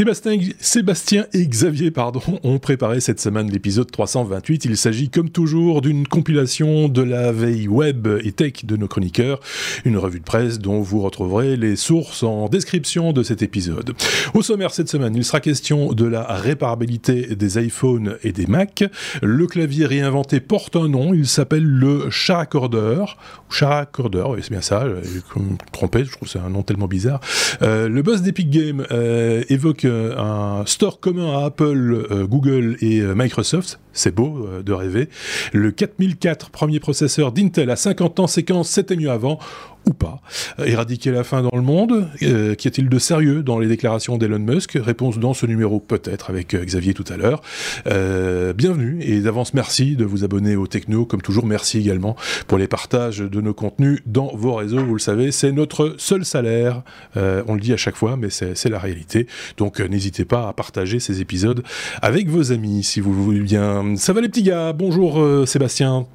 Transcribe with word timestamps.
Sébastien, 0.00 0.38
Sébastien 0.60 1.26
et 1.34 1.46
Xavier 1.46 1.90
pardon, 1.90 2.22
ont 2.42 2.58
préparé 2.58 3.00
cette 3.00 3.20
semaine 3.20 3.50
l'épisode 3.50 3.90
328. 3.90 4.64
Il 4.64 4.78
s'agit 4.78 5.10
comme 5.10 5.28
toujours 5.28 5.82
d'une 5.82 6.08
compilation 6.08 6.88
de 6.88 7.02
la 7.02 7.32
veille 7.32 7.68
web 7.68 8.08
et 8.24 8.32
tech 8.32 8.64
de 8.64 8.78
nos 8.78 8.88
chroniqueurs, 8.88 9.40
une 9.84 9.98
revue 9.98 10.20
de 10.20 10.24
presse 10.24 10.58
dont 10.58 10.80
vous 10.80 11.02
retrouverez 11.02 11.58
les 11.58 11.76
sources 11.76 12.22
en 12.22 12.48
description 12.48 13.12
de 13.12 13.22
cet 13.22 13.42
épisode. 13.42 13.92
Au 14.32 14.40
sommaire 14.40 14.72
cette 14.72 14.88
semaine, 14.88 15.14
il 15.14 15.22
sera 15.22 15.40
question 15.40 15.92
de 15.92 16.06
la 16.06 16.22
réparabilité 16.22 17.36
des 17.36 17.62
iPhones 17.62 18.16
et 18.24 18.32
des 18.32 18.46
Mac. 18.46 18.84
Le 19.20 19.46
clavier 19.46 19.84
réinventé 19.84 20.40
porte 20.40 20.76
un 20.76 20.88
nom, 20.88 21.12
il 21.12 21.26
s'appelle 21.26 21.66
le 21.66 22.08
Characorder, 22.08 23.04
Characorder, 23.50 24.24
oui 24.30 24.38
c'est 24.40 24.50
bien 24.50 24.62
ça, 24.62 24.86
je 24.86 25.40
me 25.42 25.58
trompé, 25.72 26.06
je 26.06 26.12
trouve 26.12 26.26
c'est 26.26 26.38
un 26.38 26.48
nom 26.48 26.62
tellement 26.62 26.88
bizarre. 26.88 27.20
Euh, 27.60 27.90
le 27.90 28.00
boss 28.00 28.22
d'Epic 28.22 28.48
Games 28.48 28.86
euh, 28.92 29.44
évoque 29.50 29.84
euh, 29.90 30.16
un 30.18 30.64
store 30.66 31.00
commun 31.00 31.38
à 31.38 31.46
Apple, 31.46 32.26
Google 32.28 32.76
et 32.80 33.02
Microsoft. 33.02 33.80
C'est 33.92 34.14
beau 34.14 34.48
de 34.64 34.72
rêver. 34.72 35.08
Le 35.52 35.70
4004, 35.72 36.50
premier 36.50 36.80
processeur 36.80 37.32
d'Intel 37.32 37.70
à 37.70 37.76
50 37.76 38.20
ans, 38.20 38.26
séquence, 38.26 38.70
c'était 38.70 38.96
mieux 38.96 39.10
avant 39.10 39.38
ou 39.86 39.92
pas 39.92 40.20
Éradiquer 40.64 41.10
la 41.10 41.24
faim 41.24 41.42
dans 41.42 41.56
le 41.56 41.62
monde 41.62 42.08
euh, 42.22 42.54
Qu'y 42.54 42.68
a-t-il 42.68 42.88
de 42.88 42.98
sérieux 42.98 43.42
dans 43.42 43.58
les 43.58 43.68
déclarations 43.68 44.18
d'Elon 44.18 44.38
Musk? 44.38 44.78
Réponse 44.80 45.18
dans 45.18 45.34
ce 45.34 45.46
numéro 45.46 45.80
peut-être 45.80 46.30
avec 46.30 46.54
euh, 46.54 46.64
Xavier 46.64 46.94
tout 46.94 47.04
à 47.08 47.16
l'heure. 47.16 47.42
Euh, 47.86 48.52
bienvenue 48.52 49.02
et 49.02 49.20
d'avance 49.20 49.54
merci 49.54 49.96
de 49.96 50.04
vous 50.04 50.24
abonner 50.24 50.56
au 50.56 50.66
Techno. 50.66 51.04
Comme 51.04 51.22
toujours, 51.22 51.46
merci 51.46 51.78
également 51.78 52.16
pour 52.46 52.58
les 52.58 52.68
partages 52.68 53.18
de 53.18 53.40
nos 53.40 53.54
contenus 53.54 54.00
dans 54.06 54.30
vos 54.34 54.54
réseaux. 54.54 54.84
Vous 54.84 54.94
le 54.94 55.00
savez, 55.00 55.32
c'est 55.32 55.52
notre 55.52 55.94
seul 55.98 56.24
salaire. 56.24 56.82
on 57.16 57.54
le 57.54 57.60
dit 57.60 57.72
à 57.72 57.76
chaque 57.76 57.96
fois, 57.96 58.16
mais 58.16 58.30
c'est 58.30 58.68
la 58.68 58.78
réalité. 58.78 59.26
Donc 59.56 59.80
n'hésitez 59.80 60.24
pas 60.24 60.48
à 60.48 60.52
partager 60.52 61.00
ces 61.00 61.20
épisodes 61.20 61.62
avec 62.02 62.28
vos 62.28 62.52
amis 62.52 62.82
si 62.82 63.00
vous 63.00 63.12
voulez 63.12 63.40
bien. 63.40 63.96
Ça 63.96 64.12
va 64.12 64.20
les 64.20 64.28
petits 64.28 64.42
gars? 64.42 64.72
Bonjour 64.72 65.46
Sébastien. 65.46 66.06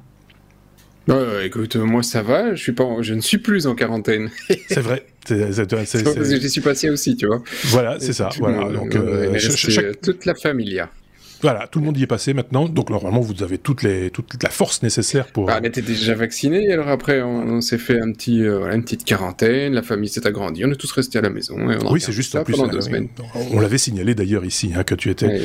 Ouais, 1.08 1.46
écoute, 1.46 1.76
moi 1.76 2.02
ça 2.02 2.22
va, 2.22 2.54
je, 2.54 2.62
suis 2.62 2.72
pas 2.72 2.84
je 3.00 3.14
ne 3.14 3.20
suis 3.20 3.38
plus 3.38 3.66
en 3.66 3.74
quarantaine. 3.74 4.30
c'est 4.68 4.80
vrai. 4.80 5.06
J'y 5.28 6.50
suis 6.50 6.60
passé 6.60 6.90
aussi, 6.90 7.16
tu 7.16 7.26
vois. 7.26 7.42
Voilà, 7.64 7.98
c'est 8.00 8.12
ça. 8.12 8.28
Voilà. 8.38 8.70
Donc, 8.72 8.94
euh, 8.94 9.92
toute 10.02 10.24
la 10.24 10.34
famille. 10.34 10.82
Voilà, 11.42 11.66
tout 11.66 11.80
le 11.80 11.84
monde 11.84 11.96
y 11.98 12.02
est 12.02 12.06
passé 12.06 12.34
maintenant, 12.34 12.68
donc 12.68 12.90
normalement 12.90 13.20
vous 13.20 13.42
avez 13.42 13.58
toutes 13.58 13.82
les, 13.82 14.10
toute 14.10 14.42
la 14.42 14.50
force 14.50 14.82
nécessaire 14.82 15.26
pour. 15.26 15.50
Ah, 15.50 15.60
mais 15.60 15.70
t'es 15.70 15.82
déjà 15.82 16.14
vacciné, 16.14 16.72
alors 16.72 16.88
après 16.88 17.22
on, 17.22 17.60
s'est 17.60 17.78
fait 17.78 18.00
un 18.00 18.12
petit, 18.12 18.42
euh, 18.42 18.72
une 18.72 18.82
petite 18.82 19.04
quarantaine, 19.04 19.74
la 19.74 19.82
famille 19.82 20.08
s'est 20.08 20.26
agrandie, 20.26 20.64
on 20.64 20.70
est 20.70 20.76
tous 20.76 20.92
restés 20.92 21.18
à 21.18 21.22
la 21.22 21.30
maison. 21.30 21.56
oui, 21.90 22.00
c'est 22.00 22.12
juste 22.12 22.34
en 22.36 22.44
plus. 22.44 22.56
Deux 22.56 22.80
semaines. 22.80 23.08
On 23.52 23.60
l'avait 23.60 23.78
signalé 23.78 24.14
d'ailleurs 24.14 24.44
ici, 24.44 24.72
hein, 24.74 24.82
que 24.82 24.94
tu 24.94 25.10
étais 25.10 25.40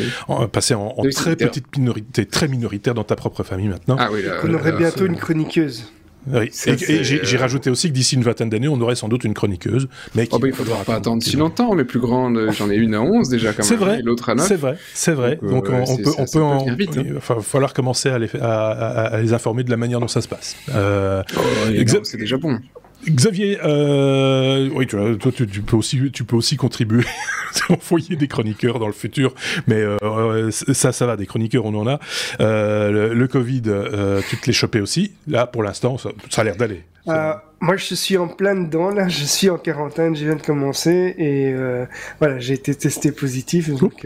passé 0.52 0.74
en, 0.74 0.96
très 1.14 1.36
petite 1.36 1.78
minorité, 1.78 2.26
très 2.26 2.48
minoritaire 2.48 2.94
dans 2.94 3.04
ta 3.04 3.16
propre 3.16 3.44
famille 3.44 3.68
maintenant. 3.68 3.98
Ah 4.00 4.10
oui, 4.12 4.22
on 4.44 4.54
aurait 4.54 4.74
bientôt 4.74 5.06
une 5.06 5.18
chroniqueuse. 5.18 5.86
Oui. 6.28 6.52
Et, 6.68 7.04
j'ai 7.04 7.38
rajouté 7.38 7.70
aussi 7.70 7.90
que 7.90 7.94
d'ici 7.94 8.16
une 8.16 8.24
vingtaine 8.24 8.50
d'années, 8.50 8.68
on 8.68 8.80
aurait 8.82 8.96
sans 8.96 9.08
doute 9.08 9.24
une 9.24 9.34
chroniqueuse. 9.34 9.88
Mais 10.16 10.28
oh 10.32 10.40
bah, 10.40 10.48
il 10.48 10.54
faudra 10.54 10.84
pas 10.84 10.96
attendre 10.96 11.24
si 11.24 11.36
longtemps. 11.36 11.74
Les 11.74 11.84
plus 11.84 12.00
grandes, 12.00 12.50
j'en 12.52 12.70
ai 12.70 12.76
une 12.76 12.94
à 12.94 13.02
11 13.02 13.30
déjà 13.30 13.54
quand 13.54 13.60
même. 13.60 13.68
C'est 13.68 13.76
vrai. 13.76 14.02
L'autre 14.04 14.30
à 14.30 14.36
9. 14.36 14.48
C'est 14.48 14.56
vrai. 14.56 14.78
C'est 14.94 15.14
vrai. 15.14 15.40
Donc, 15.42 15.70
euh, 15.70 15.84
on, 15.88 15.98
peut, 15.98 16.12
on 16.18 16.26
peut, 16.26 16.42
en, 16.42 16.76
vite, 16.76 16.98
hein. 16.98 17.04
il 17.06 17.14
va 17.14 17.20
falloir 17.20 17.74
commencer 17.74 18.10
à 18.10 18.20
les, 18.20 18.30
à, 18.40 19.20
les, 19.22 19.34
informer 19.34 19.64
de 19.64 19.72
la 19.72 19.78
manière 19.78 20.00
dont 20.00 20.08
ça 20.08 20.22
se 20.22 20.28
passe. 20.28 20.56
Euh, 20.74 21.24
oh, 21.38 21.42
c'est 22.04 22.18
déjà 22.18 22.38
bon. 22.38 22.60
Xavier, 23.10 23.60
euh, 23.64 24.70
oui, 24.74 24.86
tu, 24.86 24.96
toi, 25.18 25.32
tu, 25.32 25.46
peux 25.62 25.76
aussi, 25.76 26.12
tu 26.12 26.24
peux 26.24 26.36
aussi 26.36 26.56
contribuer 26.56 27.04
au 27.70 27.78
foyer 27.78 28.16
des 28.16 28.28
chroniqueurs 28.28 28.80
dans 28.80 28.88
le 28.88 28.94
futur, 28.94 29.34
mais 29.68 29.82
euh, 29.82 30.52
ça, 30.52 30.92
ça 30.92 31.06
va, 31.06 31.18
des 31.18 31.26
chroniqueurs, 31.26 31.66
on 31.66 31.74
en 31.76 31.88
a. 31.88 32.00
Euh, 32.40 33.14
le, 33.14 33.28
Covid, 33.28 33.62
tu 34.30 34.38
te 34.38 34.46
l'es 34.46 34.54
chopé 34.54 34.82
aussi. 34.82 35.14
Là, 35.28 35.48
pour 35.48 35.64
l'instant, 35.64 35.98
ça, 35.98 36.12
a 36.38 36.44
l'air 36.44 36.56
d'aller. 36.56 36.84
moi, 37.06 37.78
je 37.78 37.96
suis 37.96 38.18
en 38.18 38.28
plein 38.28 38.56
dedans. 38.56 38.90
Là, 38.90 39.08
je 39.08 39.24
suis 39.24 39.50
en 39.50 39.58
quarantaine. 39.58 40.16
Je 40.16 40.26
viens 40.26 40.36
de 40.36 40.42
commencer 40.42 41.16
et 41.18 41.56
voilà, 42.20 42.40
j'ai 42.40 42.54
été 42.54 42.76
testé 42.76 43.12
positif. 43.12 43.70
Donc, 43.70 44.06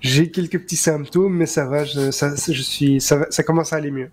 j'ai 0.00 0.30
quelques 0.30 0.60
petits 0.60 0.76
symptômes, 0.76 1.36
mais 1.36 1.46
ça 1.46 1.66
va. 1.66 1.84
Je, 1.84 2.10
ça, 2.10 2.34
je 2.36 2.62
suis, 2.62 3.00
ça, 3.00 3.26
ça 3.28 3.42
commence 3.42 3.72
à 3.72 3.76
aller 3.76 3.90
mieux. 3.90 4.08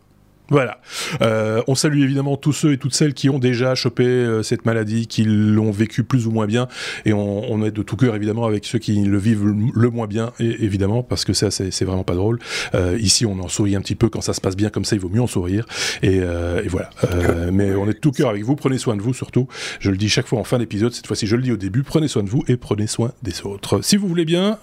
Voilà. 0.49 0.79
Euh, 1.21 1.61
on 1.67 1.75
salue 1.75 2.01
évidemment 2.01 2.37
tous 2.37 2.53
ceux 2.53 2.73
et 2.73 2.77
toutes 2.77 2.93
celles 2.93 3.13
qui 3.13 3.29
ont 3.29 3.39
déjà 3.39 3.75
chopé 3.75 4.03
euh, 4.03 4.43
cette 4.43 4.65
maladie, 4.65 5.07
qui 5.07 5.23
l'ont 5.23 5.71
vécu 5.71 6.03
plus 6.03 6.27
ou 6.27 6.31
moins 6.31 6.47
bien, 6.47 6.67
et 7.05 7.13
on, 7.13 7.51
on, 7.51 7.63
est 7.63 7.71
de 7.71 7.83
tout 7.83 7.95
cœur 7.95 8.15
évidemment 8.15 8.45
avec 8.45 8.65
ceux 8.65 8.79
qui 8.79 9.03
le 9.03 9.17
vivent 9.17 9.45
le, 9.45 9.89
moins 9.89 10.07
bien, 10.07 10.31
et, 10.39 10.63
évidemment, 10.63 11.03
parce 11.03 11.25
que 11.25 11.33
ça 11.33 11.51
c'est 11.51 11.85
vraiment 11.85 12.03
pas 12.03 12.15
drôle. 12.15 12.39
Euh, 12.73 12.97
ici, 12.99 13.25
on 13.25 13.39
en 13.39 13.47
sourit 13.47 13.75
un 13.75 13.81
petit 13.81 13.95
peu 13.95 14.09
quand 14.09 14.21
ça 14.21 14.33
se 14.33 14.41
passe 14.41 14.55
bien 14.55 14.69
comme 14.69 14.85
ça, 14.85 14.95
il 14.95 15.01
vaut 15.01 15.09
mieux 15.09 15.21
en 15.21 15.27
sourire, 15.27 15.65
et, 16.01 16.19
euh, 16.21 16.63
et 16.63 16.67
voilà. 16.67 16.89
Euh, 17.03 17.51
mais 17.53 17.75
on 17.75 17.85
est 17.85 17.93
de 17.93 17.99
tout 17.99 18.11
cœur 18.11 18.29
avec 18.29 18.43
vous. 18.43 18.55
Prenez 18.55 18.77
soin 18.77 18.95
de 18.95 19.01
vous 19.01 19.13
surtout. 19.13 19.47
Je 19.79 19.91
le 19.91 19.97
dis 19.97 20.09
chaque 20.09 20.27
fois 20.27 20.39
en 20.39 20.43
fin 20.43 20.57
d'épisode. 20.57 20.93
Cette 20.93 21.07
fois-ci, 21.07 21.27
je 21.27 21.35
le 21.35 21.43
dis 21.43 21.51
au 21.51 21.57
début. 21.57 21.83
Prenez 21.83 22.07
soin 22.07 22.23
de 22.23 22.29
vous 22.29 22.43
et 22.47 22.57
prenez 22.57 22.87
soin 22.87 23.11
des 23.23 23.41
autres. 23.43 23.83
Si 23.83 23.97
vous 23.97 24.07
voulez 24.07 24.25
bien, 24.25 24.57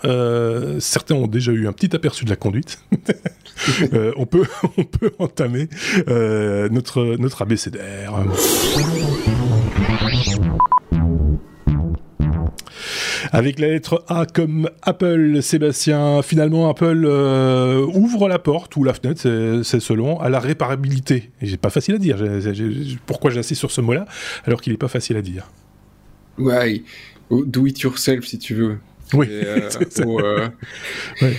certains 0.81 1.15
ont 1.15 1.27
déjà 1.27 1.53
eu 1.53 1.69
un 1.69 1.73
petit 1.73 1.95
aperçu 1.95 2.25
de 2.25 2.31
la 2.31 2.37
conduite. 2.37 2.81
on 4.17 4.27
peut 4.27 4.47
on 4.77 4.85
peut 4.85 5.13
entamer 5.19 5.63
euh, 5.63 5.76
notre, 6.07 7.17
notre 7.19 7.43
abécédaire. 7.43 8.15
Avec 13.33 13.59
la 13.59 13.69
lettre 13.69 14.05
A 14.09 14.27
comme 14.27 14.71
Apple, 14.83 15.43
Sébastien, 15.43 16.23
finalement 16.23 16.69
Apple 16.71 17.05
euh, 17.05 17.85
ouvre 17.87 18.29
la 18.29 18.39
porte 18.39 18.77
ou 18.77 18.85
la 18.85 18.95
fenêtre, 18.95 19.21
c'est 19.63 19.81
selon, 19.81 20.21
à 20.21 20.29
la 20.29 20.41
réparabilité. 20.41 21.31
Et 21.41 21.49
c'est 21.49 21.57
pas 21.57 21.71
facile 21.71 21.97
à 21.97 21.99
dire. 21.99 22.19
pourquoi 23.07 23.31
j'insiste 23.31 23.59
sur 23.59 23.71
ce 23.71 23.81
mot-là 23.81 24.07
alors 24.45 24.61
qu'il 24.61 24.73
n'est 24.73 24.79
pas 24.79 24.89
facile 24.89 25.17
à 25.17 25.23
dire 25.23 25.51
Ouais, 26.39 26.83
do 27.31 27.67
it 27.67 27.81
yourself 27.81 28.25
si 28.25 28.39
tu 28.39 28.55
veux. 28.55 28.79
Oui. 29.13 29.27
Euh, 29.31 29.69
euh, 31.23 31.31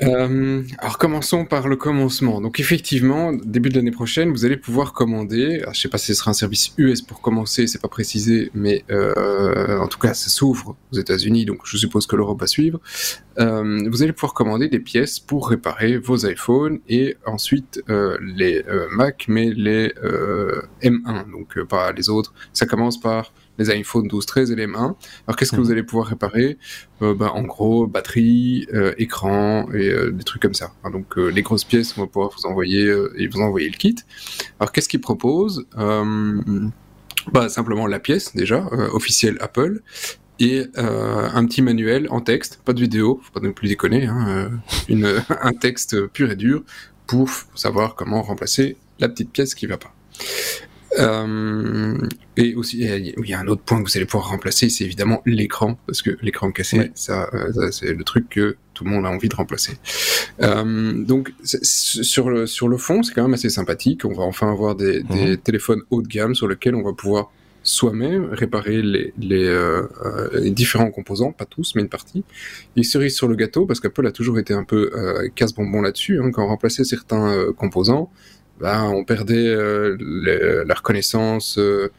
alors 0.00 0.98
commençons 0.98 1.44
par 1.44 1.68
le 1.68 1.76
commencement. 1.76 2.40
Donc 2.40 2.60
effectivement, 2.60 3.32
début 3.32 3.68
de 3.68 3.76
l'année 3.76 3.90
prochaine, 3.90 4.30
vous 4.30 4.44
allez 4.44 4.56
pouvoir 4.56 4.92
commander. 4.92 5.62
Je 5.72 5.80
sais 5.80 5.88
pas 5.88 5.98
si 5.98 6.06
ce 6.06 6.14
sera 6.14 6.30
un 6.30 6.34
service 6.34 6.72
US 6.78 7.02
pour 7.02 7.20
commencer, 7.20 7.66
c'est 7.66 7.80
pas 7.80 7.88
précisé, 7.88 8.50
mais 8.54 8.84
euh, 8.90 9.78
en 9.78 9.88
tout 9.88 9.98
cas, 9.98 10.14
ça 10.14 10.28
s'ouvre 10.28 10.76
aux 10.92 10.96
États-Unis, 10.96 11.44
donc 11.44 11.60
je 11.64 11.76
suppose 11.76 12.06
que 12.06 12.16
l'Europe 12.16 12.40
va 12.40 12.46
suivre. 12.46 12.80
Euh, 13.38 13.88
vous 13.88 14.02
allez 14.02 14.12
pouvoir 14.12 14.34
commander 14.34 14.68
des 14.68 14.80
pièces 14.80 15.20
pour 15.20 15.48
réparer 15.48 15.96
vos 15.96 16.26
iPhones 16.26 16.80
et 16.88 17.16
ensuite 17.24 17.82
euh, 17.88 18.18
les 18.20 18.64
euh, 18.68 18.88
Mac, 18.90 19.26
mais 19.28 19.50
les 19.50 19.92
euh, 20.02 20.62
M1, 20.82 21.30
donc 21.30 21.60
pas 21.64 21.92
les 21.92 22.08
autres. 22.08 22.34
Ça 22.52 22.66
commence 22.66 23.00
par 23.00 23.32
les 23.58 23.70
iPhone 23.70 24.06
12, 24.06 24.26
13 24.26 24.50
et 24.52 24.56
les 24.56 24.66
M1. 24.66 24.76
Alors 24.76 25.36
qu'est-ce 25.36 25.52
que 25.52 25.56
vous 25.56 25.66
mhm. 25.66 25.72
allez 25.72 25.82
pouvoir 25.82 26.08
réparer? 26.08 26.58
Euh, 27.02 27.14
bah, 27.14 27.32
En 27.34 27.42
gros, 27.42 27.86
batterie, 27.86 28.66
euh, 28.72 28.94
écran 28.98 29.68
et 29.72 29.88
euh, 29.88 30.10
des 30.10 30.24
trucs 30.24 30.42
comme 30.42 30.54
ça. 30.54 30.72
donc 30.92 31.16
les 31.16 31.42
grosses 31.42 31.64
pièces, 31.64 31.96
on 31.96 32.02
va 32.02 32.06
pouvoir 32.06 32.30
vous 32.36 32.46
envoyer 32.46 32.92
et 33.16 33.28
vous 33.28 33.40
envoyer 33.40 33.68
le 33.68 33.76
kit. 33.76 33.96
Alors 34.60 34.72
qu'est-ce 34.72 34.88
qu'ils 34.88 35.00
proposent? 35.00 35.66
Bah, 37.32 37.48
simplement 37.50 37.86
la 37.86 37.98
pièce 37.98 38.34
déjà 38.34 38.66
officielle 38.92 39.36
Apple 39.40 39.82
et 40.38 40.66
un 40.76 41.44
petit 41.46 41.62
manuel 41.62 42.06
en 42.10 42.20
texte, 42.20 42.60
pas 42.64 42.72
de 42.72 42.80
vidéo, 42.80 43.20
faut 43.22 43.32
pas 43.32 43.44
non 43.44 43.52
plus 43.52 43.68
déconner, 43.68 44.06
hein, 44.06 44.50
une, 44.88 45.22
un 45.42 45.52
texte 45.52 46.06
pur 46.08 46.30
et 46.30 46.36
dur 46.36 46.62
pour 47.06 47.28
savoir 47.54 47.96
comment 47.96 48.22
remplacer 48.22 48.76
la 49.00 49.08
petite 49.08 49.30
pièce 49.30 49.54
qui 49.54 49.66
va 49.66 49.78
pas. 49.78 49.92
Euh, 50.98 51.98
et 52.36 52.54
aussi, 52.54 52.78
il 52.80 53.26
y 53.28 53.34
a 53.34 53.40
un 53.40 53.46
autre 53.48 53.62
point 53.62 53.82
que 53.82 53.88
vous 53.88 53.96
allez 53.96 54.06
pouvoir 54.06 54.30
remplacer, 54.30 54.68
c'est 54.70 54.84
évidemment 54.84 55.22
l'écran, 55.26 55.78
parce 55.86 56.02
que 56.02 56.16
l'écran 56.22 56.50
cassé, 56.50 56.92
ça, 56.94 57.28
euh, 57.34 57.52
ça 57.52 57.72
c'est 57.72 57.92
le 57.92 58.04
truc 58.04 58.28
que 58.30 58.56
tout 58.74 58.84
le 58.84 58.90
monde 58.90 59.06
a 59.06 59.10
envie 59.10 59.28
de 59.28 59.34
remplacer. 59.34 59.76
Euh, 60.40 60.92
donc, 60.92 61.32
sur 61.42 62.30
le, 62.30 62.46
sur 62.46 62.68
le 62.68 62.76
fond, 62.76 63.02
c'est 63.02 63.12
quand 63.12 63.22
même 63.22 63.34
assez 63.34 63.50
sympathique. 63.50 64.04
On 64.04 64.12
va 64.12 64.22
enfin 64.22 64.50
avoir 64.50 64.76
des, 64.76 65.02
des 65.02 65.30
mhm. 65.30 65.36
téléphones 65.38 65.82
haut 65.90 66.00
de 66.00 66.06
gamme 66.06 66.34
sur 66.34 66.46
lesquels 66.46 66.76
on 66.76 66.82
va 66.82 66.92
pouvoir 66.92 67.32
soi-même 67.64 68.28
réparer 68.30 68.80
les, 68.80 69.12
les, 69.18 69.46
euh, 69.46 69.82
les, 70.32 70.52
différents 70.52 70.92
composants, 70.92 71.32
pas 71.32 71.44
tous, 71.44 71.74
mais 71.74 71.82
une 71.82 71.88
partie. 71.88 72.24
Et 72.76 72.84
cerise 72.84 73.16
sur 73.16 73.26
le 73.26 73.34
gâteau, 73.34 73.66
parce 73.66 73.80
qu'Apple 73.80 74.06
a 74.06 74.12
toujours 74.12 74.38
été 74.38 74.54
un 74.54 74.64
peu 74.64 74.90
euh, 74.94 75.28
casse-bonbon 75.34 75.82
là-dessus, 75.82 76.20
hein, 76.20 76.30
quand 76.30 76.44
on 76.44 76.48
remplaçait 76.48 76.84
certains 76.84 77.52
composants, 77.56 78.10
ben, 78.60 78.84
on 78.84 79.04
perdait 79.04 79.46
euh, 79.46 79.96
la 80.66 80.74
reconnaissance 80.74 81.58
euh, 81.58 81.90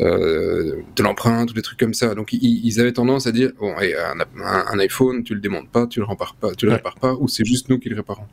euh, 0.00 0.82
de 0.96 1.02
l'empreinte 1.02 1.50
ou 1.50 1.54
des 1.54 1.62
trucs 1.62 1.78
comme 1.78 1.94
ça. 1.94 2.14
Donc 2.14 2.32
ils, 2.32 2.80
avaient 2.80 2.92
tendance 2.92 3.26
à 3.26 3.32
dire 3.32 3.52
bon, 3.58 3.74
un, 3.76 4.78
iPhone, 4.78 5.22
tu 5.22 5.34
le 5.34 5.40
démontes 5.40 5.68
pas, 5.68 5.86
tu 5.86 6.00
le 6.00 6.06
répares 6.06 6.34
pas, 6.34 6.54
tu 6.54 6.66
le 6.66 6.72
répares 6.72 6.96
pas, 6.96 7.14
ou 7.14 7.28
c'est 7.28 7.44
juste 7.44 7.68
nous 7.68 7.78
qui 7.78 7.88
le 7.88 7.96
réparons. 7.96 8.26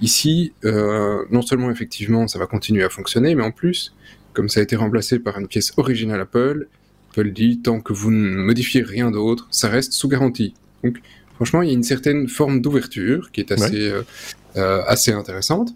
Ici, 0.00 0.52
non 0.64 1.42
seulement 1.42 1.70
effectivement 1.70 2.26
ça 2.26 2.38
va 2.38 2.46
continuer 2.46 2.82
à 2.82 2.90
fonctionner, 2.90 3.34
mais 3.34 3.44
en 3.44 3.52
plus, 3.52 3.94
comme 4.32 4.48
ça 4.48 4.60
a 4.60 4.62
été 4.62 4.76
remplacé 4.76 5.18
par 5.18 5.38
une 5.38 5.46
pièce 5.46 5.72
originale 5.76 6.20
Apple, 6.20 6.66
Apple 7.12 7.30
dit 7.30 7.60
tant 7.60 7.80
que 7.80 7.92
vous 7.92 8.10
ne 8.10 8.36
modifiez 8.36 8.82
rien 8.82 9.10
d'autre, 9.10 9.46
ça 9.50 9.68
reste 9.68 9.92
sous 9.92 10.08
garantie. 10.08 10.54
Donc, 10.82 10.98
franchement, 11.36 11.62
il 11.62 11.68
y 11.68 11.70
a 11.70 11.74
une 11.74 11.82
certaine 11.82 12.28
forme 12.28 12.60
d'ouverture 12.60 13.30
qui 13.30 13.40
est 13.40 13.52
assez, 13.52 13.92
assez 14.54 15.12
intéressante. 15.12 15.72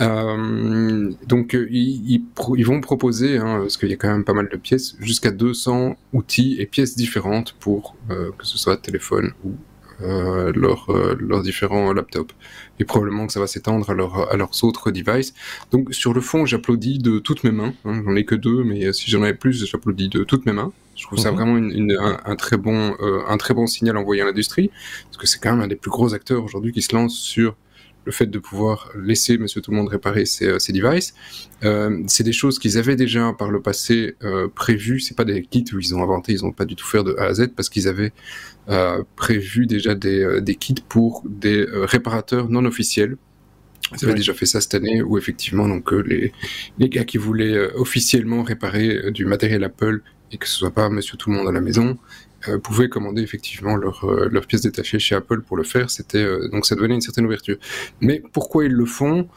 Euh, 0.00 1.10
donc 1.26 1.54
ils, 1.54 2.22
ils, 2.56 2.66
vont 2.66 2.80
proposer, 2.80 3.38
hein, 3.38 3.60
parce 3.60 3.76
qu'il 3.76 3.88
y 3.88 3.92
a 3.92 3.96
quand 3.96 4.10
même 4.10 4.24
pas 4.24 4.34
mal 4.34 4.48
de 4.50 4.56
pièces, 4.56 4.96
jusqu'à 5.00 5.30
200 5.30 5.96
outils 6.12 6.56
et 6.58 6.66
pièces 6.66 6.96
différentes 6.96 7.54
pour 7.58 7.96
euh, 8.10 8.30
que 8.36 8.46
ce 8.46 8.58
soit 8.58 8.76
téléphone 8.76 9.32
ou 9.44 9.52
euh, 10.02 10.52
leurs 10.54 10.92
leur 11.18 11.42
différents 11.42 11.92
laptops. 11.92 12.34
Et 12.78 12.84
probablement 12.84 13.26
que 13.26 13.32
ça 13.32 13.40
va 13.40 13.46
s'étendre 13.46 13.88
à, 13.88 13.94
leur, 13.94 14.30
à, 14.30 14.36
leurs 14.36 14.64
autres 14.64 14.90
devices. 14.90 15.32
Donc 15.70 15.94
sur 15.94 16.12
le 16.12 16.20
fond, 16.20 16.44
j'applaudis 16.44 16.98
de 16.98 17.18
toutes 17.18 17.44
mes 17.44 17.52
mains. 17.52 17.72
Hein, 17.86 18.02
j'en 18.04 18.14
ai 18.14 18.24
que 18.26 18.34
deux, 18.34 18.64
mais 18.64 18.92
si 18.92 19.10
j'en 19.10 19.22
avais 19.22 19.34
plus, 19.34 19.64
j'applaudis 19.64 20.10
de 20.10 20.24
toutes 20.24 20.44
mes 20.44 20.52
mains. 20.52 20.72
Je 20.94 21.04
trouve 21.04 21.18
ça 21.18 21.30
mhm. 21.30 21.36
vraiment 21.36 21.56
une, 21.56 21.70
une, 21.70 21.92
un, 21.98 22.18
un, 22.24 22.36
très 22.36 22.58
bon, 22.58 22.94
un 23.00 23.36
très 23.38 23.54
bon 23.54 23.66
signal 23.66 23.96
envoyé 23.96 24.20
à 24.20 24.26
l'industrie, 24.26 24.70
parce 25.04 25.16
que 25.16 25.26
c'est 25.26 25.38
quand 25.38 25.52
même 25.52 25.60
un 25.60 25.68
des 25.68 25.76
plus 25.76 25.90
gros 25.90 26.12
acteurs 26.12 26.44
aujourd'hui 26.44 26.72
qui 26.72 26.82
se 26.82 26.94
lance 26.94 27.14
sur 27.14 27.54
le 28.06 28.12
fait 28.12 28.26
de 28.26 28.38
pouvoir 28.38 28.90
laisser 28.96 29.36
Monsieur 29.36 29.60
Tout 29.60 29.72
le 29.72 29.76
Monde 29.76 29.88
réparer 29.88 30.24
ses, 30.24 30.46
euh, 30.46 30.58
devices. 30.68 31.14
Euh, 31.64 32.02
c'est 32.06 32.22
des 32.22 32.32
choses 32.32 32.58
qu'ils 32.58 32.78
avaient 32.78 32.96
déjà 32.96 33.32
par 33.36 33.50
le 33.50 33.60
passé 33.60 34.14
euh, 34.22 34.48
prévues. 34.48 35.00
C'est 35.00 35.16
pas 35.16 35.24
des 35.24 35.42
kits 35.42 35.64
où 35.74 35.80
ils 35.80 35.94
ont 35.94 36.02
inventé, 36.02 36.32
ils 36.32 36.44
ont 36.44 36.52
pas 36.52 36.64
du 36.64 36.76
tout 36.76 36.86
fait 36.86 37.02
de 37.02 37.14
A 37.18 37.24
à 37.24 37.34
Z 37.34 37.48
parce 37.54 37.68
qu'ils 37.68 37.88
avaient 37.88 38.12
euh, 38.68 39.02
prévu 39.16 39.66
déjà 39.66 39.94
des, 39.94 40.40
des, 40.40 40.54
kits 40.54 40.74
pour 40.88 41.22
des 41.26 41.66
réparateurs 41.68 42.48
non 42.48 42.64
officiels. 42.64 43.16
Ils 43.92 44.04
avaient 44.04 44.14
déjà 44.14 44.34
fait 44.34 44.46
ça 44.46 44.60
cette 44.60 44.74
année 44.74 45.00
où 45.02 45.16
effectivement 45.16 45.68
donc 45.68 45.92
les, 45.92 46.32
les 46.78 46.88
gars 46.88 47.04
qui 47.04 47.18
voulaient 47.18 47.72
officiellement 47.74 48.42
réparer 48.42 49.12
du 49.12 49.26
matériel 49.26 49.62
Apple 49.62 50.02
et 50.32 50.38
que 50.38 50.48
ce 50.48 50.56
soit 50.56 50.72
pas 50.72 50.88
Monsieur 50.88 51.16
Tout 51.16 51.30
le 51.30 51.36
Monde 51.36 51.48
à 51.48 51.52
la 51.52 51.60
maison, 51.60 51.96
euh, 52.48 52.58
pouvaient 52.58 52.88
commander 52.88 53.22
effectivement 53.22 53.76
leurs 53.76 54.04
euh, 54.04 54.28
leur 54.30 54.46
pièces 54.46 54.62
détachées 54.62 54.98
chez 54.98 55.14
Apple 55.14 55.42
pour 55.42 55.56
le 55.56 55.64
faire. 55.64 55.90
C'était 55.90 56.18
euh, 56.22 56.48
donc 56.48 56.66
ça 56.66 56.74
donnait 56.74 56.94
une 56.94 57.00
certaine 57.00 57.26
ouverture. 57.26 57.56
Mais 58.00 58.22
pourquoi 58.32 58.64
ils 58.64 58.72
le 58.72 58.86
font? 58.86 59.28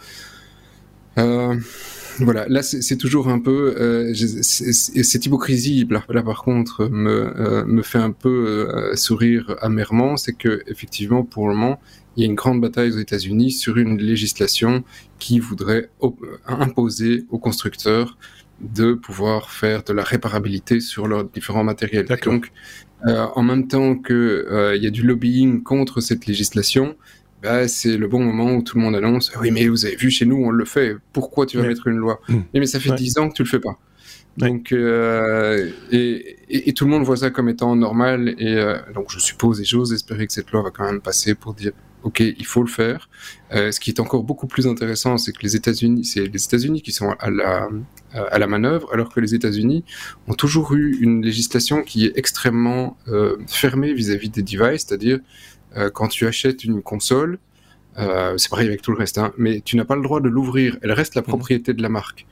Voilà, 2.21 2.47
là 2.47 2.61
c'est 2.63 2.95
toujours 2.95 3.27
un 3.27 3.39
peu 3.39 3.75
euh, 3.77 4.13
cette 4.13 5.25
hypocrisie 5.25 5.85
là, 5.89 6.01
là, 6.07 6.23
par 6.23 6.44
contre 6.44 6.88
me 6.88 7.65
me 7.65 7.81
fait 7.81 7.97
un 7.97 8.11
peu 8.11 8.91
sourire 8.95 9.56
amèrement, 9.61 10.15
c'est 10.15 10.31
que 10.31 10.61
effectivement 10.67 11.23
pour 11.23 11.50
le 11.50 11.56
moment 11.56 11.79
il 12.15 12.21
y 12.21 12.23
a 12.23 12.29
une 12.29 12.35
grande 12.35 12.61
bataille 12.61 12.91
aux 12.91 13.00
États-Unis 13.00 13.51
sur 13.51 13.77
une 13.77 13.97
législation 13.97 14.83
qui 15.19 15.39
voudrait 15.39 15.89
imposer 16.47 17.25
aux 17.29 17.39
constructeurs 17.39 18.17
de 18.61 18.94
pouvoir 18.94 19.51
faire 19.51 19.83
de 19.83 19.94
la 19.94 20.03
réparabilité 20.03 20.79
sur 20.79 21.07
leurs 21.07 21.23
différents 21.23 21.63
matériels. 21.63 22.06
Donc, 22.23 22.51
euh, 23.07 23.25
en 23.35 23.43
même 23.43 23.67
temps 23.67 23.95
qu'il 23.95 24.15
euh, 24.15 24.75
y 24.75 24.87
a 24.87 24.89
du 24.89 25.03
lobbying 25.03 25.63
contre 25.63 26.01
cette 26.01 26.25
législation, 26.25 26.95
bah, 27.41 27.67
c'est 27.67 27.97
le 27.97 28.07
bon 28.07 28.21
moment 28.21 28.55
où 28.55 28.61
tout 28.61 28.77
le 28.77 28.83
monde 28.83 28.95
annonce 28.95 29.31
Oui, 29.39 29.51
mais 29.51 29.67
vous 29.67 29.85
avez 29.85 29.95
vu, 29.95 30.09
chez 30.11 30.25
nous, 30.25 30.37
on 30.37 30.51
le 30.51 30.65
fait. 30.65 30.95
Pourquoi 31.13 31.45
tu 31.45 31.57
vas 31.57 31.67
mettre 31.67 31.87
une 31.87 31.97
loi? 31.97 32.19
Mmh. 32.27 32.37
Mais 32.53 32.65
ça 32.65 32.79
fait 32.79 32.93
dix 32.95 33.17
ans 33.17 33.29
que 33.29 33.33
tu 33.33 33.43
le 33.43 33.47
fais 33.47 33.59
pas. 33.59 33.77
Donc, 34.37 34.71
euh, 34.71 35.69
et, 35.91 36.37
et, 36.49 36.73
tout 36.73 36.85
le 36.85 36.91
monde 36.91 37.03
voit 37.03 37.17
ça 37.17 37.29
comme 37.29 37.49
étant 37.49 37.75
normal. 37.75 38.35
Et 38.37 38.55
euh, 38.55 38.77
donc, 38.93 39.11
je 39.11 39.19
suppose 39.19 39.59
et 39.59 39.65
j'ose 39.65 39.91
espérer 39.91 40.27
que 40.27 40.33
cette 40.33 40.51
loi 40.51 40.61
va 40.63 40.71
quand 40.71 40.85
même 40.85 41.01
passer 41.01 41.35
pour 41.35 41.53
dire 41.53 41.73
ok, 42.03 42.19
il 42.19 42.45
faut 42.45 42.61
le 42.61 42.69
faire. 42.69 43.09
Euh, 43.53 43.71
ce 43.71 43.79
qui 43.79 43.89
est 43.91 43.99
encore 43.99 44.23
beaucoup 44.23 44.47
plus 44.47 44.67
intéressant, 44.67 45.17
c'est 45.17 45.31
que 45.31 45.41
les 45.41 45.55
États-Unis, 45.55 46.05
c'est 46.05 46.25
les 46.25 46.43
États-Unis 46.43 46.81
qui 46.81 46.91
sont 46.91 47.11
à 47.19 47.29
la 47.29 47.69
à 48.11 48.39
la 48.39 48.47
manœuvre, 48.47 48.89
alors 48.91 49.13
que 49.13 49.19
les 49.19 49.35
États-Unis 49.35 49.83
ont 50.27 50.33
toujours 50.33 50.73
eu 50.73 50.97
une 50.99 51.21
législation 51.23 51.83
qui 51.83 52.07
est 52.07 52.17
extrêmement 52.17 52.97
euh, 53.07 53.37
fermée 53.47 53.93
vis-à-vis 53.93 54.29
des 54.29 54.41
devices, 54.41 54.85
c'est-à-dire 54.87 55.19
euh, 55.77 55.91
quand 55.91 56.07
tu 56.07 56.25
achètes 56.25 56.63
une 56.63 56.81
console, 56.81 57.37
c'est 58.37 58.49
pareil 58.49 58.67
avec 58.67 58.81
tout 58.81 58.91
le 58.91 58.97
reste, 58.97 59.17
hein, 59.17 59.33
mais 59.37 59.59
tu 59.59 59.75
n'as 59.75 59.83
pas 59.83 59.97
le 59.97 60.01
droit 60.01 60.21
de 60.21 60.29
l'ouvrir, 60.29 60.77
elle 60.81 60.93
reste 60.93 61.15
la 61.15 61.21
mmh. 61.21 61.25
propriété 61.25 61.73
de 61.73 61.81
la 61.81 61.89
marque. 61.89 62.25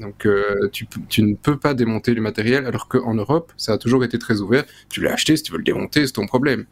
Donc 0.00 0.26
euh, 0.26 0.68
tu, 0.72 0.86
tu, 1.08 1.22
ne 1.22 1.34
peux 1.34 1.58
pas 1.58 1.74
démonter 1.74 2.14
le 2.14 2.22
matériel, 2.22 2.66
alors 2.66 2.88
qu'en 2.88 3.14
Europe, 3.14 3.52
ça 3.56 3.74
a 3.74 3.78
toujours 3.78 4.04
été 4.04 4.18
très 4.18 4.40
ouvert. 4.40 4.64
Tu 4.88 5.02
l'as 5.02 5.12
acheté, 5.12 5.36
si 5.36 5.42
tu 5.42 5.52
veux 5.52 5.58
le 5.58 5.64
démonter, 5.64 6.06
c'est 6.06 6.14
ton 6.14 6.26
problème. 6.26 6.64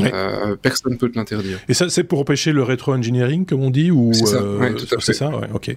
Euh, 0.00 0.56
personne 0.60 0.92
ne 0.92 0.98
peut 0.98 1.10
te 1.10 1.16
l'interdire. 1.16 1.58
Et 1.68 1.74
ça, 1.74 1.88
c'est 1.88 2.04
pour 2.04 2.20
empêcher 2.20 2.52
le 2.52 2.62
rétro-engineering, 2.62 3.46
comme 3.46 3.62
on 3.62 3.70
dit 3.70 3.90
ou 3.90 4.12
C'est 4.12 4.26
ça, 4.26 4.36
euh, 4.42 4.72
tout 4.74 4.84
à 4.84 4.98
fait. 4.98 5.00
C'est 5.00 5.12
ça, 5.14 5.30
ouais, 5.30 5.48
ok. 5.52 5.76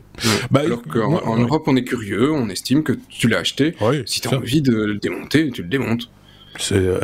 Bah, 0.52 0.62
Alors 0.66 0.82
qu'en 0.84 1.24
en 1.26 1.38
Europe, 1.38 1.64
on 1.68 1.76
est 1.76 1.84
curieux, 1.84 2.32
on 2.32 2.50
estime 2.50 2.84
que 2.84 2.94
tu 3.10 3.28
l'as 3.28 3.40
acheté. 3.40 3.76
si 4.06 4.22
tu 4.22 4.28
as 4.28 4.38
envie 4.38 4.62
de 4.62 4.76
le 4.76 4.96
démonter, 4.96 5.50
tu 5.52 5.62
le 5.62 5.70
démontes. 5.70 6.10
C'est 6.58 6.76
euh, 6.76 7.00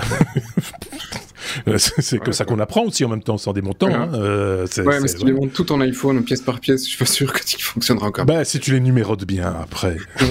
c'est 1.77 2.19
que 2.19 2.31
ça 2.31 2.45
qu'on 2.45 2.59
apprend 2.59 2.83
aussi 2.83 3.06
en 3.06 3.09
même 3.09 3.24
temps, 3.24 3.38
sans 3.38 3.53
démontant. 3.53 3.94
Hein. 3.94 4.09
Euh, 4.13 4.68
ouais, 4.77 5.00
mais 5.01 5.07
si 5.07 5.15
tu 5.15 5.25
démontes 5.25 5.53
tout 5.53 5.63
ton 5.63 5.81
iPhone 5.81 6.24
pièce 6.24 6.42
par 6.42 6.59
pièce, 6.59 6.83
je 6.83 6.89
suis 6.89 6.97
pas 6.97 7.06
sûr 7.06 7.33
que 7.33 7.44
tu 7.44 7.62
fonctionnera 7.62 8.07
encore. 8.07 8.25
Bah, 8.25 8.44
si 8.45 8.59
tu 8.59 8.71
les 8.71 8.80
numérotes 8.80 9.25
bien 9.25 9.56
après. 9.62 9.97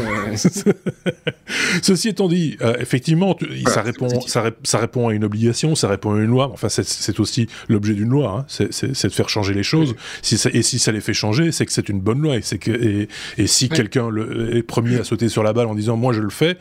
Ceci 1.82 2.08
étant 2.08 2.28
dit, 2.28 2.56
euh, 2.62 2.75
effectivement, 2.78 3.37
ça, 3.66 3.82
répond, 3.82 4.08
ça, 4.26 4.78
répond 4.78 5.08
à 5.08 5.14
une 5.14 5.25
obligation, 5.25 5.75
ça 5.75 5.88
répond 5.88 6.14
à 6.14 6.19
une 6.19 6.26
loi. 6.26 6.50
Enfin, 6.52 6.69
c'est 6.69 7.20
aussi 7.20 7.49
l'objet 7.69 7.94
d'une 7.94 8.10
loi, 8.10 8.38
hein. 8.40 8.44
c'est 8.49 9.06
de 9.06 9.12
faire 9.12 9.28
changer 9.28 9.55
les 9.55 9.62
choses. 9.62 9.94
Si 10.22 10.38
ça, 10.38 10.50
et 10.52 10.62
si 10.62 10.78
ça 10.78 10.93
les 10.93 11.00
fait 11.00 11.14
changer, 11.14 11.52
c'est 11.52 11.67
que 11.67 11.72
c'est 11.72 11.88
une 11.88 12.00
bonne 12.00 12.20
loi. 12.20 12.37
Et, 12.37 12.58
que, 12.58 12.70
et, 12.70 13.08
et 13.38 13.46
si 13.46 13.69
quelqu'un 13.69 14.08
est 14.52 14.62
premier 14.62 14.99
à 14.99 15.05
sauter 15.05 15.28
sur 15.28 15.43
la 15.43 15.52
balle 15.52 15.67
en 15.67 15.75
disant 15.75 15.96
moi 15.96 16.12
je 16.12 16.20
le 16.20 16.31
fais, 16.31 16.56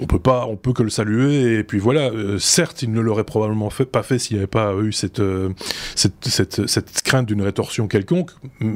on 0.00 0.06
peut 0.06 0.18
pas, 0.18 0.46
on 0.46 0.56
peut 0.56 0.72
que 0.72 0.82
le 0.82 0.90
saluer. 0.90 1.58
Et 1.58 1.64
puis 1.64 1.78
voilà, 1.78 2.10
euh, 2.10 2.38
certes, 2.38 2.82
il 2.82 2.92
ne 2.92 3.00
l'aurait 3.00 3.24
probablement 3.24 3.70
fait, 3.70 3.85
pas 3.90 4.02
fait 4.02 4.18
s'il 4.18 4.36
n'y 4.36 4.40
avait 4.40 4.46
pas 4.46 4.74
eu 4.74 4.92
cette, 4.92 5.20
euh, 5.20 5.50
cette, 5.94 6.14
cette, 6.24 6.66
cette, 6.66 7.02
crainte 7.02 7.26
d'une 7.26 7.42
rétorsion 7.42 7.88
quelconque. 7.88 8.30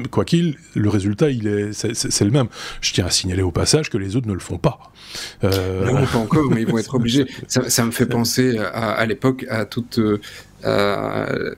Quoi 0.09 0.25
qu'il, 0.25 0.57
le 0.75 0.89
résultat, 0.89 1.29
il 1.29 1.47
est, 1.47 1.73
c'est 1.73 2.25
le 2.25 2.31
même. 2.31 2.47
Je 2.81 2.93
tiens 2.93 3.05
à 3.05 3.09
signaler 3.09 3.43
au 3.43 3.51
passage 3.51 3.89
que 3.89 3.97
les 3.97 4.15
autres 4.15 4.27
ne 4.27 4.33
le 4.33 4.39
font 4.39 4.57
pas. 4.57 4.79
Euh... 5.43 5.85
Non, 5.85 6.05
pas 6.05 6.17
encore, 6.17 6.49
mais 6.49 6.61
ils 6.61 6.67
vont 6.67 6.77
être 6.77 6.95
obligés. 6.95 7.25
Ça, 7.47 7.69
ça 7.69 7.85
me 7.85 7.91
fait 7.91 8.05
penser 8.05 8.57
à, 8.57 8.91
à 8.91 9.05
l'époque 9.05 9.45
à 9.49 9.65
toute. 9.65 9.99
Euh, 10.63 11.55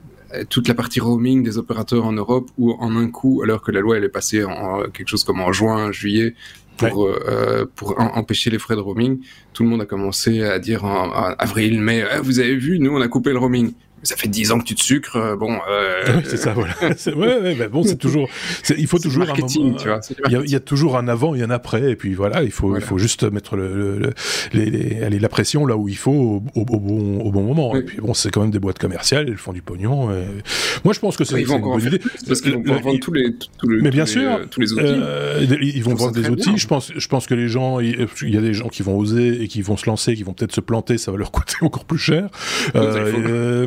toute 0.48 0.66
la 0.66 0.74
partie 0.74 0.98
roaming 0.98 1.44
des 1.44 1.58
opérateurs 1.58 2.04
en 2.04 2.12
Europe 2.12 2.50
où 2.58 2.72
en 2.72 2.96
un 2.96 3.08
coup, 3.08 3.42
alors 3.44 3.62
que 3.62 3.70
la 3.70 3.80
loi 3.80 3.98
elle 3.98 4.04
est 4.04 4.08
passée 4.08 4.42
en 4.42 4.82
quelque 4.90 5.06
chose 5.06 5.22
comme 5.22 5.40
en 5.40 5.52
juin, 5.52 5.92
juillet, 5.92 6.34
pour, 6.76 7.06
euh, 7.06 7.64
pour 7.74 8.00
empêcher 8.00 8.50
les 8.50 8.58
frais 8.58 8.76
de 8.76 8.80
roaming. 8.80 9.20
Tout 9.52 9.62
le 9.62 9.68
monde 9.68 9.82
a 9.82 9.86
commencé 9.86 10.42
à 10.42 10.58
dire 10.58 10.84
en, 10.84 11.10
avril, 11.38 11.80
mai, 11.80 12.04
eh, 12.12 12.20
vous 12.20 12.40
avez 12.40 12.56
vu, 12.56 12.78
nous 12.78 12.90
on 12.90 13.00
a 13.00 13.08
coupé 13.08 13.30
le 13.30 13.38
roaming 13.38 13.72
ça 14.04 14.16
fait 14.16 14.28
10 14.28 14.52
ans 14.52 14.58
que 14.58 14.64
tu 14.64 14.74
te 14.74 14.82
sucres, 14.82 15.16
euh, 15.16 15.36
bon. 15.36 15.58
Euh... 15.68 16.20
c'est 16.24 16.36
ça, 16.36 16.52
voilà. 16.52 16.74
ouais, 16.80 17.14
ouais, 17.14 17.54
mais 17.58 17.68
bon, 17.68 17.82
c'est 17.82 17.96
toujours, 17.96 18.28
il 18.76 18.86
faut 18.86 18.98
toujours 18.98 19.22
un 19.22 19.34
moment, 19.34 19.76
tu 19.76 19.88
vois. 19.88 20.00
Il 20.28 20.50
y, 20.50 20.54
a, 20.54 20.60
toujours 20.60 20.96
un 20.96 21.08
avant 21.08 21.34
et 21.34 21.42
un 21.42 21.50
après, 21.50 21.90
et 21.90 21.96
puis 21.96 22.14
voilà, 22.14 22.42
il 22.42 22.50
faut, 22.50 22.76
il 22.76 22.82
faut 22.82 22.98
juste 22.98 23.24
mettre 23.24 23.56
le, 23.56 23.98
le, 23.98 24.12
les, 24.52 25.02
aller, 25.02 25.18
la 25.18 25.28
pression 25.28 25.66
là 25.66 25.76
où 25.76 25.88
il 25.88 25.96
faut 25.96 26.42
au, 26.54 26.60
au, 26.60 26.64
bon, 26.64 27.20
au 27.20 27.30
bon 27.30 27.42
moment. 27.42 27.74
Et 27.76 27.82
puis 27.82 27.98
bon, 27.98 28.14
c'est 28.14 28.30
quand 28.30 28.40
même 28.40 28.50
des 28.50 28.58
boîtes 28.58 28.78
commerciales, 28.78 29.26
elles 29.28 29.36
font 29.36 29.52
du 29.52 29.62
pognon. 29.62 30.10
Et... 30.12 30.24
Moi, 30.84 30.94
je 30.94 31.00
pense 31.00 31.16
que 31.16 31.24
c'est 31.24 31.40
une 31.40 31.46
bonne 31.46 31.80
idée. 31.80 32.00
Parce 32.26 32.40
qu'ils 32.40 32.54
vont 32.54 32.80
vendre 32.80 33.00
tous 33.00 33.12
les, 33.12 33.34
tous 33.58 33.68
les, 33.68 33.82
mais 33.82 33.90
bien 33.90 34.06
sûr, 34.06 34.38
les, 34.38 34.46
tous 34.46 34.60
les 34.60 34.72
outils. 34.72 34.82
Euh, 34.84 35.46
ils 35.60 35.82
vont 35.82 35.94
vendre 35.94 36.12
des 36.12 36.28
outils. 36.28 36.56
Je 36.56 36.66
pense, 36.66 36.92
je 36.96 37.08
pense 37.08 37.26
que 37.26 37.34
les 37.34 37.48
gens, 37.48 37.80
il 37.80 38.08
y 38.22 38.36
a 38.36 38.40
des 38.40 38.54
gens 38.54 38.68
qui 38.68 38.82
vont 38.82 38.96
oser 38.98 39.42
et 39.42 39.48
qui 39.48 39.62
vont 39.62 39.76
se 39.76 39.86
lancer, 39.86 40.14
qui 40.14 40.22
vont 40.22 40.32
peut-être 40.32 40.54
se 40.54 40.60
planter, 40.60 40.98
ça 40.98 41.10
va 41.10 41.18
leur 41.18 41.30
coûter 41.32 41.56
encore 41.62 41.84
plus 41.84 41.98
cher. 41.98 42.28
Euh, 42.74 43.66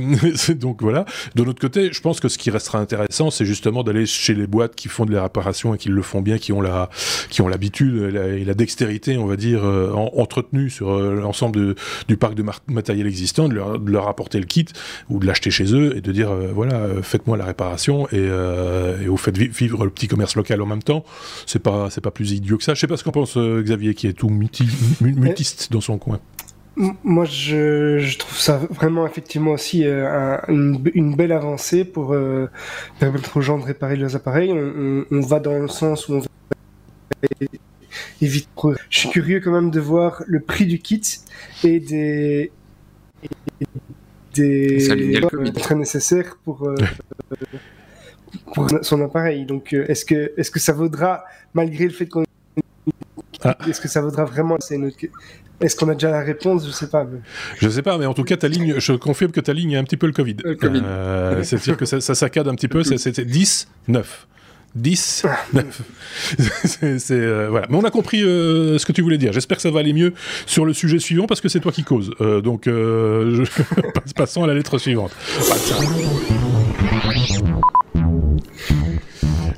donc 0.56 0.82
voilà. 0.82 1.06
De 1.36 1.44
l'autre 1.44 1.60
côté, 1.60 1.92
je 1.92 2.02
pense 2.02 2.20
que 2.20 2.28
ce 2.28 2.38
qui 2.38 2.50
restera 2.50 2.80
intéressant, 2.80 3.32
c'est 3.32 3.46
justement 3.46 3.84
d'aller 3.84 4.06
chez 4.06 4.34
les 4.34 4.48
boîtes 4.48 4.76
qui 4.76 4.88
font 4.88 5.06
de 5.06 5.14
la 5.14 5.24
réparation 5.24 5.74
et 5.74 5.78
qui 5.78 5.90
le 5.90 6.02
font 6.02 6.22
bien, 6.22 6.38
qui 6.38 6.52
ont 6.54 6.62
la, 6.62 6.90
qui 7.30 7.42
ont 7.42 7.48
l'habitude 7.48 8.16
et, 8.16 8.46
la 8.46 8.54
dextérité, 8.54 9.18
on 9.18 9.26
va 9.26 9.36
dire, 9.36 9.64
euh, 9.64 9.92
entretenue 9.94 10.70
sur 10.70 10.92
euh, 10.92 11.16
l'ensemble 11.16 11.76
du 12.08 12.18
parc 12.18 12.36
de 12.36 12.44
matériel 12.68 13.08
existant, 13.08 13.50
de 13.50 13.56
leur, 13.56 14.08
apporter 14.08 14.40
le 14.40 14.46
kit 14.46 14.66
ou 15.10 15.20
de 15.20 15.26
l'acheter 15.26 15.52
chez 15.52 15.74
eux 15.74 15.98
et 15.98 16.02
de 16.02 16.12
dire 16.12 16.32
euh, 16.32 16.52
voilà, 16.54 16.88
faites-moi 17.02 17.36
la 17.36 17.46
réparation 17.46 18.08
et, 18.12 18.18
et 18.18 19.08
vous 19.08 19.18
faites 19.18 19.38
vivre 19.38 19.84
le 19.84 19.92
petit 19.92 20.08
commerce 20.08 20.36
local 20.36 20.62
en 20.62 20.66
même 20.66 20.84
temps. 20.84 21.04
C'est 21.46 21.60
pas, 21.60 21.90
c'est 21.90 22.02
pas 22.02 22.12
plus 22.12 22.32
idiot 22.32 22.58
que 22.58 22.64
ça. 22.64 22.74
Je 22.74 22.80
sais 22.80 22.88
pas 22.88 22.98
ce 22.98 23.04
qu'en 23.04 23.12
pense 23.12 23.38
Xavier, 23.38 23.94
qui 23.96 24.08
est 24.08 24.14
tout 24.14 24.30
mutiste 24.30 25.72
dans 25.72 25.82
son 25.82 25.98
coin. 25.98 26.20
Moi, 27.04 27.26
je, 27.26 28.18
trouve 28.18 28.38
ça 28.38 28.58
vraiment 28.70 29.08
effectivement 29.08 29.52
aussi 29.52 29.88
euh, 29.88 30.38
une, 30.48 31.16
belle 31.16 31.32
avancée 31.32 31.84
pour 31.84 32.14
euh, 32.14 32.50
permettre 33.00 33.36
aux 33.36 33.42
gens 33.42 33.58
de 33.58 33.64
réparer 33.64 33.96
leurs 33.96 34.16
appareils. 34.16 34.52
On, 34.52 35.22
va 35.22 35.40
dans 35.40 35.58
le 35.58 35.68
sens 35.68 36.08
où 36.08 36.14
on 36.14 36.20
va 36.20 36.28
éviter. 38.22 38.48
Je 38.90 39.00
suis 39.00 39.10
curieux 39.10 39.40
quand 39.40 39.52
même 39.52 39.72
de 39.72 39.80
voir 39.80 40.22
le 40.28 40.40
prix 40.40 40.68
du 40.68 40.78
kit 40.78 41.02
et 41.64 41.80
des 41.80 42.52
des 44.36 45.12
très 45.56 45.74
nécessaires 45.74 46.38
pour 46.44 46.68
euh, 46.68 46.76
pour 48.54 48.70
son 48.84 49.02
appareil. 49.02 49.48
Donc, 49.48 49.74
est-ce 49.74 50.06
que 50.06 50.32
est-ce 50.38 50.52
que 50.52 50.60
ça 50.60 50.74
vaudra 50.74 51.26
malgré 51.56 51.86
le 51.86 51.92
fait 51.92 52.06
qu'on 52.06 52.24
ah. 53.44 53.58
est-ce 53.68 53.82
que 53.82 53.88
ça 53.88 54.02
vaudra 54.02 54.26
vraiment 54.26 54.58
C'est 54.60 54.78
Est-ce 55.60 55.76
qu'on 55.76 55.90
a 55.90 55.94
déjà 55.94 56.12
la 56.12 56.22
réponse? 56.22 56.66
Je 56.68 56.72
sais 56.72 56.88
pas. 56.88 57.04
Mais... 57.04 57.20
Je 57.58 57.70
sais 57.70 57.82
pas, 57.82 57.98
mais 57.98 58.06
en 58.06 58.14
tout 58.14 58.24
cas, 58.24 58.38
ta 58.38 58.48
ligne, 58.48 58.76
je 58.80 58.94
confirme 58.94 59.32
que 59.32 59.40
ta 59.42 59.54
ligne 59.54 59.72
est 59.72 59.78
un 59.78 59.84
petit 59.84 59.98
peu 59.98 60.08
le 60.08 60.14
Covid. 60.14 60.36
COVID. 60.60 60.82
Euh, 60.86 61.44
C'est-à-dire 61.44 61.78
que 61.78 61.86
ça, 61.86 62.00
ça 62.00 62.16
saccade 62.16 62.48
un 62.48 62.56
petit 62.56 62.68
peu, 62.68 62.84
c'était 62.84 63.26
10, 63.26 63.68
9. 63.88 64.28
10, 64.76 65.26
9. 65.54 65.82
c'est, 66.66 67.12
euh, 67.12 67.48
voilà. 67.50 67.68
Mais 67.70 67.78
on 67.78 67.84
a 67.84 67.90
compris 67.90 68.24
euh, 68.24 68.78
ce 68.78 68.86
que 68.86 68.92
tu 68.92 69.02
voulais 69.02 69.18
dire. 69.18 69.34
J'espère 69.34 69.58
que 69.58 69.64
ça 69.64 69.72
va 69.72 69.80
aller 69.80 69.94
mieux 69.94 70.14
sur 70.46 70.66
le 70.66 70.74
sujet 70.74 71.00
suivant 71.00 71.26
parce 71.26 71.42
que 71.42 71.50
c'est 71.50 71.60
toi 71.60 71.72
qui 71.72 71.84
cause. 71.84 72.12
Euh, 72.22 72.42
donc, 72.42 72.68
euh, 72.68 73.44
je... 73.44 74.14
passons 74.16 74.44
à 74.44 74.48
la 74.48 74.54
lettre 74.54 74.78
suivante. 74.78 75.12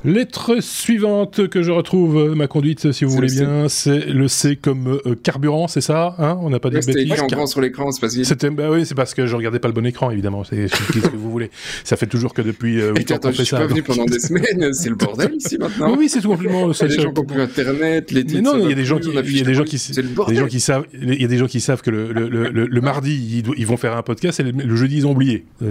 Lettre 0.06 0.62
suivante 0.62 1.50
que 1.50 1.62
je 1.62 1.72
retrouve, 1.72 2.18
euh, 2.18 2.34
ma 2.36 2.48
conduite, 2.48 2.94
si 2.94 3.04
vous 3.04 3.12
voulez 3.12 3.28
bien, 3.34 3.68
c'est 3.68 4.06
le 4.06 4.30
C 4.30 4.56
comme 4.56 5.00
euh, 5.06 5.14
carburant, 5.22 5.68
c'est 5.68 5.82
ça 5.82 6.16
hein 6.20 6.38
On 6.42 6.50
n'a 6.50 6.60
pas 6.62 6.70
dit 6.70 6.78
C'était 6.80 7.04
bêtises. 7.04 7.20
en 7.22 7.28
Car- 7.28 7.48
sur 7.50 7.60
l'écran, 7.60 7.92
c'est 7.92 8.00
facile. 8.00 8.26
C'était, 8.26 8.50
bah 8.50 8.70
oui, 8.72 8.86
c'est 8.86 8.96
parce 8.96 9.14
que 9.14 9.26
je 9.28 9.36
regardais 9.36 9.60
pas 9.60 9.68
le 9.68 9.74
bon 9.74 9.86
écran, 9.86 10.10
évidemment. 10.10 10.46
C'est 10.46 10.70
ce 10.70 10.92
que 10.94 11.00
vous 11.18 11.30
voulez. 11.30 11.52
Ça 11.84 11.98
fait 11.98 12.06
toujours 12.08 12.34
que 12.34 12.42
depuis 12.42 12.80
euh, 12.80 12.94
Et 12.96 13.00
8 13.00 13.12
ans 13.12 13.18
qu'on 13.18 13.32
je 13.32 13.38
fait 13.38 13.44
suis 13.44 13.50
ça. 13.52 13.58
pas 13.58 13.68
venu 13.68 13.84
pendant 13.84 14.06
des 14.06 14.20
semaines, 14.22 14.74
c'est 14.74 14.88
le 14.90 14.96
bordel 14.96 15.34
ici 15.36 15.58
maintenant. 15.58 15.94
Oui, 15.98 16.08
c'est 16.08 16.22
tout 16.22 16.30
complètement. 16.30 16.72
Il 16.72 16.80
y 16.80 16.84
a 16.84 16.88
des 16.88 17.02
gens 17.02 17.12
qui 17.12 17.20
ont 17.20 17.26
plus 17.26 17.42
internet, 17.42 18.12
les 18.12 18.24
Mais 18.24 18.30
titres, 18.30 18.42
non, 18.44 18.52
ça 18.54 18.58
il 18.60 18.70
y 18.70 18.72
a 18.72 18.76
des 18.76 18.86
gens 18.86 19.00
qui, 19.00 19.10
on 19.10 19.12
il 19.22 19.38
y 19.38 19.42
a 19.42 19.44
des 19.44 19.54
gens 19.54 19.64
qui, 19.66 19.78
C'est 19.78 20.02
le 20.02 20.08
des 20.08 20.14
bordel. 20.14 20.38
gens 20.38 20.48
qui 20.48 20.62
savent, 20.62 20.86
il 20.94 21.22
y 21.22 21.26
a 21.26 21.28
des 21.28 21.38
gens 21.38 21.48
qui 21.48 21.60
savent 21.60 21.82
que 21.82 21.90
le, 21.92 22.14
le, 22.14 22.30
le, 22.30 22.50
le- 22.50 22.68
le 22.68 22.82
mardi 22.82 23.44
ils, 23.58 23.66
vont 23.68 23.76
faire 23.76 23.98
un 23.98 24.02
podcast 24.04 24.40
et 24.40 24.44
le, 24.44 24.76
jeudi 24.78 24.96
ils 25.00 25.08
ont 25.08 25.12
oublié. 25.12 25.44
Et 25.62 25.66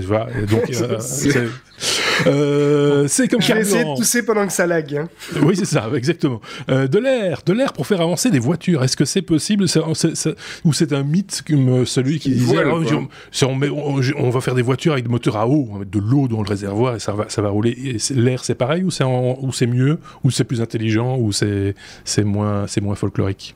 donc 0.47 0.71
euh, 2.27 3.07
C'est- 3.09 3.29
comme 3.29 3.41
Je 3.41 3.53
vais 3.53 3.61
essayer 3.61 3.85
de 3.85 3.97
tousser 3.97 4.25
pendant 4.25 4.47
que 4.47 4.53
ça 4.53 4.67
lag. 4.67 4.95
Hein. 4.95 5.09
Oui, 5.43 5.57
c'est 5.57 5.65
ça, 5.65 5.89
exactement. 5.95 6.41
Euh, 6.69 6.87
de 6.89 6.99
l'air, 6.99 7.41
de 7.45 7.53
l'air 7.53 7.73
pour 7.73 7.87
faire 7.87 8.01
avancer 8.01 8.31
des 8.31 8.39
voitures. 8.39 8.83
Est-ce 8.85 8.97
que 8.97 9.05
c'est 9.05 9.23
possible? 9.23 9.65
Ou 10.65 10.73
c'est 10.73 10.93
un 10.93 11.03
mythe 11.03 11.43
comme 11.47 11.69
euh, 11.69 11.85
celui 11.85 12.19
qui 12.19 12.31
disait 12.31 12.59
oh, 12.65 12.81
quoi. 12.83 12.93
on, 12.97 13.09
c'est- 13.31 13.47
on 13.47 13.55
met- 13.55 13.69
on- 13.69 14.01
on 14.19 14.31
va 14.31 14.41
faire 14.41 14.55
des 14.55 14.63
voitures 14.63 14.93
avec 14.93 15.05
des 15.05 15.11
moteurs 15.11 15.37
à 15.37 15.49
eau, 15.49 15.69
on 15.71 15.75
va 15.75 15.79
mettre 15.81 15.91
de 15.91 15.99
l'eau 16.01 16.29
dans 16.29 16.43
le 16.43 16.49
réservoir 16.49 16.97
et 16.97 16.99
ça 17.01 17.13
va, 17.13 17.27
ça 17.29 17.43
va 17.43 17.49
rouler. 17.51 17.97
L'air, 18.15 18.45
c'est 18.45 18.55
pareil 18.55 18.83
ou 18.85 18.91
c'est 18.91 19.05
en- 19.05 19.39
ou 19.41 19.53
c'est 19.53 19.67
mieux 19.67 19.99
ou 20.25 20.31
c'est 20.31 20.45
plus 20.45 20.61
intelligent 20.61 21.17
ou 21.19 21.33
c'est 21.33 21.75
c'est 22.05 22.25
moins 22.25 22.67
c'est 22.67 22.81
moins 22.81 22.95
folklorique? 22.95 23.55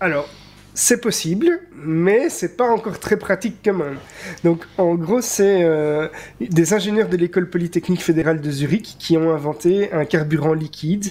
Alors, 0.00 0.28
c'est 0.74 1.00
possible, 1.00 1.60
mais 1.86 2.28
c'est 2.28 2.56
pas 2.56 2.68
encore 2.68 2.98
très 2.98 3.16
pratique 3.16 3.58
quand 3.64 3.74
même. 3.74 3.96
Donc, 4.42 4.64
en 4.76 4.96
gros, 4.96 5.20
c'est 5.20 5.62
euh, 5.62 6.08
des 6.40 6.74
ingénieurs 6.74 7.08
de 7.08 7.16
l'école 7.16 7.48
polytechnique 7.48 8.02
fédérale 8.02 8.40
de 8.40 8.50
Zurich 8.50 8.96
qui 8.98 9.16
ont 9.16 9.32
inventé 9.32 9.92
un 9.92 10.04
carburant 10.04 10.52
liquide 10.52 11.06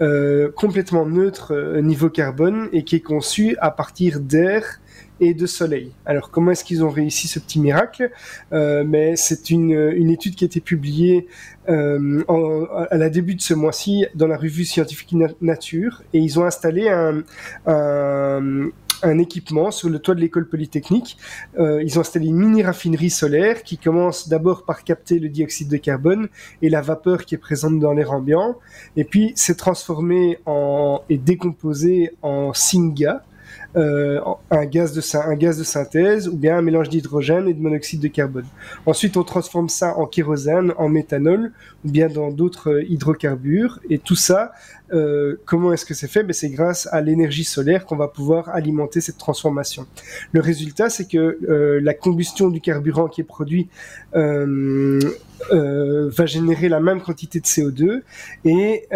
euh, 0.00 0.50
complètement 0.56 1.04
neutre 1.04 1.52
euh, 1.52 1.82
niveau 1.82 2.08
carbone 2.08 2.68
et 2.72 2.84
qui 2.84 2.96
est 2.96 3.00
conçu 3.00 3.56
à 3.60 3.70
partir 3.70 4.18
d'air 4.18 4.80
et 5.20 5.34
de 5.34 5.46
soleil. 5.46 5.92
Alors 6.04 6.30
comment 6.30 6.50
est-ce 6.50 6.64
qu'ils 6.64 6.82
ont 6.82 6.90
réussi 6.90 7.28
ce 7.28 7.38
petit 7.38 7.60
miracle? 7.60 8.10
Mais 8.50 9.14
c'est 9.14 9.50
une, 9.50 9.70
une 9.70 10.10
étude 10.10 10.34
qui 10.34 10.42
a 10.44 10.46
été 10.46 10.60
publiée 10.60 11.28
à 11.68 12.96
la 12.96 13.08
début 13.08 13.36
de 13.36 13.40
ce 13.40 13.54
mois-ci 13.54 14.06
dans 14.16 14.26
la 14.26 14.36
revue 14.36 14.64
scientifique 14.64 15.12
Na- 15.12 15.28
Nature 15.40 16.02
et 16.12 16.18
ils 16.18 16.40
ont 16.40 16.44
installé 16.44 16.88
un, 16.88 17.22
un 19.02 19.18
équipement 19.18 19.70
sur 19.70 19.88
le 19.88 19.98
toit 19.98 20.14
de 20.14 20.20
l'école 20.20 20.48
polytechnique. 20.48 21.16
Euh, 21.58 21.82
ils 21.82 21.98
ont 21.98 22.00
installé 22.00 22.26
une 22.26 22.36
mini 22.36 22.62
raffinerie 22.62 23.10
solaire 23.10 23.62
qui 23.62 23.78
commence 23.78 24.28
d'abord 24.28 24.64
par 24.64 24.84
capter 24.84 25.18
le 25.18 25.28
dioxyde 25.28 25.68
de 25.68 25.76
carbone 25.76 26.28
et 26.60 26.68
la 26.68 26.80
vapeur 26.80 27.24
qui 27.24 27.34
est 27.34 27.38
présente 27.38 27.78
dans 27.78 27.92
l'air 27.92 28.12
ambiant 28.12 28.56
et 28.96 29.04
puis 29.04 29.32
c'est 29.36 29.56
transformé 29.56 30.38
en 30.46 31.02
et 31.08 31.18
décomposé 31.18 32.12
en 32.22 32.52
synga 32.52 33.22
euh, 33.74 34.20
un, 34.50 34.66
gaz 34.66 34.92
de, 34.92 35.16
un 35.16 35.34
gaz 35.34 35.58
de 35.58 35.64
synthèse 35.64 36.28
ou 36.28 36.36
bien 36.36 36.58
un 36.58 36.62
mélange 36.62 36.90
d'hydrogène 36.90 37.48
et 37.48 37.54
de 37.54 37.60
monoxyde 37.60 38.00
de 38.00 38.08
carbone. 38.08 38.44
Ensuite, 38.84 39.16
on 39.16 39.24
transforme 39.24 39.70
ça 39.70 39.96
en 39.96 40.06
kérosène, 40.06 40.74
en 40.76 40.88
méthanol 40.88 41.52
ou 41.84 41.90
bien 41.90 42.08
dans 42.08 42.30
d'autres 42.30 42.82
hydrocarbures. 42.88 43.80
Et 43.88 43.98
tout 43.98 44.16
ça, 44.16 44.52
euh, 44.92 45.40
comment 45.44 45.72
est-ce 45.72 45.84
que 45.84 45.94
c'est 45.94 46.08
fait? 46.08 46.22
Ben, 46.22 46.32
C'est 46.32 46.50
grâce 46.50 46.88
à 46.92 47.00
l'énergie 47.00 47.44
solaire 47.44 47.86
qu'on 47.86 47.96
va 47.96 48.08
pouvoir 48.08 48.48
alimenter 48.50 49.00
cette 49.00 49.18
transformation. 49.18 49.86
Le 50.32 50.40
résultat, 50.40 50.90
c'est 50.90 51.08
que 51.08 51.38
euh, 51.48 51.80
la 51.82 51.94
combustion 51.94 52.48
du 52.48 52.60
carburant 52.60 53.08
qui 53.08 53.20
est 53.20 53.24
produit 53.24 53.68
euh, 54.14 55.00
va 55.50 56.26
générer 56.26 56.68
la 56.68 56.80
même 56.80 57.00
quantité 57.00 57.40
de 57.40 57.44
CO2 57.44 58.02
et 58.44 58.86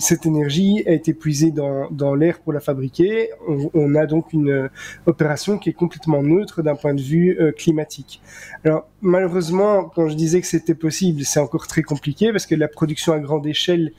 cette 0.00 0.26
énergie 0.26 0.82
a 0.86 0.92
été 0.92 1.14
puisée 1.14 1.52
dans, 1.52 1.88
dans 1.90 2.16
l'air 2.16 2.40
pour 2.40 2.52
la 2.52 2.58
fabriquer. 2.58 3.30
On, 3.74 3.94
a 3.94 4.04
donc 4.06 4.32
une 4.32 4.68
opération 5.06 5.56
qui 5.56 5.70
est 5.70 5.74
complètement 5.74 6.22
neutre 6.22 6.62
d'un 6.62 6.74
point 6.74 6.94
de 6.94 7.00
vue 7.00 7.38
climatique. 7.56 8.20
Alors 8.66 8.88
malheureusement, 9.02 9.92
quand 9.94 10.08
je 10.08 10.14
disais 10.14 10.40
que 10.40 10.46
c'était 10.46 10.74
possible, 10.74 11.22
c'est 11.24 11.38
encore 11.38 11.66
très 11.66 11.82
compliqué 11.82 12.32
parce 12.32 12.46
que 12.46 12.54
la 12.54 12.66
production 12.66 13.12
à 13.12 13.18
grande 13.18 13.46
échelle, 13.46 13.92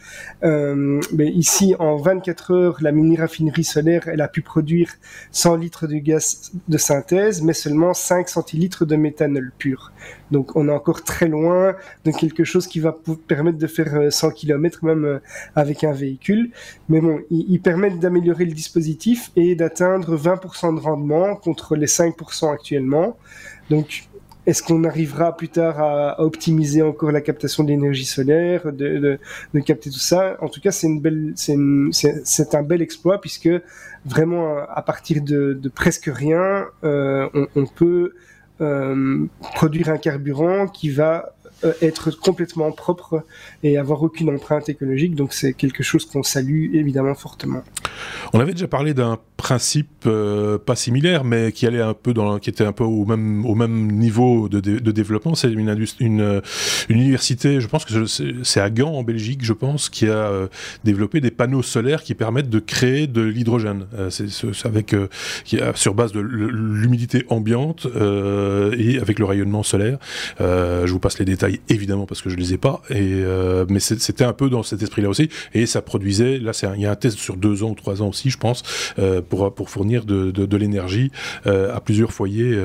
euh, 0.43 0.99
ben 1.13 1.27
ici 1.27 1.75
en 1.77 1.97
24 1.97 2.51
heures, 2.51 2.77
la 2.81 2.91
mini 2.91 3.15
raffinerie 3.15 3.63
solaire, 3.63 4.07
elle 4.07 4.21
a 4.21 4.27
pu 4.27 4.41
produire 4.41 4.89
100 5.31 5.57
litres 5.57 5.85
de 5.85 5.97
gaz 5.97 6.51
de 6.67 6.77
synthèse, 6.79 7.43
mais 7.43 7.53
seulement 7.53 7.93
5 7.93 8.27
centilitres 8.27 8.87
de 8.87 8.95
méthanol 8.95 9.51
pur. 9.59 9.91
Donc 10.31 10.55
on 10.55 10.67
est 10.67 10.71
encore 10.71 11.03
très 11.03 11.27
loin 11.27 11.75
de 12.03 12.09
quelque 12.09 12.43
chose 12.43 12.65
qui 12.65 12.79
va 12.79 12.97
permettre 13.27 13.59
de 13.59 13.67
faire 13.67 13.93
euh, 13.93 14.09
100 14.09 14.31
km 14.31 14.83
même 14.83 15.05
euh, 15.05 15.19
avec 15.55 15.83
un 15.83 15.91
véhicule. 15.91 16.49
Mais 16.89 17.01
bon, 17.01 17.19
ils 17.29 17.61
permettent 17.61 17.99
d'améliorer 17.99 18.45
le 18.45 18.53
dispositif 18.53 19.31
et 19.35 19.53
d'atteindre 19.53 20.17
20% 20.17 20.75
de 20.75 20.79
rendement 20.79 21.35
contre 21.35 21.75
les 21.75 21.85
5% 21.85 22.51
actuellement. 22.51 23.15
Donc 23.69 24.07
est-ce 24.45 24.63
qu'on 24.63 24.83
arrivera 24.83 25.35
plus 25.35 25.49
tard 25.49 25.79
à, 25.79 26.21
optimiser 26.21 26.81
encore 26.81 27.11
la 27.11 27.21
captation 27.21 27.63
d'énergie 27.63 28.05
solaire, 28.05 28.71
de, 28.71 28.97
de, 28.99 29.19
de 29.53 29.59
capter 29.59 29.89
tout 29.89 29.99
ça? 29.99 30.37
En 30.41 30.49
tout 30.49 30.61
cas, 30.61 30.71
c'est 30.71 30.87
un 30.87 32.63
bel 32.63 32.81
exploit 32.81 33.21
puisque 33.21 33.49
vraiment 34.05 34.57
à 34.69 34.81
partir 34.81 35.21
de, 35.21 35.53
de 35.53 35.69
presque 35.69 36.09
rien, 36.13 36.65
euh, 36.83 37.27
on, 37.33 37.47
on 37.55 37.65
peut 37.65 38.13
euh, 38.61 39.25
produire 39.53 39.89
un 39.89 39.97
carburant 39.97 40.67
qui 40.67 40.89
va 40.89 41.35
euh, 41.63 41.73
être 41.81 42.11
complètement 42.11 42.71
propre 42.71 43.23
et 43.63 43.77
avoir 43.77 44.03
aucune 44.03 44.29
empreinte 44.29 44.69
écologique. 44.69 45.15
Donc 45.15 45.33
c'est 45.33 45.53
quelque 45.53 45.83
chose 45.83 46.05
qu'on 46.05 46.23
salue 46.23 46.73
évidemment 46.73 47.15
fortement. 47.15 47.63
On 48.33 48.39
avait 48.39 48.51
déjà 48.51 48.67
parlé 48.67 48.93
d'un 48.93 49.17
principe 49.37 49.89
euh, 50.07 50.57
pas 50.57 50.75
similaire, 50.75 51.23
mais 51.23 51.51
qui 51.51 51.67
allait 51.67 51.81
un 51.81 51.93
peu 51.93 52.13
dans, 52.13 52.39
qui 52.39 52.49
était 52.49 52.63
un 52.63 52.71
peu 52.71 52.83
au 52.83 53.05
même 53.05 53.45
au 53.45 53.53
même 53.55 53.91
niveau 53.91 54.47
de, 54.49 54.59
de 54.59 54.91
développement. 54.91 55.35
C'est 55.35 55.51
une, 55.51 55.75
une, 55.99 56.21
euh, 56.21 56.41
une 56.89 56.99
université, 56.99 57.59
je 57.59 57.67
pense 57.67 57.85
que 57.85 58.05
c'est- 58.05 58.59
à 58.59 58.69
Gand 58.69 58.93
en 58.93 59.03
Belgique, 59.03 59.39
je 59.43 59.51
pense, 59.53 59.89
qui 59.89 60.07
a 60.07 60.11
euh, 60.29 60.47
développé 60.85 61.19
des 61.19 61.31
panneaux 61.31 61.61
solaires 61.63 62.01
qui 62.03 62.15
permettent 62.15 62.49
de 62.49 62.59
créer 62.59 63.07
de 63.07 63.21
l'hydrogène. 63.21 63.87
Euh, 63.97 64.09
c'est 64.09 64.25
avec 64.65 64.93
euh, 64.93 65.07
qui 65.43 65.59
a- 65.59 65.75
sur 65.75 65.93
base 65.93 66.13
de 66.13 66.21
l'humidité 66.21 67.25
ambiante 67.29 67.87
euh, 67.95 68.73
et 68.77 68.99
avec 68.99 69.19
le 69.19 69.25
rayonnement 69.25 69.63
solaire. 69.63 69.97
Je 70.39 70.89
vous 70.91 70.99
passe 70.99 71.19
les 71.19 71.25
détails 71.25 71.59
évidemment 71.69 72.05
parce 72.05 72.21
que 72.21 72.29
je 72.29 72.37
les 72.37 72.53
ai 72.53 72.57
pas. 72.57 72.81
Et 72.89 73.23
mais 73.69 73.79
c'était 73.79 74.23
un 74.23 74.33
peu 74.33 74.49
dans 74.49 74.63
cet 74.63 74.81
esprit-là 74.81 75.09
aussi. 75.09 75.29
Et 75.53 75.65
ça 75.65 75.81
produisait. 75.81 76.39
Là, 76.39 76.53
c'est 76.53 76.67
il 76.75 76.81
y 76.81 76.85
a 76.85 76.91
un 76.91 76.95
test 76.95 77.17
sur 77.19 77.35
deux 77.37 77.63
ans 77.63 77.71
ou 77.71 77.75
trois 77.75 78.01
ans 78.01 78.07
aussi, 78.07 78.29
je 78.29 78.37
pense, 78.37 78.63
pour 79.25 79.53
pour 79.53 79.69
fournir 79.69 80.05
de, 80.05 80.31
de, 80.31 80.57
l'énergie 80.57 81.11
euh, 81.47 81.75
à 81.75 81.79
plusieurs 81.81 82.13
foyers. 82.13 82.57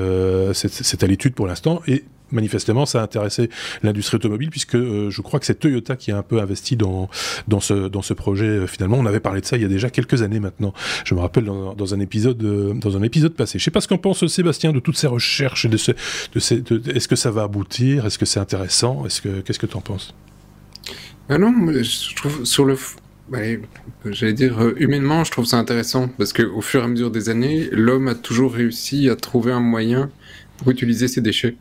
C'est 0.53 1.03
à 1.03 1.07
l'étude 1.07 1.33
pour 1.33 1.47
l'instant 1.47 1.81
et 1.87 2.03
manifestement, 2.31 2.85
ça 2.85 3.01
a 3.01 3.03
intéressé 3.03 3.49
l'industrie 3.83 4.15
automobile 4.15 4.49
puisque 4.49 4.75
euh, 4.75 5.09
je 5.09 5.21
crois 5.21 5.39
que 5.39 5.45
c'est 5.45 5.59
Toyota 5.59 5.95
qui 5.95 6.11
a 6.11 6.17
un 6.17 6.23
peu 6.23 6.39
investi 6.39 6.75
dans 6.75 7.09
dans 7.47 7.59
ce 7.59 7.87
dans 7.87 8.01
ce 8.01 8.13
projet. 8.13 8.45
euh, 8.45 8.67
finalement, 8.67 8.97
on 8.97 9.05
avait 9.05 9.19
parlé 9.19 9.41
de 9.41 9.45
ça 9.45 9.57
il 9.57 9.63
y 9.63 9.65
a 9.65 9.69
déjà 9.69 9.89
quelques 9.89 10.21
années 10.21 10.39
maintenant. 10.39 10.73
Je 11.05 11.15
me 11.15 11.19
rappelle 11.19 11.45
dans, 11.45 11.93
un 11.93 11.99
épisode 11.99 12.37
dans 12.37 12.97
un 12.97 13.03
épisode 13.03 13.33
passé. 13.33 13.59
Je 13.59 13.63
sais 13.63 13.71
pas 13.71 13.81
ce 13.81 13.87
qu'en 13.87 13.97
pense 13.97 14.25
Sébastien 14.27 14.71
de 14.71 14.79
toutes 14.79 14.97
ces 14.97 15.07
recherches 15.07 15.65
de 15.65 15.77
ce 15.77 15.91
de 15.91 16.39
ces 16.39 16.63
est-ce 16.87 17.07
que 17.07 17.15
ça 17.15 17.31
va 17.31 17.43
aboutir? 17.43 18.05
Est-ce 18.05 18.17
que 18.17 18.25
c'est 18.25 18.39
intéressant? 18.39 19.05
Est-ce 19.05 19.21
que 19.21 19.41
qu'est-ce 19.41 19.59
que 19.59 19.65
tu 19.65 19.77
en 19.77 19.81
penses? 19.81 20.13
Ah 21.29 21.37
non, 21.37 21.53
je 21.81 22.15
trouve 22.15 22.45
sur 22.45 22.65
le. 22.65 22.77
Allez, 23.33 23.59
J'allais 24.05 24.33
dire, 24.33 24.59
euh, 24.61 24.73
humainement, 24.77 25.23
je 25.23 25.31
trouve 25.31 25.45
ça 25.45 25.57
intéressant 25.57 26.07
parce 26.17 26.33
qu'au 26.33 26.61
fur 26.61 26.81
et 26.81 26.83
à 26.85 26.87
mesure 26.87 27.11
des 27.11 27.29
années, 27.29 27.69
l'homme 27.71 28.07
a 28.07 28.15
toujours 28.15 28.53
réussi 28.53 29.09
à 29.09 29.15
trouver 29.15 29.51
un 29.51 29.59
moyen 29.59 30.09
pour 30.57 30.69
utiliser 30.71 31.07
ses 31.07 31.21
déchets. 31.21 31.55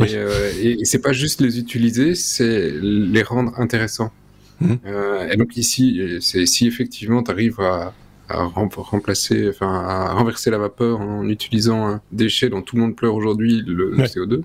Oui. 0.00 0.08
Et, 0.10 0.16
euh, 0.16 0.52
et, 0.60 0.80
et 0.80 0.84
c'est 0.84 1.00
pas 1.00 1.12
juste 1.12 1.40
les 1.40 1.58
utiliser, 1.58 2.14
c'est 2.14 2.70
les 2.80 3.22
rendre 3.22 3.52
intéressants. 3.60 4.12
Mhm. 4.60 4.78
Euh, 4.86 5.28
et 5.30 5.36
donc 5.36 5.56
ici, 5.56 6.00
si 6.20 6.66
effectivement 6.66 7.22
tu 7.22 7.30
arrives 7.30 7.60
à, 7.60 7.92
à 8.28 8.44
rem- 8.44 8.68
remplacer, 8.74 9.48
enfin 9.48 9.84
à 9.86 10.12
renverser 10.12 10.50
la 10.50 10.58
vapeur 10.58 11.00
en 11.00 11.28
utilisant 11.28 11.86
un 11.88 12.00
déchet 12.12 12.48
dont 12.48 12.62
tout 12.62 12.76
le 12.76 12.82
monde 12.82 12.96
pleure 12.96 13.14
aujourd'hui, 13.14 13.62
le, 13.66 13.90
le 13.90 13.96
Ouais. 13.96 14.04
CO2, 14.06 14.42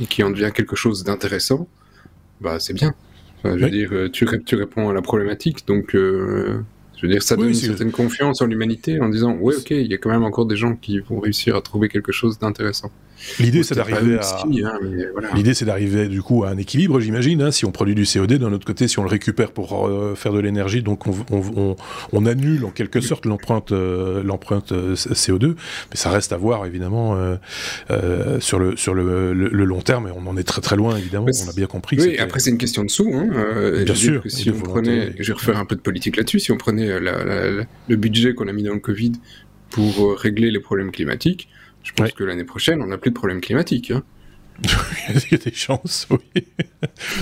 et 0.00 0.06
qui 0.06 0.22
en 0.22 0.30
devient 0.30 0.50
quelque 0.54 0.76
chose 0.76 1.02
d'intéressant, 1.04 1.66
bah 2.40 2.58
c'est 2.60 2.72
bien. 2.72 2.94
Enfin, 3.44 3.58
je 3.58 3.64
veux 3.64 3.70
dire, 3.70 3.88
euh, 3.92 4.08
tu, 4.08 4.26
tu 4.44 4.54
réponds 4.54 4.88
à 4.88 4.92
la 4.92 5.02
problématique, 5.02 5.66
donc 5.66 5.96
euh, 5.96 6.60
Je 6.96 7.06
veux 7.06 7.12
dire, 7.12 7.22
ça 7.22 7.36
donne 7.36 7.48
une 7.48 7.54
certaine 7.54 7.90
confiance 7.90 8.40
en 8.40 8.46
l'humanité 8.46 9.00
en 9.00 9.08
disant, 9.08 9.34
ouais, 9.36 9.56
ok, 9.56 9.70
il 9.70 9.90
y 9.90 9.94
a 9.94 9.98
quand 9.98 10.10
même 10.10 10.22
encore 10.22 10.46
des 10.46 10.56
gens 10.56 10.76
qui 10.76 11.00
vont 11.00 11.18
réussir 11.18 11.56
à 11.56 11.60
trouver 11.60 11.88
quelque 11.88 12.12
chose 12.12 12.38
d'intéressant. 12.38 12.92
L'idée, 13.38 13.62
c'est 13.62 13.74
d'arriver 13.74 14.18
à. 14.18 14.42
Hein, 14.42 15.52
c'est 15.54 15.64
d'arriver 15.64 16.08
du 16.08 16.22
coup 16.22 16.44
à 16.44 16.50
un 16.50 16.56
équilibre, 16.56 17.00
j'imagine. 17.00 17.42
Hein, 17.42 17.50
si 17.50 17.64
on 17.64 17.72
produit 17.72 17.94
du 17.94 18.04
CO2, 18.04 18.36
d'un 18.36 18.52
autre 18.52 18.66
côté, 18.66 18.88
si 18.88 18.98
on 18.98 19.02
le 19.02 19.08
récupère 19.08 19.52
pour 19.52 19.86
euh, 19.86 20.14
faire 20.14 20.32
de 20.32 20.38
l'énergie, 20.38 20.82
donc 20.82 21.06
on, 21.06 21.14
on, 21.30 21.76
on, 22.12 22.26
annule 22.26 22.64
en 22.64 22.70
quelque 22.70 23.00
sorte 23.00 23.26
l'empreinte, 23.26 23.72
euh, 23.72 24.22
l'empreinte 24.22 24.72
euh, 24.72 24.94
CO2, 24.94 25.48
mais 25.48 25.96
ça 25.96 26.10
reste 26.10 26.32
à 26.32 26.36
voir 26.36 26.66
évidemment 26.66 27.16
sur 28.40 28.58
le 28.58 28.76
sur 28.76 28.94
le, 28.94 29.32
le, 29.32 29.64
long 29.64 29.80
terme. 29.80 30.08
Et 30.08 30.10
on 30.10 30.26
en 30.28 30.36
est 30.36 30.44
très 30.44 30.60
très 30.60 30.76
loin 30.76 30.96
évidemment. 30.96 31.26
on 31.26 31.50
a 31.50 31.52
bien 31.54 31.66
compris. 31.66 31.96
Oui, 32.00 32.18
après 32.18 32.40
c'est 32.40 32.50
une 32.50 32.58
question 32.58 32.84
de 32.84 32.90
sous. 32.90 33.12
Hein, 33.14 33.28
bien 33.84 33.94
sûr. 33.94 34.22
si 34.26 34.50
on 34.50 34.60
prenait, 34.60 35.14
je 35.18 35.28
vais 35.28 35.34
refaire 35.34 35.58
un 35.58 35.64
peu 35.64 35.76
de 35.76 35.80
politique 35.80 36.16
là-dessus. 36.16 36.40
Si 36.40 36.52
on 36.52 36.56
prenait 36.56 36.88
le 36.98 37.96
budget 37.96 38.34
qu'on 38.34 38.48
a 38.48 38.52
mis 38.52 38.62
dans 38.62 38.74
le 38.74 38.80
Covid 38.80 39.12
pour 39.70 40.18
régler 40.18 40.50
les 40.50 40.60
problèmes 40.60 40.90
climatiques, 40.90 41.48
je 41.82 41.92
pense 41.92 42.12
que 42.12 42.24
l'année 42.24 42.44
prochaine, 42.44 42.82
on 42.82 42.86
n'a 42.86 42.98
plus 42.98 43.10
de 43.10 43.14
problèmes 43.16 43.40
climatiques. 43.40 43.90
Hein. 43.90 44.02
il 45.08 45.32
y 45.32 45.34
a 45.34 45.38
des 45.38 45.52
chances, 45.52 46.06
oui. 46.10 46.46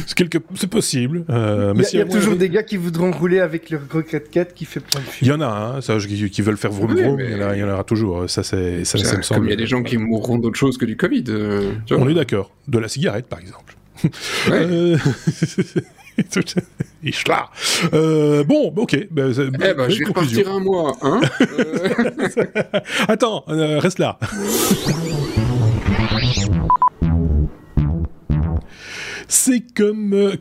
C'est 0.06 0.66
possible. 0.68 1.24
Euh, 1.30 1.72
il 1.92 1.98
y 1.98 2.02
a, 2.02 2.04
toujours 2.04 2.36
des 2.36 2.48
gars 2.48 2.62
qui 2.62 2.76
voudront 2.76 3.10
rouler 3.12 3.40
avec 3.40 3.70
leur 3.70 3.82
gros 3.86 4.00
4x4 4.00 4.52
qui 4.52 4.64
fait 4.64 4.80
plein 4.80 5.00
de 5.00 5.06
Il 5.22 5.28
y 5.28 5.32
en 5.32 5.40
a, 5.40 5.46
hein, 5.76 5.80
ça, 5.80 5.96
qui, 5.98 6.42
veulent 6.42 6.56
faire 6.56 6.72
vroom 6.72 6.94
vroom, 6.94 7.20
il, 7.20 7.58
y 7.58 7.64
en 7.64 7.70
aura 7.70 7.84
toujours. 7.84 8.28
Ça, 8.28 8.42
c'est, 8.42 8.84
ça, 8.84 8.98
me 8.98 9.22
semble. 9.22 9.40
Comme 9.40 9.46
il 9.46 9.50
y 9.50 9.54
a 9.54 9.56
des 9.56 9.66
gens 9.66 9.82
qui 9.82 9.96
mourront 9.96 10.38
d'autre 10.38 10.58
chose 10.58 10.76
que 10.76 10.84
du 10.84 10.96
Covid. 10.96 11.24
Euh, 11.28 11.72
on 11.90 12.08
est 12.08 12.14
d'accord. 12.14 12.54
De 12.68 12.78
la 12.78 12.88
cigarette, 12.88 13.26
par 13.26 13.38
exemple. 13.38 13.76
Ouais. 14.04 14.10
euh, 14.52 14.96
bon, 18.44 18.72
ok. 18.76 19.08
Ben, 19.10 19.32
eh 19.32 19.50
ben, 19.50 19.88
je 19.88 19.98
vais 19.98 20.04
repartir 20.04 20.50
un 20.50 20.60
mois, 20.60 20.96
hein 21.02 21.20
Attends, 23.08 23.44
euh, 23.48 23.78
reste 23.78 23.98
là. 23.98 24.18
C'est 29.32 29.62
comme 29.76 30.12
euh, 30.12 30.34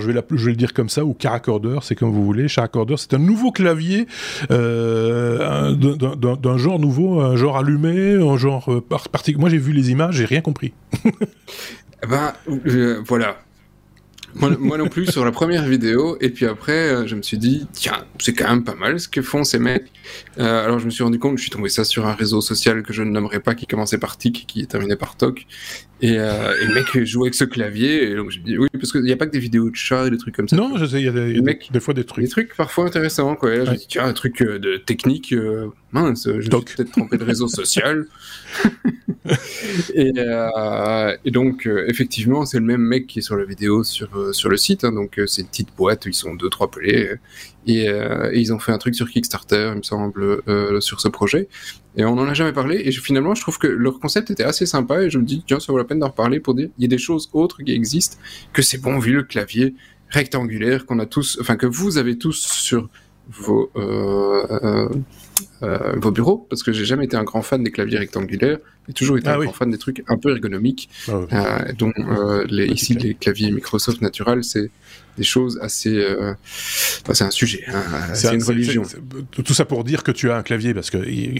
je 0.00 0.06
vais, 0.06 0.18
je 0.30 0.44
vais 0.46 0.52
le 0.52 0.56
dire 0.56 0.72
comme 0.72 0.88
ça, 0.88 1.04
ou 1.04 1.12
Caracorder, 1.12 1.76
c'est 1.82 1.94
comme 1.94 2.10
vous 2.10 2.24
voulez. 2.24 2.48
Characorder, 2.48 2.94
c'est 2.96 3.12
un 3.12 3.18
nouveau 3.18 3.52
clavier 3.52 4.06
euh, 4.50 5.74
d'un 5.74 6.56
genre 6.56 6.78
nouveau, 6.78 7.20
un 7.20 7.36
genre 7.36 7.58
allumé, 7.58 8.14
un 8.14 8.38
genre 8.38 8.72
euh, 8.72 8.80
particulier. 8.80 9.38
Moi, 9.38 9.50
j'ai 9.50 9.58
vu 9.58 9.72
les 9.72 9.90
images, 9.90 10.14
j'ai 10.14 10.24
rien 10.24 10.40
compris. 10.40 10.72
eh 11.04 12.06
ben, 12.08 12.32
voilà 13.06 13.36
moi, 14.36 14.78
non 14.78 14.88
plus 14.88 15.06
sur 15.06 15.24
la 15.24 15.32
première 15.32 15.64
vidéo. 15.64 16.16
Et 16.20 16.30
puis 16.30 16.46
après, 16.46 16.72
euh, 16.72 17.06
je 17.06 17.14
me 17.14 17.22
suis 17.22 17.38
dit, 17.38 17.66
tiens, 17.72 18.04
c'est 18.18 18.34
quand 18.34 18.48
même 18.48 18.64
pas 18.64 18.74
mal 18.74 19.00
ce 19.00 19.08
que 19.08 19.22
font 19.22 19.44
ces 19.44 19.58
mecs. 19.58 19.90
Euh, 20.38 20.64
alors 20.64 20.78
je 20.78 20.86
me 20.86 20.90
suis 20.90 21.02
rendu 21.02 21.18
compte, 21.18 21.38
je 21.38 21.42
suis 21.42 21.50
tombé 21.50 21.68
ça 21.68 21.84
sur 21.84 22.06
un 22.06 22.12
réseau 22.12 22.40
social 22.40 22.82
que 22.82 22.92
je 22.92 23.02
ne 23.02 23.10
nommerai 23.10 23.40
pas, 23.40 23.54
qui 23.54 23.66
commençait 23.66 23.98
par 23.98 24.16
TIC, 24.16 24.44
qui 24.46 24.62
est 24.62 24.66
terminé 24.66 24.96
par 24.96 25.16
TOC. 25.16 25.46
Et, 26.02 26.18
euh, 26.18 26.54
et, 26.60 26.66
le 26.66 26.74
mec 26.74 27.04
joue 27.04 27.22
avec 27.22 27.34
ce 27.34 27.44
clavier. 27.44 28.10
Et 28.10 28.14
donc 28.14 28.30
je 28.30 28.40
dis, 28.40 28.58
oui, 28.58 28.68
parce 28.72 28.92
qu'il 28.92 29.02
n'y 29.02 29.12
a 29.12 29.16
pas 29.16 29.26
que 29.26 29.32
des 29.32 29.38
vidéos 29.38 29.70
de 29.70 29.76
chats 29.76 30.06
et 30.06 30.10
des 30.10 30.18
trucs 30.18 30.36
comme 30.36 30.48
ça. 30.48 30.56
Non, 30.56 30.76
je 30.76 30.84
sais, 30.84 31.00
il 31.00 31.04
y 31.04 31.08
a, 31.08 31.12
des, 31.12 31.40
des, 31.70 31.80
fois 31.80 31.94
des 31.94 32.04
trucs. 32.04 32.24
Des 32.24 32.30
trucs 32.30 32.54
parfois 32.54 32.84
intéressants, 32.84 33.34
quoi. 33.34 33.54
Et 33.54 33.58
là, 33.58 33.64
je 33.64 33.70
me 33.70 33.76
dis, 33.76 33.86
tiens, 33.88 34.04
un 34.04 34.12
truc 34.12 34.42
de 34.42 34.76
technique, 34.76 35.34
mince, 35.92 36.24
je 36.26 36.36
me 36.36 36.40
suis 36.42 36.50
peut-être 36.50 36.92
trompé 36.92 37.16
de 37.16 37.24
réseau 37.24 37.48
social. 37.48 38.06
et, 39.94 40.12
euh, 40.16 41.16
et, 41.24 41.30
donc, 41.30 41.66
euh, 41.66 41.86
effectivement, 41.88 42.44
c'est 42.44 42.58
le 42.58 42.64
même 42.64 42.80
mec 42.80 43.06
qui 43.06 43.20
est 43.20 43.22
sur 43.22 43.36
la 43.36 43.44
vidéo 43.44 43.84
sur, 43.84 44.08
euh, 44.16 44.32
sur 44.32 44.48
le 44.48 44.56
site. 44.56 44.84
Hein, 44.84 44.92
donc, 44.92 45.20
c'est 45.26 45.42
une 45.42 45.48
petite 45.48 45.74
boîte, 45.76 46.06
ils 46.06 46.14
sont 46.14 46.34
deux, 46.34 46.50
trois 46.50 46.70
pelés. 46.70 47.16
Et, 47.66 47.86
et, 47.86 48.38
ils 48.38 48.52
ont 48.52 48.58
fait 48.58 48.72
un 48.72 48.78
truc 48.78 48.94
sur 48.94 49.08
Kickstarter, 49.08 49.70
il 49.72 49.78
me 49.78 49.82
semble, 49.82 50.42
sur 50.80 51.00
ce 51.00 51.08
projet. 51.08 51.48
Et 51.96 52.04
on 52.04 52.14
n'en 52.14 52.26
a 52.26 52.34
jamais 52.34 52.52
parlé. 52.52 52.82
Et 52.84 52.92
finalement, 52.92 53.34
je 53.34 53.40
trouve 53.40 53.58
que 53.58 53.66
leur 53.66 53.98
concept 54.00 54.30
était 54.30 54.44
assez 54.44 54.66
sympa. 54.66 55.02
Et 55.02 55.10
je 55.10 55.18
me 55.18 55.24
dis, 55.24 55.42
tiens, 55.46 55.60
ça 55.60 55.72
vaut 55.72 55.78
la 55.78 55.84
peine 55.84 55.98
d'en 55.98 56.08
reparler 56.08 56.40
pour 56.40 56.54
dire, 56.54 56.68
il 56.78 56.82
y 56.82 56.84
a 56.84 56.88
des 56.88 56.98
choses 56.98 57.30
autres 57.32 57.62
qui 57.62 57.72
existent, 57.72 58.18
que 58.52 58.62
c'est 58.62 58.78
bon 58.78 58.98
vu 58.98 59.12
le 59.12 59.22
clavier 59.22 59.74
rectangulaire 60.08 60.86
qu'on 60.86 60.98
a 60.98 61.06
tous, 61.06 61.38
enfin, 61.40 61.56
que 61.56 61.66
vous 61.66 61.98
avez 61.98 62.16
tous 62.18 62.36
sur 62.36 62.88
vos, 63.28 63.70
euh, 63.76 64.88
euh, 65.62 65.92
vos 65.96 66.10
bureaux, 66.10 66.46
parce 66.48 66.62
que 66.62 66.72
j'ai 66.72 66.84
jamais 66.84 67.06
été 67.06 67.16
un 67.16 67.24
grand 67.24 67.42
fan 67.42 67.62
des 67.62 67.70
claviers 67.70 67.98
rectangulaires, 67.98 68.58
j'ai 68.86 68.94
toujours 68.94 69.18
été 69.18 69.28
ah 69.28 69.34
un 69.34 69.40
grand 69.40 69.52
fan 69.52 69.70
des 69.70 69.78
trucs 69.78 70.04
un 70.08 70.16
peu 70.16 70.30
ergonomiques, 70.30 70.88
ah 71.08 71.12
euh, 71.12 71.72
dont 71.76 71.92
les, 72.48 72.66
ici 72.66 72.94
les 72.94 73.14
claviers 73.14 73.50
Microsoft 73.50 74.00
Natural, 74.00 74.44
c'est 74.44 74.70
des 75.16 75.24
choses 75.24 75.58
assez. 75.62 76.04
c'est 77.12 77.24
un 77.24 77.30
sujet, 77.30 77.64
hein, 77.68 77.82
c'est 78.14 78.34
une 78.34 78.42
religion. 78.42 78.82
tout 79.32 79.54
ça 79.54 79.64
pour 79.64 79.84
dire 79.84 80.02
que 80.02 80.12
tu 80.12 80.30
as 80.30 80.36
un 80.36 80.42
clavier, 80.42 80.74
parce 80.74 80.90
que 80.90 80.98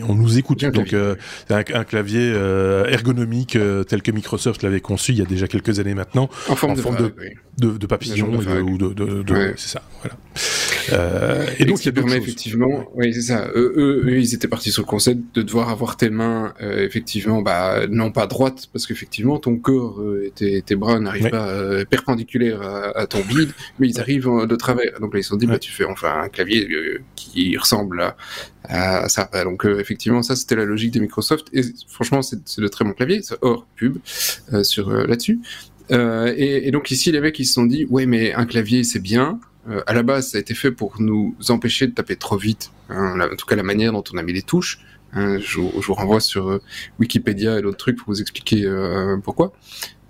on 0.09 0.15
nous 0.15 0.39
écoute. 0.39 0.65
donc, 0.65 0.95
un, 0.95 1.17
un, 1.51 1.85
clavier 1.85 2.33
ergonomique 2.89 3.59
tel 3.89 4.03
que 4.03 4.11
Microsoft 4.11 4.63
l'avait 4.63 4.81
conçu 4.81 5.13
il 5.13 5.19
y 5.19 5.23
a 5.23 5.27
déjà 5.27 5.49
quelques 5.49 5.79
années 5.79 5.95
maintenant, 5.95 6.29
en 6.49 6.57
forme, 6.57 6.77
de, 7.59 7.79
de, 7.79 7.87
papillon 7.87 8.35
ou 8.35 8.79
de, 8.79 9.55
c'est 9.57 9.69
ça. 9.69 9.83
Voilà. 10.03 10.17
Euh, 10.93 11.47
et, 11.59 11.65
donc, 11.65 11.79
ça 11.79 11.91
permet 11.91 12.17
effectivement, 12.17 12.89
oui, 12.95 13.13
c'est 13.13 13.23
ça. 13.23 13.49
Eux, 13.55 14.03
eux, 14.07 14.19
ils 14.19 14.35
étaient 14.35 14.49
partis 14.49 14.71
sur 14.71 14.83
le 14.83 14.87
concept 14.87 15.21
de 15.35 15.43
devoir 15.43 15.71
avoir 15.71 15.97
tes 15.97 16.11
mains, 16.11 16.55
euh, 16.61 16.85
effectivement, 16.85 17.43
bah, 17.43 17.87
non 17.89 18.13
pas 18.13 18.27
droites, 18.27 18.69
parce 18.73 18.87
qu'effectivement, 18.87 19.39
ton 19.39 19.57
corps 19.57 20.01
euh, 20.01 20.31
tes, 20.35 20.63
tes, 20.63 20.77
bras 20.77 21.01
n'arrivent 21.01 21.31
pas 21.31 21.49
euh, 21.49 21.85
perpendiculaires 21.85 22.63
à, 22.63 22.99
à, 22.99 23.07
ton 23.07 23.21
bide, 23.21 23.51
mais 23.79 23.89
ils 23.89 24.01
arrivent 24.01 24.31
de 24.47 24.57
travers. 24.57 25.01
Donc 25.01 25.15
là, 25.15 25.21
ils 25.21 25.23
se 25.23 25.31
sont 25.31 25.37
dit, 25.37 25.47
bah, 25.47 25.59
tu 25.59 25.73
fais 25.73 25.85
enfin 25.85 26.23
un 26.23 26.29
clavier 26.29 26.69
qui 27.15 27.57
ressemble 27.57 28.01
à, 28.01 29.05
à 29.05 29.09
ça. 29.09 29.29
Donc 29.45 29.65
effectivement, 29.65 30.23
ça, 30.23 30.37
c'était 30.37 30.57
la 30.57 30.65
logique 30.65 30.93
de 30.93 31.01
Microsoft. 31.01 31.49
Et 31.53 31.63
franchement, 31.89 32.23
c'est 32.23 32.61
de 32.61 32.69
très 32.69 32.85
bon 32.85 32.93
clavier, 32.93 33.21
hors 33.43 33.67
pub 33.77 33.99
sur 34.63 34.91
là-dessus. 34.91 35.41
Et, 35.91 36.69
et, 36.69 36.71
donc 36.71 36.91
ici, 36.91 37.13
les 37.13 37.21
mecs, 37.21 37.39
ils 37.39 37.47
se 37.47 37.55
sont 37.55 37.67
dit, 37.67 37.87
ouais, 37.87 38.07
mais 38.07 38.33
un 38.33 38.47
clavier, 38.47 38.85
c'est 38.85 38.99
bien. 38.99 39.41
Euh, 39.69 39.83
à 39.87 39.95
la 39.95 40.03
base, 40.03 40.31
ça 40.31 40.39
a 40.39 40.41
été 40.41 40.55
fait 40.55 40.71
pour 40.71 41.01
nous 41.01 41.37
empêcher 41.49 41.87
de 41.87 41.93
taper 41.93 42.17
trop 42.17 42.37
vite. 42.37 42.71
Hein, 42.89 43.21
en 43.21 43.37
tout 43.37 43.47
cas, 43.47 43.57
la 43.57 43.63
manière 43.63 43.93
dont 43.93 44.05
on 44.13 44.19
a 44.19 44.23
mis 44.23 44.33
les 44.33 44.43
touches. 44.43 44.81
Hein, 45.13 45.39
je, 45.39 45.61
vous 45.61 45.95
renvoie 45.95 46.21
sur 46.21 46.49
euh, 46.49 46.63
Wikipédia 46.99 47.59
et 47.59 47.63
d'autres 47.63 47.77
trucs 47.77 47.97
pour 47.97 48.09
vous 48.09 48.21
expliquer 48.21 48.65
euh, 48.65 49.17
pourquoi. 49.19 49.53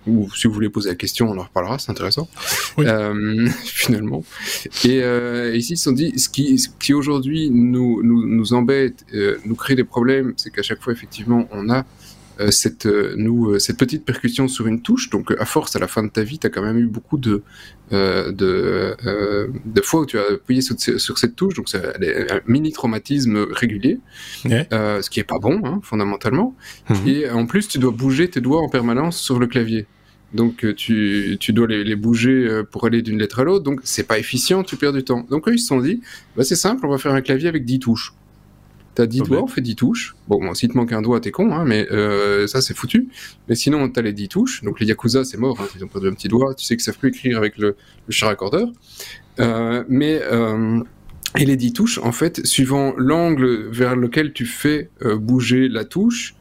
Ou 0.07 0.29
si 0.35 0.47
vous 0.47 0.53
voulez 0.53 0.69
poser 0.69 0.91
la 0.91 0.95
question, 0.95 1.29
on 1.31 1.39
en 1.39 1.43
reparlera, 1.43 1.79
c'est 1.79 1.91
intéressant. 1.91 2.29
finalement. 3.65 4.25
Et 4.85 5.01
ici, 5.57 5.73
ils 5.73 5.77
se 5.77 5.85
sont 5.85 5.93
dit, 5.93 6.19
ce 6.19 6.29
qui, 6.29 6.59
ce 6.59 6.69
qui 6.79 6.95
aujourd'hui 6.95 7.51
nous, 7.51 8.03
nous, 8.03 8.27
nous 8.27 8.53
embête, 8.53 9.05
nous 9.45 9.55
crée 9.55 9.75
des 9.75 9.85
problèmes, 9.85 10.35
c'est 10.37 10.51
qu'à 10.51 10.63
chaque 10.63 10.83
fois, 10.83 10.93
effectivement, 10.93 11.49
on 11.51 11.71
a 11.71 11.85
euh, 12.39 12.51
cette, 12.51 12.85
euh, 12.85 13.15
nous, 13.17 13.53
euh, 13.53 13.59
cette 13.59 13.79
petite 13.79 14.05
percussion 14.05 14.47
sur 14.47 14.67
une 14.67 14.83
touche. 14.83 15.09
Donc, 15.09 15.33
à 15.39 15.47
force, 15.47 15.75
à 15.75 15.79
la 15.79 15.89
fin 15.89 16.03
de 16.03 16.11
ta 16.11 16.23
vie, 16.23 16.39
tu 16.39 16.47
as 16.47 16.51
quand 16.51 16.63
même 16.63 16.77
eu 16.77 16.87
beaucoup 16.87 17.17
de, 17.17 17.43
de, 17.91 18.97
de, 19.65 19.81
fois 19.81 20.01
où 20.01 20.07
tu 20.07 20.19
as 20.19 20.33
appuyé 20.35 20.61
sur, 20.61 20.77
sur 20.79 21.19
cette 21.19 21.35
touche. 21.35 21.55
Donc, 21.55 21.69
c'est 21.69 21.79
un 21.79 22.41
mini 22.47 22.73
traumatisme 22.73 23.47
régulier, 23.51 24.01
ce 24.45 25.09
qui 25.09 25.21
est 25.21 25.25
pas 25.25 25.39
bon, 25.39 25.61
hein, 25.65 25.81
fondamentalement. 25.83 26.55
Mhm. 26.91 27.09
Et 27.09 27.31
en 27.31 27.47
plus, 27.47 27.69
tu 27.69 27.79
dois 27.79 27.93
bouger 27.93 28.29
tes 28.29 28.41
doigts 28.41 28.61
en 28.61 28.69
permanence 28.69 29.19
sur 29.19 29.39
le 29.39 29.47
clavier. 29.47 29.87
Donc 30.37 30.65
tu, 30.77 31.37
tu 31.41 31.53
dois 31.53 31.67
les, 31.67 31.83
les, 31.83 31.97
bouger 31.97 32.63
pour 32.71 32.85
aller 32.85 33.03
d'une 33.03 33.19
lettre 33.19 33.41
à 33.41 33.45
l'autre, 33.45 33.65
donc 33.65 33.81
c'est 33.85 34.07
pas 34.07 34.19
efficient, 34.19 34.63
tu 34.63 34.77
perds 34.77 34.93
du 34.93 35.03
temps. 35.03 35.27
Donc 35.31 35.49
eux 35.49 35.55
ils 35.55 35.59
se 35.59 35.67
sont 35.67 35.81
dit, 35.81 36.01
bah, 36.37 36.45
c'est 36.45 36.57
simple, 36.57 36.87
on 36.87 36.91
va 36.91 36.99
faire 36.99 37.13
un 37.13 37.23
clavier 37.23 37.49
avec 37.49 37.65
10 37.65 37.81
touches. 37.81 38.13
T'as 38.97 39.07
10 39.07 39.25
doigts, 39.25 39.43
on 39.43 39.47
fait 39.47 39.61
10 39.61 39.77
touches. 39.77 40.17
Bon, 40.27 40.41
bon 40.41 40.55
si 40.55 40.69
te 40.69 40.77
manque 40.77 40.91
un 40.95 41.03
doigt, 41.03 41.21
t'es 41.21 41.31
con, 41.31 41.53
hein, 41.53 41.67
mais 41.67 41.87
euh, 41.93 42.47
ça, 42.47 42.63
c'est 42.63 42.75
foutu. 42.75 43.09
Mais 43.47 43.55
sinon, 43.55 43.91
t'as 43.91 44.01
les 44.01 44.15
10 44.15 44.29
touches. 44.29 44.65
Donc, 44.65 44.81
les 44.81 44.87
Yakuza, 44.87 45.23
c'est 45.23 45.37
mort. 45.37 45.61
Hein, 45.61 45.67
ils 45.77 45.85
ont 45.85 45.87
perdu 45.87 46.09
un 46.09 46.15
petit 46.15 46.29
doigt. 46.29 46.55
Tu 46.55 46.65
sais 46.65 46.77
qu'ils 46.77 46.85
savent 46.85 46.97
plus 46.97 47.11
écrire 47.11 47.37
avec 47.37 47.59
le, 47.59 47.77
le 48.07 48.13
char 48.13 48.31
accordeur. 48.31 48.69
Euh, 49.39 49.85
mais... 49.89 50.23
Euh, 50.23 50.81
et 51.39 51.45
les 51.45 51.57
10 51.57 51.75
touches, 51.75 51.99
en 51.99 52.13
fait, 52.13 52.47
suivant 52.47 52.95
l'angle 52.97 53.69
vers 53.69 53.97
lequel 53.97 54.33
tu 54.33 54.47
fais 54.47 54.89
euh, 55.03 55.17
bouger 55.19 55.69
la 55.69 55.85
touche, 55.85 56.35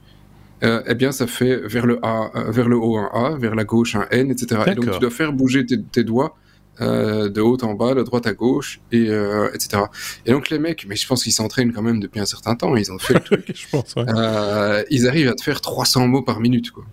euh, 0.64 0.82
eh 0.88 0.96
bien, 0.96 1.12
ça 1.12 1.28
fait 1.28 1.58
vers 1.68 1.86
le 1.86 2.00
A, 2.04 2.32
euh, 2.36 2.52
vers 2.52 2.70
le 2.70 2.78
haut 2.78 2.98
un 2.98 3.10
A, 3.14 3.38
vers 3.38 3.56
la 3.56 3.66
gauche 3.66 3.96
un 3.96 4.08
N, 4.12 4.32
etc. 4.32 4.62
Et 4.68 4.76
donc, 4.76 4.92
tu 4.92 5.00
dois 5.00 5.10
faire 5.10 5.34
bouger 5.34 5.66
tes, 5.66 5.82
tes 5.82 6.04
doigts 6.04 6.36
euh, 6.82 7.30
de 7.30 7.42
haut 7.42 7.58
en 7.64 7.74
bas, 7.74 7.94
de 7.94 8.04
droite 8.04 8.28
à 8.28 8.34
gauche, 8.34 8.80
et 8.92 9.10
euh, 9.10 9.50
etc. 9.54 9.84
Et 10.26 10.32
donc 10.32 10.50
les 10.50 10.60
mecs, 10.60 10.86
mais 10.88 10.96
je 10.96 11.08
pense 11.08 11.24
qu'ils 11.24 11.34
s'entraînent 11.34 11.72
quand 11.72 11.82
même 11.82 12.00
depuis 12.00 12.20
un 12.20 12.26
certain 12.26 12.56
temps, 12.56 12.76
ils 12.76 12.92
ont 12.92 13.00
fait 13.00 13.14
le 13.16 13.20
truc. 13.24 13.52
je 13.54 13.70
pense, 13.70 13.96
ouais. 13.96 14.86
ils 14.90 15.08
arrivent 15.08 15.30
à 15.30 15.36
te 15.36 15.44
faire 15.44 15.62
300 15.62 16.08
mots 16.08 16.22
par 16.22 16.40
minute, 16.40 16.72
quoi. 16.72 16.86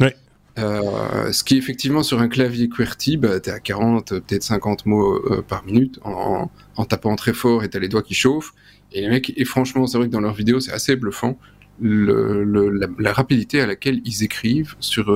Ouais. 0.00 0.16
Ce 0.56 1.42
qui 1.42 1.56
effectivement 1.56 2.02
sur 2.02 2.20
un 2.20 2.28
clavier 2.28 2.68
QWERTY, 2.68 3.16
bah, 3.16 3.40
t'es 3.40 3.50
à 3.50 3.60
40, 3.60 4.20
peut-être 4.20 4.42
50 4.42 4.86
mots 4.86 5.20
par 5.48 5.64
minute 5.64 5.98
en, 6.02 6.50
en, 6.76 6.84
tapant 6.84 7.16
très 7.16 7.32
fort 7.32 7.64
et 7.64 7.70
t'as 7.70 7.78
les 7.78 7.88
doigts 7.88 8.02
qui 8.02 8.14
chauffent. 8.14 8.52
Et 8.92 9.00
les 9.00 9.08
mecs, 9.08 9.32
et 9.36 9.44
franchement, 9.44 9.86
c'est 9.86 9.96
vrai 9.96 10.08
que 10.08 10.12
dans 10.12 10.20
leurs 10.20 10.34
vidéos, 10.34 10.60
c'est 10.60 10.72
assez 10.72 10.96
bluffant 10.96 11.38
le, 11.80 12.44
le, 12.44 12.68
la, 12.70 12.86
la, 12.98 13.12
rapidité 13.12 13.60
à 13.60 13.66
laquelle 13.66 14.00
ils 14.04 14.22
écrivent 14.22 14.74
sur 14.80 15.10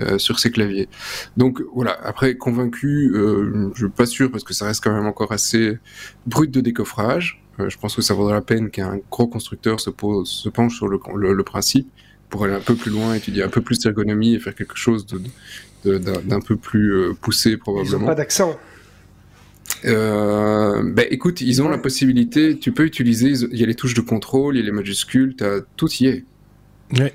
euh, 0.00 0.16
sur 0.16 0.38
ses 0.38 0.50
claviers. 0.50 0.88
Donc 1.36 1.60
voilà, 1.74 1.98
après 2.02 2.36
convaincu, 2.36 3.12
euh, 3.14 3.70
je 3.74 3.84
suis 3.84 3.92
pas 3.92 4.06
sûr 4.06 4.30
parce 4.30 4.42
que 4.42 4.54
ça 4.54 4.64
reste 4.64 4.82
quand 4.82 4.92
même 4.92 5.06
encore 5.06 5.32
assez 5.32 5.78
brut 6.26 6.50
de 6.50 6.62
décoffrage. 6.62 7.42
Euh, 7.60 7.68
je 7.68 7.78
pense 7.78 7.94
que 7.94 8.00
ça 8.00 8.14
vaudrait 8.14 8.32
la 8.32 8.40
peine 8.40 8.70
qu'un 8.70 8.98
gros 9.10 9.26
constructeur 9.26 9.80
se, 9.80 9.90
pose, 9.90 10.28
se 10.28 10.48
penche 10.48 10.76
sur 10.76 10.88
le, 10.88 10.98
le, 11.14 11.42
principe 11.44 11.90
pour 12.30 12.44
aller 12.44 12.54
un 12.54 12.60
peu 12.60 12.74
plus 12.74 12.90
loin, 12.90 13.14
étudier 13.14 13.42
un 13.42 13.48
peu 13.48 13.60
plus 13.60 13.78
d'ergonomie 13.80 14.34
et 14.34 14.40
faire 14.40 14.54
quelque 14.54 14.76
chose 14.76 15.04
de, 15.84 15.98
d'un 15.98 16.40
peu 16.40 16.56
plus 16.56 16.94
euh, 16.94 17.12
poussé 17.20 17.58
probablement. 17.58 17.96
Ils 17.96 18.00
n'ont 18.00 18.06
pas 18.06 18.14
d'accent. 18.14 18.58
Euh, 19.84 20.82
ben 20.84 21.06
écoute, 21.10 21.40
ils 21.40 21.62
ont 21.62 21.68
la 21.68 21.78
possibilité, 21.78 22.58
tu 22.58 22.72
peux 22.72 22.84
utiliser, 22.84 23.32
il 23.50 23.58
y 23.58 23.64
a 23.64 23.66
les 23.66 23.74
touches 23.74 23.94
de 23.94 24.00
contrôle, 24.00 24.56
il 24.56 24.60
y 24.60 24.62
a 24.62 24.66
les 24.66 24.72
majuscules, 24.72 25.34
as, 25.40 25.60
tout 25.76 25.90
y 25.94 26.06
est 26.06 26.24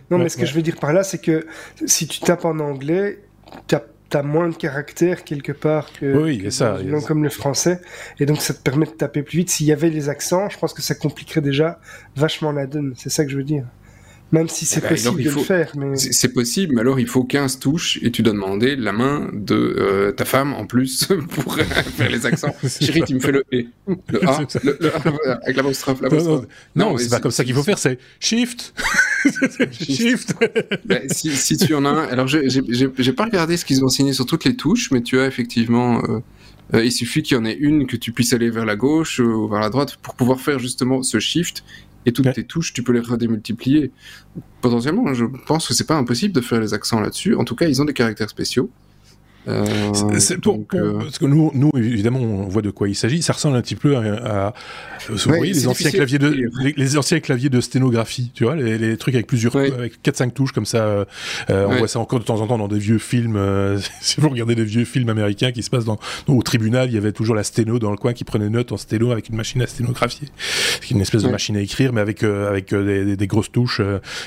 non, 0.10 0.18
mais 0.18 0.30
ce 0.30 0.38
que 0.38 0.46
je 0.46 0.54
veux 0.54 0.62
dire 0.62 0.78
par 0.78 0.94
là, 0.94 1.04
c'est 1.04 1.20
que 1.20 1.46
si 1.86 2.08
tu 2.08 2.20
tapes 2.20 2.46
en 2.46 2.60
anglais, 2.60 3.20
tu 3.68 3.76
as, 3.76 4.24
moins 4.24 4.50
de 4.50 4.56
caractères 4.56 5.24
quelque 5.24 5.52
part 5.52 5.92
que, 5.94 6.18
oui, 6.18 6.52
ça, 6.52 6.80
comme 7.06 7.24
le 7.24 7.30
français. 7.30 7.82
Et 8.20 8.26
donc, 8.26 8.42
ça 8.42 8.54
te 8.54 8.62
permet 8.62 8.86
de 8.86 8.92
taper 8.92 9.22
plus 9.22 9.40
vite. 9.40 9.50
S'il 9.50 9.68
y 9.68 9.72
avait 9.72 9.90
les 9.90 10.10
accents, 10.10 10.50
je 10.50 10.58
pense 10.58 10.74
que 10.74 10.82
ça 10.82 10.96
compliquerait 10.96 11.42
déjà 11.42 11.80
vachement 12.16 12.52
la 12.52 12.66
donne. 12.68 12.94
C'est 12.96 13.10
ça 13.10 13.26
que 13.26 13.32
je 13.32 13.38
veux 13.38 13.44
dire. 13.44 13.66
Même 14.32 14.50
si 14.50 14.66
c'est 14.66 14.80
eh 14.80 14.82
ben, 14.82 14.90
possible 14.90 15.24
de 15.24 15.30
le 15.30 15.38
faire. 15.38 15.72
Mais... 15.78 15.96
C'est 15.96 16.34
possible, 16.34 16.76
mais 16.76 16.82
alors 16.82 17.00
il 17.00 17.08
faut 17.08 17.24
15 17.24 17.60
touches 17.60 17.98
et 18.02 18.12
tu 18.12 18.24
dois 18.24 18.34
demander 18.34 18.76
la 18.76 18.92
main 18.92 19.30
de 19.32 19.56
euh, 19.56 20.12
ta 20.12 20.26
femme 20.26 20.54
en 20.54 20.66
plus 20.66 21.08
pour 21.30 21.56
faire 21.96 22.10
les 22.10 22.26
accents. 22.26 22.54
Chérie, 22.82 23.04
tu 23.08 23.16
me 23.16 23.20
fais 23.20 23.32
le 23.32 23.46
E. 23.54 23.66
Le 24.10 24.28
A, 24.28 24.46
le, 24.64 24.80
avec 25.44 25.56
l'apostrophe. 25.56 26.02
Non, 26.02 26.46
non, 26.76 26.98
c'est 26.98 27.10
pas 27.10 27.22
comme 27.22 27.32
ça 27.32 27.46
qu'il 27.46 27.54
faut 27.54 27.64
faire, 27.64 27.80
c'est 27.80 28.00
Shift. 28.20 28.74
Shift. 29.72 30.36
ben, 30.86 31.04
si, 31.10 31.32
si, 31.36 31.58
tu 31.58 31.74
en 31.74 31.86
as 31.86 31.90
un. 31.90 32.08
Alors, 32.08 32.28
j'ai 32.28 33.14
pas 33.14 33.26
regardé 33.26 33.56
ce 33.56 33.64
qu'ils 33.64 33.84
ont 33.86 33.90
signé 33.90 34.12
sur 34.12 34.26
toutes 34.26 34.44
les 34.44 34.56
touches, 34.56 34.92
mais 34.92 35.02
tu 35.02 35.20
as 35.20 35.26
effectivement. 35.26 36.02
Euh, 36.04 36.20
euh, 36.74 36.84
il 36.84 36.92
suffit 36.92 37.24
qu'il 37.24 37.38
y 37.38 37.40
en 37.40 37.46
ait 37.46 37.56
une 37.56 37.88
que 37.88 37.96
tu 37.96 38.12
puisses 38.12 38.34
aller 38.34 38.50
vers 38.50 38.66
la 38.66 38.76
gauche 38.76 39.20
ou 39.20 39.48
vers 39.48 39.62
la 39.62 39.70
droite 39.70 39.96
pour 39.98 40.16
pouvoir 40.16 40.42
faire 40.42 40.60
justement 40.60 41.02
ce 41.02 41.18
shift 41.20 41.64
et 42.08 42.14
toutes 42.14 42.34
tes 42.34 42.46
touches, 42.46 42.72
tu 42.74 42.84
peux 42.84 42.94
les 42.94 43.02
redémultiplier. 43.02 43.92
Potentiellement, 44.62 45.14
je 45.14 45.26
pense 45.46 45.68
que 45.68 45.74
c'est 45.74 45.86
pas 45.86 45.98
impossible 45.98 46.34
de 46.34 46.40
faire 46.40 46.62
les 46.62 46.74
accents 46.74 47.02
là-dessus. 47.02 47.36
En 47.36 47.44
tout 47.44 47.54
cas, 47.54 47.68
ils 47.68 47.82
ont 47.82 47.86
des 47.86 47.94
caractères 47.94 48.30
spéciaux. 48.30 48.72
Euh, 49.48 49.66
euh, 49.94 51.00
parce 51.00 51.20
que 51.20 51.26
nous, 51.26 51.52
nous, 51.54 51.72
évidemment, 51.76 52.20
on 52.20 52.48
voit 52.48 52.62
de 52.62 52.70
quoi 52.70 52.90
il 52.90 52.96
s'agit. 52.96 53.22
Ça 53.22 53.34
ressemble 53.34 53.56
un 53.56 53.62
petit 53.62 53.76
peu 53.76 53.96
à, 53.96 54.54
vous 55.10 55.18
voyez, 55.26 55.54
les 55.54 55.68
anciens 55.68 55.92
claviers 55.92 56.20
de 56.20 56.50
les, 56.76 56.98
anciens 56.98 57.20
claviers 57.20 57.50
de 57.50 57.62
sténographie, 57.62 58.32
tu 58.34 58.44
vois, 58.44 58.56
les, 58.56 58.98
trucs 58.98 59.16
avec 59.16 59.28
plusieurs 59.28 59.56
avec 59.56 60.04
4-5 60.04 60.32
touches 60.32 60.52
comme 60.52 60.66
ça. 60.66 60.80
Euh, 60.80 61.06
on 61.50 61.78
voit 61.78 61.88
ça 61.88 62.00
encore 62.00 62.20
de 62.20 62.26
temps 62.26 62.42
en 62.42 62.48
temps 62.48 62.58
dans 62.58 62.68
des 62.68 62.80
vieux 62.80 62.98
films. 62.98 63.40
si 64.02 64.20
vous 64.20 64.30
regardez 64.30 64.56
des 64.56 64.64
vieux 64.64 64.86
films 64.86 65.10
américains 65.10 65.52
qui 65.52 65.64
se 65.64 65.70
passent 65.70 65.86
dans, 65.86 66.00
au 66.28 66.42
tribunal, 66.42 66.90
il 66.90 66.96
y 66.96 66.98
avait 66.98 67.12
toujours 67.12 67.36
la 67.36 67.44
sténo 67.44 67.80
dans 67.80 67.92
le 67.92 67.98
coin 67.98 68.14
qui 68.14 68.24
prenait 68.24 68.50
note 68.50 68.72
en 68.72 68.78
sténo 68.78 69.12
avec 69.12 69.30
une 69.30 69.36
machine 69.36 69.62
à 69.62 69.68
sténographier, 69.68 70.28
une 70.92 71.02
espèce 71.02 71.24
de 71.24 71.30
machine 71.30 71.56
à 71.58 71.62
écrire, 71.62 71.94
mais 71.94 72.02
avec 72.02 72.24
avec 72.24 72.74
des, 72.74 73.28
grosses 73.28 73.52
touches. 73.52 73.82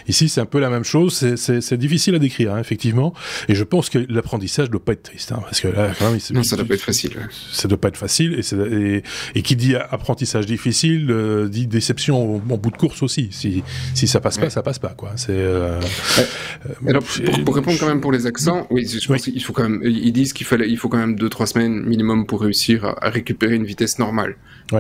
Ici, 0.09 0.29
c'est 0.29 0.41
un 0.41 0.47
peu 0.47 0.61
la 0.61 0.71
même 0.71 0.85
chose. 0.85 1.35
C'est 1.37 1.79
difficile 1.79 2.15
à 2.15 2.19
décrire, 2.19 2.55
hein, 2.55 2.59
effectivement. 2.59 3.13
Et 3.49 3.55
je 3.55 3.65
pense 3.65 3.91
que 3.91 3.99
l'apprentissage 4.09 4.71
doit 4.71 4.85
pas 4.85 4.93
être 4.93 5.10
Hein, 5.31 5.41
parce 5.43 5.61
que 5.61 5.69
là, 5.69 5.93
quand 5.99 6.11
même, 6.11 6.21
non, 6.33 6.43
ça 6.43 6.57
doit 6.57 6.65
pas 6.65 6.75
être 6.75 6.81
facile. 6.81 7.13
Ça 7.53 7.69
doit 7.69 7.81
pas 7.81 7.89
être 7.89 7.97
facile, 7.97 8.41
et, 8.73 9.03
et, 9.35 9.43
qui 9.43 9.57
dit 9.57 9.75
apprentissage 9.77 10.47
difficile 10.47 11.11
euh, 11.11 11.49
dit 11.49 11.67
déception 11.67 12.37
en, 12.37 12.39
bout 12.39 12.71
de 12.71 12.77
course 12.77 13.03
aussi. 13.03 13.29
Si, 13.31 13.63
si 13.95 14.07
ça 14.07 14.21
passe 14.21 14.39
pas, 14.39 14.51
ça 14.51 14.63
passe 14.63 14.79
pas, 14.79 14.95
quoi. 14.97 15.13
C'est. 15.17 15.31
Euh, 15.31 15.81
Alors, 16.87 17.03
pour, 17.45 17.55
répondre 17.55 17.79
quand 17.79 17.89
même 17.89 18.01
pour 18.01 18.13
les 18.13 18.27
accents, 18.27 18.67
oui, 18.71 18.87
je 18.87 19.07
pense 19.07 19.23
qu'il 19.23 19.43
faut 19.43 19.53
quand 19.53 19.69
même. 19.69 19.81
Ils 19.85 20.13
disent 20.13 20.33
qu'il 20.33 20.47
fallait, 20.47 20.69
il 20.69 20.77
faut 20.77 20.89
quand 20.89 20.99
même 20.99 21.17
2-3 21.17 21.47
semaines 21.47 21.83
minimum 21.83 22.27
pour 22.27 22.43
réussir 22.43 22.85
à, 23.01 23.11
récupérer 23.11 23.57
une 23.57 23.65
vitesse 23.65 23.99
normale. 23.99 24.37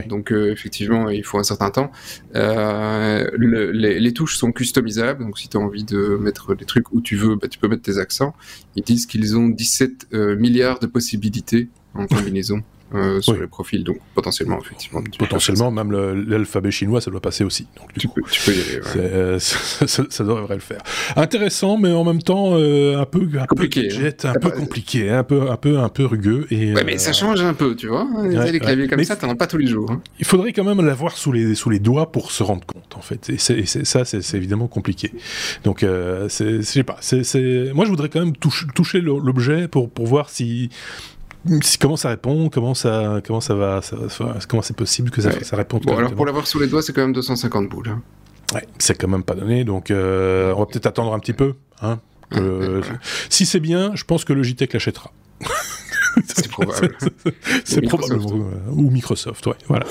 Donc 0.09 0.33
euh, 0.33 0.53
effectivement, 0.53 1.09
il 1.09 1.24
faut 1.24 1.38
un 1.38 1.42
certain 1.42 1.70
temps. 1.70 1.90
Le, 2.35 3.70
les, 3.72 3.98
les, 4.00 4.12
touches 4.12 4.37
sont 4.37 4.53
customisables, 4.53 5.24
donc 5.24 5.38
si 5.38 5.48
tu 5.48 5.57
as 5.57 5.61
envie 5.61 5.85
de 5.85 6.16
mettre 6.20 6.55
les 6.55 6.64
trucs 6.64 6.92
où 6.92 7.00
tu 7.00 7.16
veux, 7.16 7.37
bah, 7.37 7.48
tu 7.48 7.59
peux 7.59 7.68
mettre 7.68 7.83
tes 7.83 7.98
accents. 7.98 8.35
Ils 8.76 8.83
disent 8.83 9.07
qu'ils 9.07 9.37
ont 9.37 9.48
17 9.48 10.12
milliards 10.12 10.79
de 10.79 10.87
possibilités 10.87 11.68
en 11.94 12.07
combinaison. 12.07 12.62
Euh, 12.92 13.20
sur 13.20 13.35
les 13.35 13.46
profils, 13.46 13.85
donc 13.85 13.98
potentiellement, 14.14 14.59
effectivement. 14.61 15.00
Potentiellement, 15.18 15.70
même 15.70 15.92
l'alphabet 16.29 16.72
chinois, 16.72 17.00
ça 17.00 17.11
doit 17.11 17.20
passer 17.20 17.44
aussi. 17.44 17.68
Donc, 17.76 17.92
tu, 17.96 18.09
peux, 18.09 18.22
tu 18.29 18.42
peux 18.42 18.53
y 18.53 18.61
aller. 18.61 18.81
Euh, 18.96 19.38
ça, 19.38 20.24
devrait 20.24 20.57
le 20.57 20.61
faire. 20.61 20.81
Intéressant, 21.14 21.79
mais 21.79 21.92
en 21.92 22.03
même 22.03 22.20
temps 22.20 22.55
euh, 22.55 22.98
un 22.98 23.05
peu 23.05 23.29
un 23.38 23.46
compliqué, 23.46 23.88
peu 23.88 24.07
hein. 24.26 24.33
un 24.35 24.40
peu 24.40 24.50
compliqué, 24.50 25.09
un 25.11 25.22
peu 25.22 25.50
un 25.50 25.57
peu 25.57 25.79
un 25.79 25.88
peu 25.88 26.05
rugueux. 26.05 26.48
Et, 26.50 26.74
ouais, 26.74 26.83
mais 26.83 26.98
ça 26.98 27.12
change 27.12 27.40
un 27.42 27.55
peu, 27.55 27.76
tu 27.76 27.87
vois. 27.87 28.09
les 28.24 28.59
claviers 28.59 28.88
comme 28.88 29.05
ça, 29.05 29.14
t'en 29.14 29.31
as 29.31 29.37
pas 29.37 29.46
tous 29.46 29.59
les 29.59 29.68
jours. 29.68 29.88
Hein. 29.92 30.03
Il 30.18 30.24
faudrait 30.24 30.53
quand 30.53 30.64
même 30.64 30.85
l'avoir 30.85 31.16
sous 31.16 31.31
les 31.31 31.55
sous 31.55 31.70
les 31.70 31.79
doigts 31.79 32.11
pour 32.11 32.33
se 32.33 32.42
rendre 32.42 32.66
compte, 32.66 32.96
en 32.96 33.03
fait. 33.03 33.31
Et, 33.31 33.38
ça, 33.38 34.05
c'est 34.05 34.35
évidemment 34.35 34.66
compliqué. 34.66 35.12
Donc, 35.62 35.87
c'est 36.29 36.57
je 36.57 36.62
sais 36.62 36.83
pas. 36.83 36.96
C'est 37.00 37.72
moi, 37.72 37.85
je 37.85 37.90
voudrais 37.90 38.09
quand 38.09 38.20
même 38.20 38.35
toucher 38.35 39.00
l'objet 39.00 39.68
pour 39.68 39.90
pour 39.90 40.07
voir 40.07 40.29
si 40.29 40.70
comment 41.81 41.96
ça 41.96 42.11
répond, 42.11 42.48
comment 42.48 42.74
ça, 42.74 43.20
comment 43.26 43.40
ça 43.40 43.55
va, 43.55 43.81
comment 44.48 44.62
c'est 44.62 44.76
possible 44.76 45.11
que 45.11 45.20
ça, 45.20 45.33
ça 45.42 45.57
réponde. 45.57 45.83
Bon, 45.85 45.96
alors 45.96 46.14
pour 46.14 46.26
l'avoir 46.26 46.46
sous 46.46 46.59
les 46.59 46.66
doigts, 46.66 46.83
c'est 46.83 46.92
quand 46.92 47.03
même 47.03 47.12
250 47.12 47.68
boules. 47.68 47.88
Hein. 47.88 48.03
Ouais, 48.55 48.66
c'est 48.79 48.98
quand 48.98 49.09
même 49.09 49.22
pas 49.22 49.35
donné, 49.35 49.64
donc 49.64 49.90
euh, 49.90 50.53
on 50.57 50.61
va 50.61 50.66
peut-être 50.66 50.87
attendre 50.87 51.14
un 51.14 51.18
petit 51.18 51.33
peu. 51.33 51.55
Hein, 51.83 52.00
si 53.29 53.46
c'est 53.46 53.61
bien, 53.61 53.92
je 53.94 54.05
pense 54.05 54.24
que 54.24 54.33
Logitech 54.33 54.72
l'achètera. 54.72 55.12
c'est 56.26 56.48
probable. 56.48 56.96
c'est 57.64 57.81
probable. 57.83 58.20
Ou 58.70 58.90
Microsoft, 58.90 59.46
ouais, 59.46 59.55
voilà. 59.68 59.87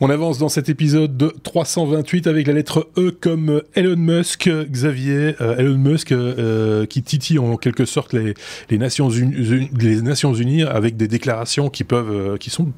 On 0.00 0.10
avance 0.10 0.38
dans 0.38 0.48
cet 0.48 0.68
épisode 0.68 1.16
de 1.16 1.32
328 1.44 2.26
avec 2.26 2.48
la 2.48 2.52
lettre 2.52 2.88
E 2.98 3.12
comme 3.12 3.62
Elon 3.74 3.96
Musk, 3.96 4.50
Xavier, 4.50 5.36
euh, 5.40 5.56
Elon 5.56 5.78
Musk 5.78 6.10
euh, 6.10 6.84
qui 6.84 7.04
titille 7.04 7.38
en 7.38 7.56
quelque 7.56 7.84
sorte 7.84 8.12
les, 8.12 8.34
Nations 8.76 9.08
Unies, 9.08 10.64
avec 10.64 10.96
des 10.96 11.06
déclarations 11.06 11.70
qui 11.70 11.84
peuvent, 11.84 12.10
euh, 12.10 12.36
qui 12.36 12.50
sont 12.50 12.72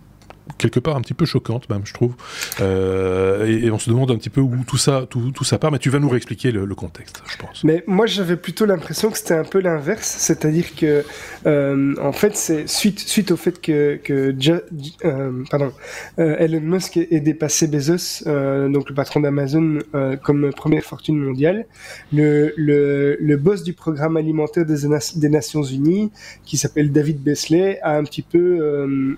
quelque 0.58 0.80
part 0.80 0.96
un 0.96 1.00
petit 1.00 1.14
peu 1.14 1.24
choquante 1.24 1.68
même 1.68 1.82
je 1.84 1.92
trouve. 1.92 2.14
Euh, 2.60 3.46
et, 3.46 3.70
on 3.70 3.78
se 3.78 3.90
demande 3.90 4.10
un 4.10 4.16
petit 4.16 4.30
peu 4.30 4.40
où 4.40 4.56
tout 4.66 4.76
ça 4.76 5.06
tout, 5.08 5.30
tout 5.32 5.44
ça 5.44 5.58
part 5.58 5.70
mais 5.70 5.78
tu 5.78 5.90
vas 5.90 5.98
nous 5.98 6.08
réexpliquer 6.08 6.52
le, 6.52 6.74
contexte 6.74 7.22
je 7.26 7.36
pense. 7.38 7.64
Mais 7.64 7.82
moi 7.86 8.06
j'avais 8.06 8.36
plutôt 8.36 8.66
l'impression 8.66 9.10
que 9.10 9.18
c'était 9.18 9.34
un 9.34 9.44
peu 9.44 9.60
l'inverse 9.60 10.06
c'est-à-dire 10.18 10.74
que 10.74 11.04
euh, 11.46 11.94
en 12.02 12.12
fait 12.12 12.36
c'est 12.36 12.68
suite 12.68 13.00
suite 13.00 13.30
au 13.30 13.36
fait 13.36 13.60
que, 13.60 13.98
que 14.02 14.34
euh, 15.04 15.44
pardon 15.50 15.72
Elon 16.18 16.60
Musk 16.60 16.96
ait 16.96 17.20
dépassé 17.20 17.66
Bezos 17.66 18.24
donc 18.24 18.88
le 18.88 18.94
patron 18.94 19.20
d'Amazon 19.20 19.78
comme 20.22 20.52
première 20.52 20.82
fortune 20.82 21.18
mondiale. 21.18 21.66
Le, 22.12 22.52
le, 22.56 23.16
le, 23.20 23.36
boss 23.36 23.62
du 23.62 23.72
programme 23.72 24.16
alimentaire 24.16 24.66
des, 24.66 24.86
des 25.16 25.28
Nations 25.28 25.62
Unies 25.62 26.10
qui 26.44 26.56
s'appelle 26.56 26.92
David 26.92 27.22
Besley 27.22 27.80
a 27.82 27.96
un 27.96 28.04
petit 28.04 28.22
peu 28.22 29.16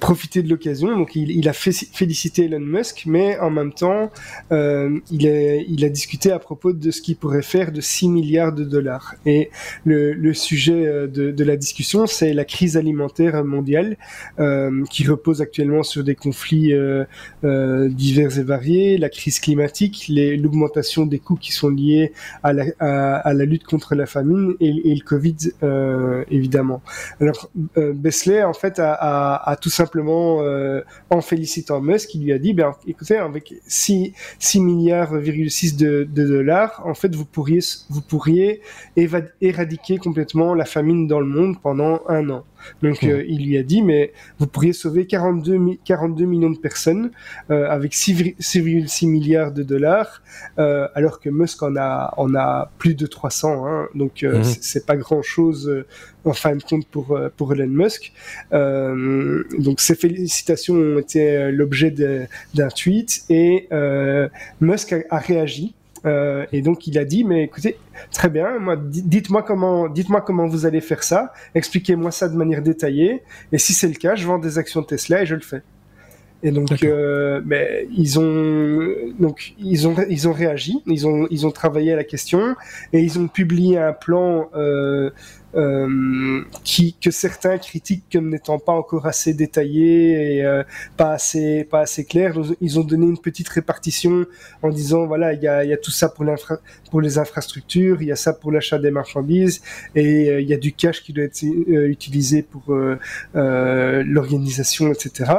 profiter 0.00 0.42
de 0.42 0.48
l'occasion. 0.48 0.96
Donc 0.96 1.16
il, 1.16 1.30
il, 1.30 1.48
a 1.48 1.52
félicité 1.52 2.44
Elon 2.44 2.60
Musk, 2.60 3.04
mais 3.06 3.38
en 3.38 3.50
même 3.50 3.72
temps, 3.72 4.10
euh, 4.52 4.98
il, 5.10 5.26
est, 5.26 5.64
il 5.68 5.84
a 5.84 5.88
discuté 5.88 6.32
à 6.32 6.38
propos 6.38 6.72
de 6.72 6.90
ce 6.90 7.00
qu'il 7.00 7.16
pourrait 7.16 7.42
faire 7.42 7.72
de 7.72 7.80
6 7.80 8.08
milliards 8.08 8.52
de 8.52 8.64
dollars. 8.64 9.14
Et 9.26 9.50
le, 9.84 10.12
le 10.12 10.34
sujet 10.34 10.86
euh, 10.86 11.06
de, 11.06 11.30
de, 11.30 11.44
la 11.44 11.56
discussion, 11.56 12.06
c'est 12.06 12.32
la 12.32 12.44
crise 12.44 12.76
alimentaire 12.76 13.44
mondiale 13.44 13.96
euh, 14.38 14.84
qui 14.90 15.06
repose 15.06 15.40
actuellement 15.40 15.82
sur 15.82 16.04
des 16.04 16.14
conflits 16.14 16.72
euh, 16.72 17.04
euh 17.44 17.88
divers 17.88 18.38
et 18.38 18.42
variés, 18.42 18.98
la 18.98 19.08
crise 19.08 19.40
climatique, 19.40 20.06
l'augmentation 20.08 21.06
des 21.06 21.18
coûts 21.18 21.36
qui 21.36 21.52
sont 21.52 21.68
liés 21.68 22.12
à 22.42 22.52
la, 22.52 22.64
à, 22.78 23.16
à 23.16 23.32
la 23.34 23.44
lutte 23.44 23.64
contre 23.64 23.94
la 23.94 24.06
famine 24.06 24.54
et, 24.60 24.90
et 24.90 24.94
le 24.94 25.04
Covid, 25.04 25.36
euh, 25.62 26.24
évidemment. 26.30 26.82
Alors, 27.20 27.50
Besley, 27.76 28.42
en 28.42 28.52
fait, 28.52 28.78
a, 28.78 28.92
a, 28.92 29.50
a 29.50 29.56
tout 29.64 29.70
simplement 29.70 30.42
euh, 30.42 30.82
en 31.08 31.22
félicitant 31.22 31.80
Musk, 31.80 32.10
qui 32.10 32.18
lui 32.18 32.34
a 32.34 32.38
dit, 32.38 32.52
ben, 32.52 32.74
écoutez, 32.86 33.16
avec 33.16 33.54
6, 33.66 34.12
6 34.38 34.60
milliards, 34.60 35.12
de, 35.12 36.04
de, 36.04 36.26
dollars, 36.26 36.82
en 36.84 36.92
fait, 36.92 37.14
vous 37.14 37.24
pourriez, 37.24 37.60
vous 37.88 38.02
pourriez 38.02 38.60
éradiquer 38.94 39.96
complètement 39.96 40.52
la 40.54 40.66
famine 40.66 41.06
dans 41.06 41.18
le 41.18 41.24
monde 41.24 41.58
pendant 41.62 42.02
un 42.08 42.28
an. 42.28 42.44
Donc 42.82 43.04
euh, 43.04 43.24
il 43.26 43.46
lui 43.46 43.56
a 43.56 43.62
dit, 43.62 43.82
mais 43.82 44.12
vous 44.38 44.46
pourriez 44.46 44.72
sauver 44.72 45.06
42, 45.06 45.78
42 45.84 46.24
millions 46.24 46.50
de 46.50 46.58
personnes 46.58 47.10
euh, 47.50 47.68
avec 47.68 47.92
6,6 47.92 49.08
milliards 49.08 49.52
de 49.52 49.62
dollars, 49.62 50.22
euh, 50.58 50.88
alors 50.94 51.20
que 51.20 51.30
Musk 51.30 51.62
en 51.62 51.76
a, 51.76 52.14
en 52.16 52.34
a 52.34 52.70
plus 52.78 52.94
de 52.94 53.06
300. 53.06 53.66
Hein, 53.66 53.88
donc 53.94 54.22
hmm. 54.22 54.42
c'est 54.42 54.86
pas 54.86 54.96
grand-chose 54.96 55.84
en 56.24 56.32
fin 56.32 56.56
de 56.56 56.62
compte 56.62 56.86
pour 56.86 57.18
pour 57.36 57.52
Elon 57.52 57.66
Musk. 57.68 58.12
donc 58.50 59.80
ces 59.80 59.94
félicitations 59.94 60.74
ont 60.74 60.98
été 60.98 61.50
l'objet 61.50 61.90
d'un 62.54 62.68
tweet 62.68 63.24
et 63.28 63.68
Musk 64.60 64.92
a, 64.92 64.98
a 65.10 65.18
réagi. 65.18 65.74
Euh, 66.06 66.44
et 66.52 66.60
donc 66.60 66.86
il 66.86 66.98
a 66.98 67.04
dit, 67.04 67.24
mais 67.24 67.44
écoutez, 67.44 67.78
très 68.12 68.28
bien, 68.28 68.58
moi, 68.58 68.76
dites-moi 68.76 69.42
comment, 69.42 69.88
dites-moi 69.88 70.20
comment 70.20 70.46
vous 70.46 70.66
allez 70.66 70.80
faire 70.80 71.02
ça, 71.02 71.32
expliquez-moi 71.54 72.10
ça 72.10 72.28
de 72.28 72.36
manière 72.36 72.62
détaillée, 72.62 73.22
et 73.52 73.58
si 73.58 73.72
c'est 73.72 73.88
le 73.88 73.94
cas, 73.94 74.14
je 74.14 74.26
vends 74.26 74.38
des 74.38 74.58
actions 74.58 74.82
Tesla 74.82 75.22
et 75.22 75.26
je 75.26 75.34
le 75.34 75.40
fais. 75.40 75.62
Et 76.44 76.50
donc, 76.50 76.84
euh, 76.84 77.40
mais 77.46 77.88
ils 77.96 78.18
ont 78.18 78.94
donc 79.18 79.54
ils 79.58 79.88
ont 79.88 79.96
ils 80.10 80.28
ont 80.28 80.32
réagi, 80.32 80.74
ils 80.86 81.06
ont 81.06 81.26
ils 81.30 81.46
ont 81.46 81.50
travaillé 81.50 81.94
à 81.94 81.96
la 81.96 82.04
question 82.04 82.54
et 82.92 83.00
ils 83.00 83.18
ont 83.18 83.28
publié 83.28 83.78
un 83.78 83.94
plan 83.94 84.50
euh, 84.54 85.08
euh, 85.56 86.42
qui, 86.64 86.96
que 87.00 87.12
certains 87.12 87.58
critiquent 87.58 88.06
comme 88.12 88.28
n'étant 88.30 88.58
pas 88.58 88.72
encore 88.72 89.06
assez 89.06 89.34
détaillé 89.34 90.38
et 90.38 90.44
euh, 90.44 90.64
pas 90.96 91.12
assez 91.12 91.62
pas 91.62 91.80
assez 91.80 92.04
clair. 92.04 92.34
Ils 92.60 92.80
ont 92.80 92.82
donné 92.82 93.06
une 93.06 93.18
petite 93.18 93.48
répartition 93.48 94.26
en 94.62 94.70
disant 94.70 95.06
voilà 95.06 95.32
il 95.32 95.40
y 95.40 95.46
a, 95.46 95.64
y 95.64 95.72
a 95.72 95.76
tout 95.76 95.92
ça 95.92 96.08
pour 96.08 96.24
pour 96.90 97.00
les 97.00 97.18
infrastructures, 97.18 98.02
il 98.02 98.08
y 98.08 98.12
a 98.12 98.16
ça 98.16 98.32
pour 98.32 98.50
l'achat 98.50 98.78
des 98.80 98.90
marchandises 98.90 99.62
et 99.94 100.28
euh, 100.28 100.40
il 100.40 100.48
y 100.48 100.54
a 100.54 100.56
du 100.56 100.72
cash 100.72 101.04
qui 101.04 101.12
doit 101.12 101.24
être 101.24 101.44
utilisé 101.44 102.42
pour 102.42 102.74
l'organisation, 103.34 104.90
etc. 104.90 105.34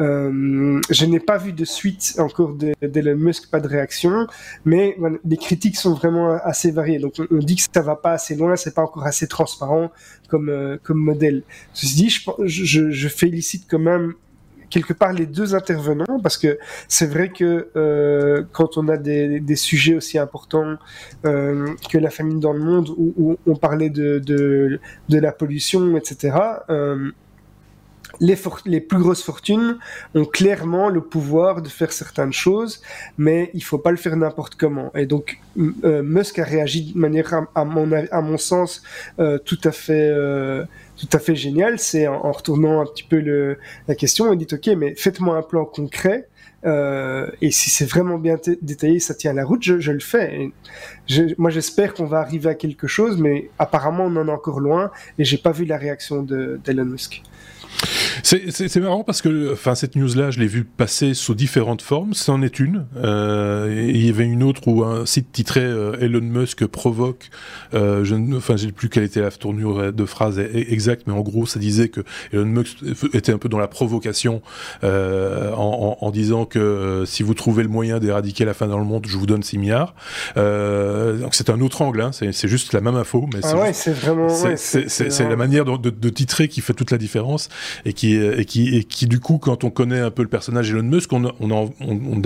Euh, 0.00 0.80
je 0.90 1.04
n'ai 1.04 1.20
pas 1.20 1.36
vu 1.36 1.52
de 1.52 1.64
suite 1.64 2.14
encore 2.18 2.54
d'Elon 2.54 3.16
Musk, 3.16 3.50
pas 3.50 3.60
de 3.60 3.68
réaction, 3.68 4.26
mais 4.64 4.96
les 5.24 5.36
critiques 5.36 5.76
sont 5.76 5.94
vraiment 5.94 6.32
assez 6.32 6.70
variées. 6.70 6.98
Donc 6.98 7.14
on, 7.30 7.38
dit 7.38 7.56
que 7.56 7.62
ça 7.72 7.82
va 7.82 7.96
pas 7.96 8.12
assez 8.12 8.34
loin, 8.34 8.56
c'est 8.56 8.74
pas 8.74 8.82
encore 8.82 9.04
assez 9.04 9.28
transparent 9.28 9.90
comme 10.28 10.48
euh, 10.48 10.78
comme 10.82 10.98
modèle. 10.98 11.42
Ceci 11.74 11.96
dit, 11.96 12.08
je, 12.08 12.64
je, 12.64 12.90
je, 12.90 13.08
félicite 13.08 13.66
quand 13.68 13.78
même 13.78 14.14
quelque 14.70 14.94
part 14.94 15.12
les 15.12 15.26
deux 15.26 15.54
intervenants 15.54 16.18
parce 16.22 16.38
que 16.38 16.58
c'est 16.88 17.06
vrai 17.06 17.28
que 17.28 17.68
euh, 17.76 18.42
quand 18.52 18.78
on 18.78 18.88
a 18.88 18.96
des, 18.96 19.40
des, 19.40 19.56
sujets 19.56 19.94
aussi 19.94 20.16
importants 20.18 20.76
que 21.22 21.98
la 21.98 22.08
famine 22.08 22.40
dans 22.40 22.54
le 22.54 22.60
monde 22.60 22.88
où, 22.96 23.36
on 23.46 23.56
parlait 23.56 23.90
de, 23.90 24.18
de 24.18 25.18
la 25.18 25.32
pollution, 25.32 25.98
etc. 25.98 26.32
Les, 28.22 28.80
plus 28.80 28.98
grosses 28.98 29.24
fortunes 29.24 29.78
ont 30.14 30.24
clairement 30.24 30.88
le 30.88 31.00
pouvoir 31.00 31.60
de 31.60 31.68
faire 31.68 31.92
certaines 31.92 32.32
choses, 32.32 32.80
mais 33.18 33.50
il 33.52 33.64
faut 33.64 33.78
pas 33.78 33.90
le 33.90 33.96
faire 33.96 34.16
n'importe 34.16 34.54
comment. 34.54 34.92
Et 34.94 35.06
donc 35.06 35.40
euh, 35.58 36.02
Musk 36.04 36.38
a 36.38 36.44
réagi 36.44 36.92
de 36.92 36.98
manière, 36.98 37.46
à, 37.56 37.64
mon, 37.64 38.38
sens, 38.38 38.80
euh, 39.18 39.38
tout 39.44 39.58
à 39.64 39.72
fait, 39.72 40.08
euh, 40.08 40.64
tout 40.96 41.08
à 41.12 41.18
fait 41.18 41.34
génial. 41.34 41.80
C'est 41.80 42.06
en, 42.06 42.30
retournant 42.30 42.80
un 42.80 42.86
petit 42.86 43.02
peu 43.02 43.56
la 43.88 43.94
question, 43.96 44.32
il 44.32 44.38
dit 44.38 44.46
ok, 44.54 44.68
mais 44.76 44.94
faites-moi 44.94 45.36
un 45.36 45.42
plan 45.42 45.64
concret. 45.64 46.28
et 46.64 47.50
si 47.50 47.70
c'est 47.70 47.86
vraiment 47.86 48.18
bien 48.18 48.38
détaillé, 48.62 49.00
ça 49.00 49.14
tient 49.14 49.32
la 49.32 49.44
route, 49.44 49.64
je, 49.64 49.80
je 49.80 49.90
le 49.90 49.98
fais. 49.98 50.52
moi, 51.38 51.50
j'espère 51.50 51.92
qu'on 51.92 52.06
va 52.06 52.20
arriver 52.20 52.50
à 52.50 52.54
quelque 52.54 52.86
chose, 52.86 53.18
mais 53.18 53.50
apparemment, 53.58 54.04
on 54.04 54.14
en 54.14 54.28
est 54.28 54.30
encore 54.30 54.60
loin, 54.60 54.92
et 55.18 55.24
j'ai 55.24 55.38
pas 55.38 55.50
vu 55.50 55.64
la 55.64 55.76
réaction 55.76 56.22
d'Elon 56.22 56.84
Musk. 56.84 57.22
C'est 58.22 58.76
marrant 58.76 59.04
parce 59.04 59.22
que 59.22 59.52
enfin, 59.52 59.74
cette 59.74 59.96
news-là, 59.96 60.30
je 60.30 60.40
l'ai 60.40 60.46
vue 60.46 60.64
passer 60.64 61.14
sous 61.14 61.34
différentes 61.34 61.82
formes. 61.82 62.14
C'en 62.14 62.42
est 62.42 62.58
une. 62.58 62.86
Euh, 62.96 63.84
il 63.88 64.04
y 64.04 64.08
avait 64.08 64.24
une 64.24 64.42
autre 64.42 64.68
où 64.68 64.84
un 64.84 65.06
site 65.06 65.32
titré 65.32 65.60
euh, 65.60 65.96
Elon 66.00 66.20
Musk 66.20 66.66
provoque. 66.66 67.30
Euh, 67.74 68.04
je 68.04 68.14
ne 68.14 68.36
enfin, 68.36 68.56
sais 68.56 68.72
plus 68.72 68.88
quelle 68.88 69.04
était 69.04 69.20
la 69.20 69.30
tournure 69.30 69.92
de 69.92 70.04
phrase 70.04 70.38
e-, 70.38 70.72
exacte, 70.72 71.02
mais 71.06 71.12
en 71.12 71.20
gros, 71.20 71.46
ça 71.46 71.58
disait 71.58 71.88
que 71.88 72.00
Elon 72.32 72.46
Musk 72.46 72.78
était 73.12 73.32
un 73.32 73.38
peu 73.38 73.48
dans 73.48 73.58
la 73.58 73.68
provocation 73.68 74.42
euh, 74.84 75.52
en, 75.52 75.96
en, 76.00 76.06
en, 76.06 76.10
disant 76.10 76.44
que 76.44 76.58
euh, 76.58 77.04
si 77.06 77.22
vous 77.22 77.34
trouvez 77.34 77.62
le 77.62 77.68
moyen 77.68 77.98
d'éradiquer 77.98 78.44
la 78.44 78.54
faim 78.54 78.66
dans 78.66 78.78
le 78.78 78.84
monde, 78.84 79.06
je 79.06 79.16
vous 79.16 79.26
donne 79.26 79.42
6 79.42 79.58
milliards. 79.58 79.94
Euh, 80.36 81.18
donc 81.18 81.34
c'est 81.34 81.50
un 81.50 81.60
autre 81.60 81.82
angle, 81.82 82.00
hein, 82.00 82.10
c'est 82.12 82.48
juste 82.48 82.72
la 82.72 82.80
même 82.80 82.96
info, 82.96 83.28
mais 83.32 83.40
ah 83.42 83.56
ouais, 83.56 83.72
c'est 83.72 83.92
vraiment 83.92 84.28
c'est 84.28 85.28
la 85.28 85.36
manière 85.36 85.64
de, 85.64 85.76
de, 85.76 85.90
de, 85.90 86.08
titrer 86.08 86.48
qui 86.48 86.60
fait 86.60 86.74
toute 86.74 86.90
la 86.90 86.98
différence 86.98 87.48
et 87.84 87.92
qui 87.92 88.01
et 88.04 88.44
qui, 88.44 89.06
du 89.06 89.20
coup, 89.20 89.38
quand 89.38 89.64
on 89.64 89.70
connaît 89.70 90.00
un 90.00 90.10
peu 90.10 90.22
le 90.22 90.28
personnage 90.28 90.70
Elon 90.70 90.82
Musk, 90.82 91.12
on, 91.12 91.24
on, 91.40 91.50
on, 91.50 91.72
on, 91.80 92.22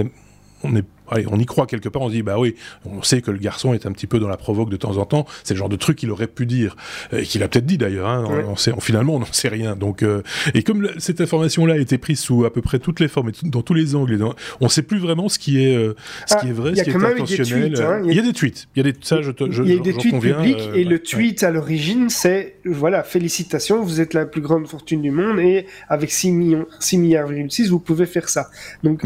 on 0.64 0.82
on 1.10 1.38
y 1.38 1.46
croit 1.46 1.66
quelque 1.66 1.88
part, 1.88 2.02
on 2.02 2.08
se 2.08 2.14
dit 2.14 2.22
bah 2.22 2.38
oui, 2.38 2.54
on 2.84 3.02
sait 3.02 3.20
que 3.20 3.30
le 3.30 3.38
garçon 3.38 3.74
est 3.74 3.86
un 3.86 3.92
petit 3.92 4.06
peu 4.06 4.18
dans 4.18 4.28
la 4.28 4.36
provoque 4.36 4.70
de 4.70 4.76
temps 4.76 4.96
en 4.96 5.04
temps, 5.04 5.26
c'est 5.44 5.54
le 5.54 5.58
genre 5.58 5.68
de 5.68 5.76
truc 5.76 5.98
qu'il 5.98 6.10
aurait 6.10 6.26
pu 6.26 6.46
dire 6.46 6.76
et 7.12 7.22
qu'il 7.22 7.42
a 7.42 7.48
peut-être 7.48 7.66
dit 7.66 7.78
d'ailleurs. 7.78 8.08
Hein, 8.08 8.24
on, 8.48 8.56
sait, 8.56 8.72
finalement, 8.80 9.14
on 9.14 9.20
n'en 9.20 9.32
sait 9.32 9.48
rien. 9.48 9.76
Donc 9.76 10.02
euh, 10.02 10.22
et 10.54 10.62
comme 10.62 10.88
cette 10.98 11.20
information-là 11.20 11.74
a 11.74 11.78
été 11.78 11.98
prise 11.98 12.20
sous 12.20 12.44
à 12.44 12.52
peu 12.52 12.62
près 12.62 12.78
toutes 12.78 13.00
les 13.00 13.08
formes 13.08 13.30
et 13.30 13.32
dans 13.44 13.62
tous 13.62 13.74
les 13.74 13.94
angles, 13.94 14.18
on 14.60 14.64
ne 14.64 14.70
sait 14.70 14.82
plus 14.82 14.98
vraiment 14.98 15.28
ce 15.28 15.38
qui 15.38 15.64
est 15.64 15.76
euh, 15.76 15.94
ce 16.26 16.36
qui 16.36 16.48
est 16.48 16.52
vrai, 16.52 16.74
ce 16.74 16.82
qui 16.82 16.90
est 16.90 16.94
intentionnel. 16.94 17.80
Hein, 17.80 18.02
il, 18.04 18.14
y 18.14 18.18
a... 18.18 18.22
des 18.22 18.32
tweets, 18.32 18.68
il 18.74 18.84
y 18.84 18.88
a 18.88 18.92
des 18.92 18.98
ça 19.00 19.22
je, 19.22 19.30
je 19.50 19.62
il 19.62 19.74
y 19.74 19.78
a 19.78 19.80
des 19.80 19.94
tweets 19.94 20.20
publics 20.20 20.56
euh, 20.60 20.74
et 20.74 20.84
le 20.84 20.98
tweet 20.98 21.42
à 21.42 21.50
l'origine 21.50 22.08
c'est 22.08 22.56
voilà 22.64 23.02
félicitations, 23.02 23.82
vous 23.82 24.00
êtes 24.00 24.14
la 24.14 24.26
plus 24.26 24.40
grande 24.40 24.66
fortune 24.66 25.02
du 25.02 25.10
monde 25.10 25.38
et 25.40 25.66
avec 25.88 26.10
6 26.10 26.32
millions 26.32 26.66
6 26.80 26.98
milliards 26.98 27.28
6 27.48 27.70
vous 27.70 27.80
pouvez 27.80 28.06
faire 28.06 28.28
ça. 28.28 28.48
Donc 28.82 29.02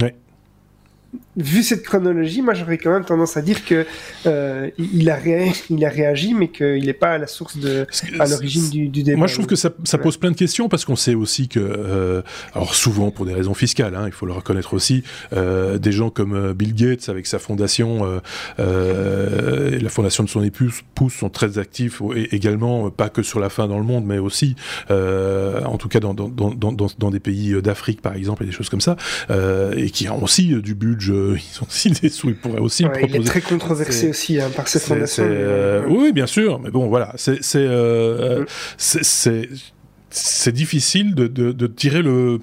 vu 1.36 1.62
cette 1.62 1.82
chronologie, 1.82 2.42
moi 2.42 2.54
j'aurais 2.54 2.78
quand 2.78 2.92
même 2.92 3.04
tendance 3.04 3.36
à 3.36 3.42
dire 3.42 3.64
que 3.64 3.86
euh, 4.26 4.70
il, 4.78 5.10
a 5.10 5.18
il 5.70 5.84
a 5.84 5.88
réagi, 5.88 6.34
mais 6.34 6.48
qu'il 6.48 6.84
n'est 6.84 6.92
pas 6.92 7.12
à 7.12 7.18
la 7.18 7.26
source 7.26 7.56
de, 7.56 7.86
à 8.18 8.26
l'origine 8.26 8.68
du, 8.68 8.88
du, 8.88 9.02
débat. 9.02 9.18
Moi 9.18 9.26
je 9.26 9.34
trouve 9.34 9.46
que 9.46 9.56
ça, 9.56 9.70
ça 9.84 9.98
pose 9.98 10.16
plein 10.16 10.30
de 10.30 10.36
questions 10.36 10.68
parce 10.68 10.84
qu'on 10.84 10.96
sait 10.96 11.14
aussi 11.14 11.48
que, 11.48 11.60
euh, 11.60 12.22
alors 12.54 12.74
souvent 12.74 13.10
pour 13.10 13.26
des 13.26 13.34
raisons 13.34 13.54
fiscales, 13.54 13.94
hein, 13.94 14.04
il 14.06 14.12
faut 14.12 14.26
le 14.26 14.32
reconnaître 14.32 14.74
aussi, 14.74 15.02
euh, 15.32 15.78
des 15.78 15.92
gens 15.92 16.10
comme 16.10 16.52
Bill 16.52 16.74
Gates 16.74 17.08
avec 17.08 17.26
sa 17.26 17.38
fondation, 17.38 18.20
la 18.58 19.88
fondation 19.88 20.24
de 20.24 20.28
son 20.28 20.42
épouse, 20.42 20.82
sont 21.10 21.30
très 21.30 21.58
actifs 21.58 22.02
et 22.14 22.34
également 22.34 22.90
pas 22.90 23.08
que 23.08 23.22
sur 23.22 23.40
la 23.40 23.48
faim 23.48 23.66
dans 23.66 23.78
le 23.78 23.84
monde, 23.84 24.04
mais 24.04 24.18
aussi, 24.18 24.54
en 24.90 25.76
tout 25.78 25.88
cas 25.88 26.00
dans, 26.00 26.14
dans, 26.14 26.28
dans, 26.28 26.72
dans, 26.72 26.86
dans 26.98 27.10
des 27.10 27.20
pays 27.20 27.60
d'Afrique 27.62 28.02
par 28.02 28.14
exemple 28.14 28.42
et 28.42 28.46
des 28.46 28.52
choses 28.52 28.68
comme 28.68 28.80
ça, 28.80 28.96
et 29.76 29.90
qui 29.90 30.08
ont 30.08 30.22
aussi 30.22 30.54
du 30.60 30.74
ils 31.08 31.62
ont 31.62 31.66
aussi 31.66 31.90
des 31.90 32.08
sous, 32.08 32.28
ils 32.30 32.36
pourraient 32.36 32.60
aussi 32.60 32.84
ouais, 32.84 32.90
proposer. 32.90 33.18
Il 33.18 33.22
est 33.22 33.24
très 33.24 33.40
controversé 33.40 34.08
aussi 34.08 34.40
hein, 34.40 34.50
par 34.54 34.68
cette 34.68 34.82
fondation. 34.82 35.24
Euh, 35.26 35.84
oui, 35.88 36.12
bien 36.12 36.26
sûr, 36.26 36.60
mais 36.60 36.70
bon, 36.70 36.88
voilà, 36.88 37.12
c'est 37.16 37.40
euh, 37.56 38.44
mm. 38.78 39.46
c'est 40.10 40.52
difficile 40.52 41.14
de, 41.14 41.26
de, 41.26 41.52
de, 41.52 41.66
tirer 41.66 42.02
le 42.02 42.40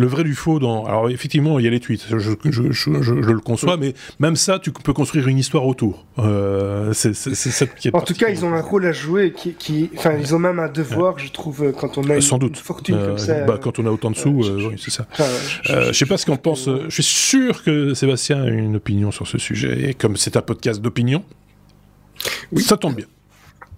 le 0.00 0.06
vrai 0.06 0.24
du 0.24 0.34
faux 0.34 0.58
dans. 0.58 0.86
Alors 0.86 1.10
effectivement, 1.10 1.58
il 1.58 1.64
y 1.64 1.68
a 1.68 1.70
les 1.70 1.78
tweets, 1.78 2.06
je, 2.08 2.18
je, 2.18 2.32
je, 2.70 2.70
je 3.02 3.12
le 3.12 3.40
conçois, 3.40 3.76
mais 3.76 3.94
même 4.18 4.34
ça, 4.34 4.58
tu 4.58 4.72
peux 4.72 4.94
construire 4.94 5.28
une 5.28 5.38
histoire 5.38 5.66
autour. 5.66 6.06
Euh, 6.18 6.92
c'est 6.94 7.14
cette 7.14 7.74
qui 7.74 7.88
est 7.88 7.94
En 7.94 8.00
tout 8.00 8.14
cas, 8.14 8.30
ils 8.30 8.44
ont 8.44 8.54
un 8.54 8.62
rôle 8.62 8.86
à 8.86 8.92
jouer, 8.92 9.32
qui, 9.32 9.52
qui... 9.52 9.90
enfin, 9.96 10.14
ils 10.18 10.34
ont 10.34 10.38
même 10.38 10.58
un 10.58 10.68
devoir, 10.68 11.18
je 11.18 11.30
trouve, 11.30 11.72
quand 11.72 11.98
on 11.98 12.08
a 12.08 12.14
une, 12.14 12.20
Sans 12.20 12.38
doute. 12.38 12.56
fortune 12.56 12.96
comme 12.96 13.18
ça. 13.18 13.44
Bah, 13.44 13.58
quand 13.60 13.78
on 13.78 13.86
a 13.86 13.90
autant 13.90 14.10
de 14.10 14.16
sous, 14.16 14.44
euh, 14.44 14.70
oui, 14.70 14.76
c'est 14.78 14.90
ça. 14.90 15.06
je, 15.64 15.92
sais 15.92 16.06
pas 16.06 16.16
ce 16.16 16.24
qu'on 16.24 16.38
pense. 16.38 16.68
Je 16.68 16.90
suis 16.90 17.02
sûr 17.02 17.62
que 17.62 17.92
Sébastien 17.94 18.42
a 18.42 18.48
une 18.48 18.76
opinion 18.76 19.10
sur 19.10 19.26
ce 19.26 19.38
sujet, 19.38 19.90
et 19.90 19.94
comme 19.94 20.16
c'est 20.16 20.36
un 20.36 20.42
podcast 20.42 20.80
d'opinion, 20.80 21.22
oui. 22.52 22.62
ça 22.62 22.76
tombe 22.76 22.96
bien. 22.96 23.06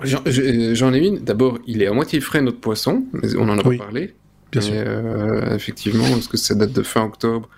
J'en 0.04 0.94
ai 0.94 0.98
une. 0.98 1.18
D'abord, 1.18 1.58
il 1.66 1.82
est 1.82 1.86
à 1.86 1.92
moitié 1.92 2.20
frais 2.20 2.42
notre 2.42 2.60
poisson, 2.60 3.04
mais 3.12 3.36
on 3.36 3.48
en 3.48 3.58
a 3.58 3.62
pas 3.62 3.76
parlé. 3.76 4.14
Bien 4.52 4.60
sûr. 4.60 4.74
Euh, 4.76 5.54
effectivement, 5.54 6.08
parce 6.10 6.28
que 6.28 6.36
ça 6.36 6.54
date 6.54 6.72
de 6.72 6.82
fin 6.82 7.04
octobre. 7.04 7.48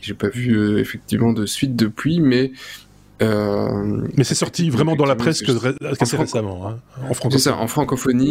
J'ai 0.00 0.14
pas 0.14 0.28
vu 0.28 0.56
euh, 0.56 0.78
effectivement 0.78 1.32
de 1.32 1.44
suite 1.44 1.74
depuis, 1.74 2.20
mais. 2.20 2.52
Euh, 3.22 4.02
mais 4.14 4.24
c'est 4.24 4.34
sorti 4.34 4.68
vraiment 4.68 4.94
dans 4.94 5.06
la 5.06 5.16
presse 5.16 5.40
que, 5.40 5.50
assez 5.86 6.18
récemment, 6.18 6.68
hein, 6.68 6.78
en 7.08 7.14
francophonie. 7.14 7.32
C'est 7.32 7.48
ça, 7.48 7.56
en 7.56 7.66
francophonie, 7.66 8.30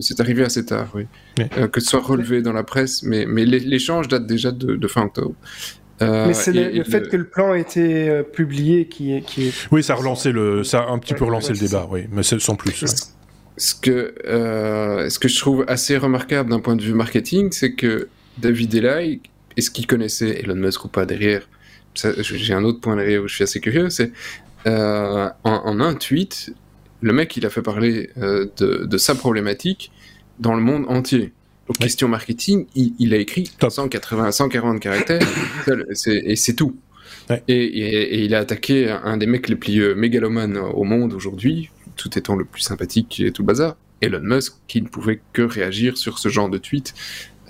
c'est 0.00 0.18
arrivé 0.18 0.42
assez 0.42 0.66
tard, 0.66 0.88
oui. 0.96 1.06
que 1.70 1.80
ce 1.80 1.88
soit 1.88 2.00
relevé 2.00 2.42
dans 2.42 2.52
la 2.52 2.64
presse, 2.64 3.04
mais, 3.04 3.26
mais 3.26 3.44
l'échange 3.44 4.08
date 4.08 4.26
déjà 4.26 4.50
de, 4.50 4.88
fin 4.88 5.02
octobre. 5.04 5.36
mais 6.00 6.34
c'est 6.34 6.52
le, 6.52 6.82
fait 6.82 7.08
que 7.08 7.16
le 7.16 7.28
plan 7.28 7.52
a 7.52 7.58
été 7.58 8.24
publié 8.32 8.88
qui 8.88 9.14
est, 9.14 9.20
qui 9.20 9.46
est... 9.46 9.68
Oui, 9.70 9.84
ça 9.84 9.92
a 9.92 9.96
relancé 9.96 10.32
le, 10.32 10.64
ça 10.64 10.80
a 10.80 10.90
un 10.90 10.98
petit 10.98 11.14
peu 11.14 11.24
relancé 11.24 11.52
le 11.52 11.60
débat, 11.60 11.86
oui, 11.88 12.08
mais 12.10 12.24
sans 12.24 12.56
plus 12.56 13.14
ce 13.58 13.74
que, 13.74 14.14
euh, 14.26 15.10
ce 15.10 15.18
que 15.18 15.28
je 15.28 15.38
trouve 15.38 15.64
assez 15.68 15.96
remarquable 15.96 16.50
d'un 16.50 16.60
point 16.60 16.76
de 16.76 16.82
vue 16.82 16.94
marketing, 16.94 17.50
c'est 17.52 17.72
que 17.72 18.08
David 18.38 18.74
Elai, 18.74 19.20
est-ce 19.56 19.70
qu'il 19.70 19.86
connaissait 19.86 20.40
Elon 20.40 20.54
Musk 20.54 20.84
ou 20.84 20.88
pas 20.88 21.04
derrière? 21.04 21.48
J'ai 21.94 22.54
un 22.54 22.64
autre 22.64 22.80
point 22.80 22.94
derrière 22.94 23.22
où 23.22 23.28
je 23.28 23.34
suis 23.34 23.44
assez 23.44 23.60
curieux, 23.60 23.90
c'est 23.90 24.12
euh, 24.66 25.28
en, 25.42 25.80
un 25.80 25.94
tweet, 25.94 26.52
le 27.00 27.12
mec 27.12 27.36
il 27.36 27.46
a 27.46 27.50
fait 27.50 27.62
parler 27.62 28.10
euh, 28.18 28.46
de, 28.56 28.84
de, 28.84 28.98
sa 28.98 29.14
problématique 29.14 29.90
dans 30.38 30.54
le 30.54 30.60
monde 30.60 30.84
entier. 30.88 31.32
Donc, 31.66 31.78
question 31.78 32.08
marketing, 32.08 32.66
il, 32.76 32.94
il, 32.98 33.14
a 33.14 33.16
écrit 33.16 33.50
180, 33.60 34.30
140 34.30 34.80
caractères, 34.80 35.26
et 36.06 36.36
c'est 36.36 36.54
tout. 36.54 36.76
Ouais. 37.28 37.42
Et, 37.48 37.54
et, 37.54 38.14
et, 38.14 38.24
il 38.24 38.34
a 38.34 38.38
attaqué 38.38 38.88
un 38.90 39.16
des 39.16 39.26
mecs 39.26 39.48
les 39.48 39.56
plus 39.56 39.94
mégalomanes 39.94 40.56
au 40.56 40.84
monde 40.84 41.12
aujourd'hui, 41.12 41.70
tout 41.98 42.18
étant 42.18 42.36
le 42.36 42.46
plus 42.46 42.62
sympathique 42.62 43.20
et 43.20 43.32
tout 43.32 43.42
le 43.42 43.46
bazar. 43.48 43.76
Elon 44.00 44.20
Musk 44.22 44.54
qui 44.68 44.80
ne 44.80 44.88
pouvait 44.88 45.20
que 45.32 45.42
réagir 45.42 45.98
sur 45.98 46.18
ce 46.18 46.30
genre 46.30 46.48
de 46.48 46.56
tweet. 46.56 46.94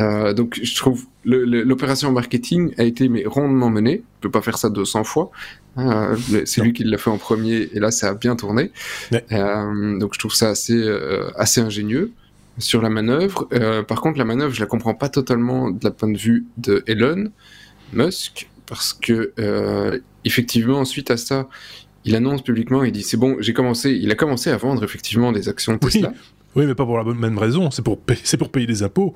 Euh, 0.01 0.33
donc 0.33 0.59
je 0.63 0.75
trouve 0.77 1.07
l'opération 1.25 2.11
marketing 2.13 2.73
a 2.79 2.85
été 2.85 3.09
mais 3.09 3.25
rondement 3.27 3.71
menée. 3.71 4.03
On 4.19 4.21
peut 4.23 4.31
pas 4.31 4.43
faire 4.43 4.59
ça 4.59 4.71
200 4.71 5.05
fois. 5.05 5.31
Hein, 5.77 6.17
c'est 6.45 6.63
lui 6.63 6.73
qui 6.73 6.85
l'a 6.85 6.99
fait 6.99 7.11
en 7.11 7.19
premier 7.19 7.69
et 7.73 7.79
là 7.79 7.91
ça 7.91 8.09
a 8.09 8.15
bien 8.15 8.35
tourné. 8.35 8.73
Euh, 9.13 9.99
donc 9.99 10.15
je 10.15 10.19
trouve 10.19 10.35
ça 10.35 10.49
assez 10.49 10.77
euh, 10.77 11.31
assez 11.37 11.61
ingénieux 11.61 12.13
sur 12.59 12.81
la 12.81 12.91
manœuvre. 12.91 13.49
Euh, 13.53 13.83
par 13.83 14.01
contre 14.01 14.19
la 14.19 14.25
manœuvre 14.25 14.55
je 14.55 14.61
la 14.61 14.67
comprends 14.67 14.95
pas 14.95 15.09
totalement 15.09 15.71
de 15.71 15.85
la 15.85 15.91
point 15.91 16.11
de 16.11 16.19
vue 16.19 16.47
de 16.57 16.83
Elon 16.87 17.31
Musk 17.93 18.49
parce 18.67 18.93
que 18.93 19.33
euh, 19.39 19.99
effectivement 20.25 20.85
suite 20.85 21.11
à 21.11 21.17
ça 21.17 21.49
il 22.05 22.17
annonce 22.17 22.43
publiquement, 22.43 22.85
il 22.85 22.93
dit 22.93 23.03
c'est 23.03 23.17
bon, 23.17 23.37
j'ai 23.41 23.53
commencé, 23.53 23.93
il 23.93 24.11
a 24.11 24.15
commencé 24.15 24.51
à 24.51 24.57
vendre 24.57 24.85
effectivement 24.85 25.33
des 25.33 25.49
actions 25.49 25.79
Tesla. 25.79 26.13
Mais 26.67 26.75
pas 26.75 26.85
pour 26.85 26.99
la 26.99 27.05
même 27.05 27.39
raison, 27.39 27.71
c'est 27.71 27.83
pour, 27.83 27.99
payer, 27.99 28.21
pour 28.39 28.51
payer 28.51 28.67
des 28.67 28.83
impôts. 28.83 29.15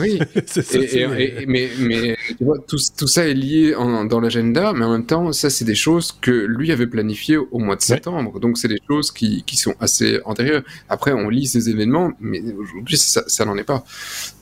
Oui, 0.00 0.18
mais, 1.46 1.70
mais 1.78 2.16
tu 2.26 2.44
vois, 2.44 2.58
tout, 2.66 2.76
tout, 2.96 3.06
ça 3.06 3.26
est 3.26 3.34
lié 3.34 3.72
dans 3.72 4.20
l'agenda, 4.20 4.72
mais 4.72 4.84
en 4.84 4.92
même 4.92 5.06
temps, 5.06 5.32
ça, 5.32 5.50
c'est 5.50 5.64
des 5.64 5.74
choses 5.74 6.12
que 6.20 6.30
lui 6.30 6.72
avait 6.72 6.86
planifiées 6.86 7.36
au 7.36 7.58
mois 7.58 7.76
de 7.76 7.82
septembre. 7.82 8.38
Donc, 8.40 8.58
c'est 8.58 8.68
des 8.68 8.80
choses 8.88 9.10
qui, 9.10 9.42
qui, 9.44 9.56
sont 9.56 9.74
assez 9.80 10.20
antérieures. 10.24 10.62
Après, 10.88 11.12
on 11.12 11.28
lit 11.28 11.46
ces 11.46 11.70
événements, 11.70 12.12
mais 12.20 12.42
aujourd'hui, 12.52 12.96
ça, 12.96 13.24
ça 13.26 13.44
n'en 13.44 13.56
est 13.56 13.64
pas. 13.64 13.84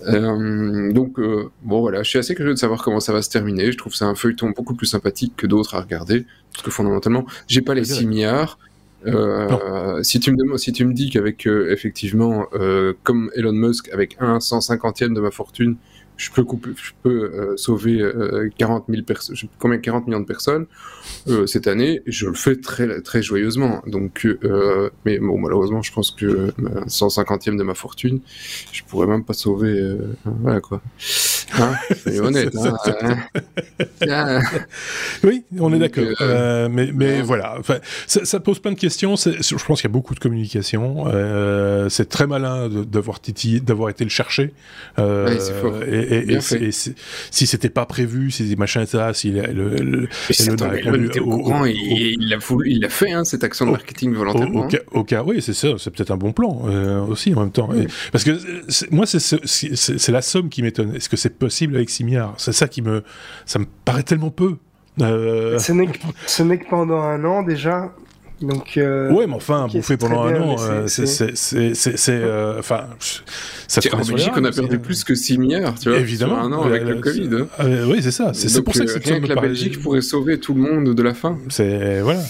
Euh, 0.07 0.93
donc, 0.93 1.19
euh, 1.19 1.51
bon, 1.63 1.81
voilà, 1.81 2.03
je 2.03 2.11
suis 2.11 2.19
assez 2.19 2.35
curieux 2.35 2.55
de 2.55 2.59
savoir 2.59 2.83
comment 2.83 3.01
ça 3.01 3.13
va 3.13 3.23
se 3.23 3.31
terminer. 3.31 3.73
Je 3.73 3.79
trouve 3.79 3.95
ça 3.95 4.07
un 4.07 4.15
feuilleton 4.15 4.51
beaucoup 4.51 4.75
plus 4.75 4.87
sympathique 4.87 5.35
que 5.37 5.47
d'autres 5.47 5.75
à 5.75 5.81
regarder, 5.81 6.27
parce 6.53 6.65
que 6.65 6.71
fondamentalement, 6.71 7.27
j'ai 7.49 7.63
pas 7.63 7.75
les 7.75 7.85
6 7.85 8.07
milliards. 8.07 8.59
Euh, 9.05 10.03
si 10.03 10.21
tu 10.21 10.33
me 10.33 10.57
si 10.57 10.73
tu 10.73 10.85
me 10.85 10.93
dis 10.93 11.11
qu'avec 11.11 11.47
euh, 11.47 11.71
effectivement 11.71 12.47
euh, 12.55 12.95
comme 13.03 13.31
Elon 13.35 13.53
Musk 13.53 13.91
avec 13.93 14.17
un 14.21 14.39
150e 14.39 15.13
de 15.13 15.21
ma 15.21 15.31
fortune 15.31 15.77
je 16.17 16.31
peux 16.31 16.45
couper, 16.45 16.71
je 16.75 16.93
peux 17.03 17.55
sauver 17.59 18.03
40 18.57 18.87
000 18.89 19.03
personnes, 19.03 19.37
combien 19.59 19.77
40 19.77 20.07
millions 20.07 20.21
de 20.21 20.25
personnes 20.25 20.67
euh, 21.29 21.47
cette 21.47 21.67
année, 21.67 22.03
je 22.07 22.27
le 22.27 22.35
fais 22.35 22.57
très 22.57 23.01
très 23.01 23.23
joyeusement. 23.23 23.83
Donc, 23.87 24.27
euh, 24.27 24.91
mais 25.05 25.19
bon, 25.19 25.39
malheureusement, 25.39 25.83
je 25.83 25.93
pense 25.93 26.11
que 26.11 26.53
150e 26.87 27.57
de 27.57 27.63
ma 27.63 27.75
fortune, 27.75 28.21
je 28.73 28.83
pourrais 28.85 29.07
même 29.07 29.25
pas 29.25 29.35
sauver. 29.35 29.97
voilà 30.25 30.61
quoi. 30.61 30.81
Hein 31.59 31.75
c'est 31.97 32.21
honnête. 32.21 32.55
Hein, 32.57 33.19
hein. 34.09 34.41
oui, 35.25 35.45
on 35.59 35.73
est 35.73 35.79
d'accord. 35.79 36.05
mais 36.71 36.91
mais 36.93 37.23
voilà, 37.23 37.57
enfin, 37.59 37.79
ça, 38.07 38.25
ça, 38.25 38.41
pose 38.41 38.59
plein 38.59 38.73
de 38.73 38.79
questions. 38.79 39.17
Je 39.17 39.65
pense 39.65 39.81
qu'il 39.81 39.89
y 39.89 39.93
a 39.93 39.95
beaucoup 39.95 40.15
de 40.15 40.21
communication. 40.21 41.07
c'est 41.89 42.09
très 42.09 42.27
malin 42.27 42.69
d'avoir 42.69 43.21
titillé, 43.21 43.61
d'avoir 43.61 43.91
été 43.91 44.05
le 44.05 44.11
chercher. 44.11 44.53
Ouais, 44.99 45.39
et, 45.89 46.33
et, 46.33 46.37
et, 46.37 46.71
si 46.71 47.47
c'était 47.47 47.71
pas 47.71 47.87
prévu, 47.87 48.31
si 48.31 48.49
des 48.49 48.57
machins 48.57 48.87
ça, 48.87 49.13
si 49.15 49.31
le, 49.31 49.43
le, 49.53 50.09
le, 50.91 50.96
il 50.97 51.07
était 51.07 51.21
au, 51.21 51.31
courant 51.31 51.65
et 51.67 51.75
il 51.75 52.33
a 52.33 52.39
voulu, 52.39 52.71
il 52.71 52.85
a 52.85 52.89
fait 52.89 53.13
hein, 53.13 53.25
cette 53.25 53.45
action 53.45 53.67
de 53.67 53.71
marketing 53.73 54.15
volontairement. 54.15 54.69
Au, 54.93 55.05
cas, 55.05 55.23
oui, 55.25 55.41
c'est 55.41 55.55
ça, 55.55 55.69
c'est 55.79 55.91
peut-être 55.91 56.11
un 56.11 56.17
bon 56.17 56.33
plan 56.33 56.63
euh, 56.67 57.01
aussi 57.01 57.35
en 57.35 57.41
même 57.41 57.53
temps. 57.53 57.69
parce 58.13 58.25
que 58.25 58.39
moi, 58.91 59.07
c'est 59.07 60.09
la 60.13 60.23
somme 60.23 60.49
qui 60.49 60.63
m'étonne. 60.63 60.95
Est-ce 60.95 61.09
que 61.09 61.17
c'est 61.17 61.39
possible 61.39 61.77
avec 61.77 61.91
6 61.91 62.05
milliards 62.05 62.35
C'est 62.39 62.53
ça 62.53 62.69
qui 62.69 62.83
me, 62.83 63.03
ça 63.45 63.59
me 63.59 63.67
paraît 63.85 64.03
tellement 64.03 64.31
peu. 64.31 64.57
Euh... 65.01 65.59
Ce 65.59 65.73
n'est 65.73 66.59
que 66.59 66.69
pendant 66.69 67.01
un 67.01 67.25
an 67.25 67.43
déjà, 67.43 67.93
donc, 68.43 68.77
euh, 68.77 69.11
ouais, 69.13 69.27
mais 69.27 69.35
enfin, 69.35 69.67
bouffer 69.73 69.97
pendant 69.97 70.25
un 70.25 70.39
an, 70.39 70.57
euh, 70.61 70.87
c'est, 70.87 72.11
euh, 72.11 72.59
enfin, 72.59 72.85
ça 73.67 73.81
en 73.95 74.05
Belgique, 74.05 74.33
on 74.37 74.45
a 74.45 74.53
perdu 74.53 74.79
plus 74.79 75.05
que 75.05 75.15
6 75.15 75.39
milliards, 75.39 75.79
tu 75.79 75.89
vois, 75.89 75.99
évidemment, 75.99 76.39
un 76.39 76.53
an 76.53 76.65
avec 76.65 76.83
le 76.83 76.97
Covid. 76.97 77.31
Euh, 77.61 77.87
oui, 77.87 78.03
c'est 78.03 78.11
ça. 78.11 78.33
C'est, 78.35 78.63
pour 78.63 78.75
ça 78.75 78.85
que 78.85 78.99
rien 78.99 79.21
que 79.21 79.27
la 79.27 79.41
Belgique 79.41 79.81
pourrait 79.81 80.03
sauver 80.03 80.39
tout 80.39 80.53
le 80.53 80.61
monde 80.61 80.95
de 80.95 81.03
la 81.03 81.15
faim. 81.15 81.39
C'est 81.49 82.01
voilà, 82.03 82.21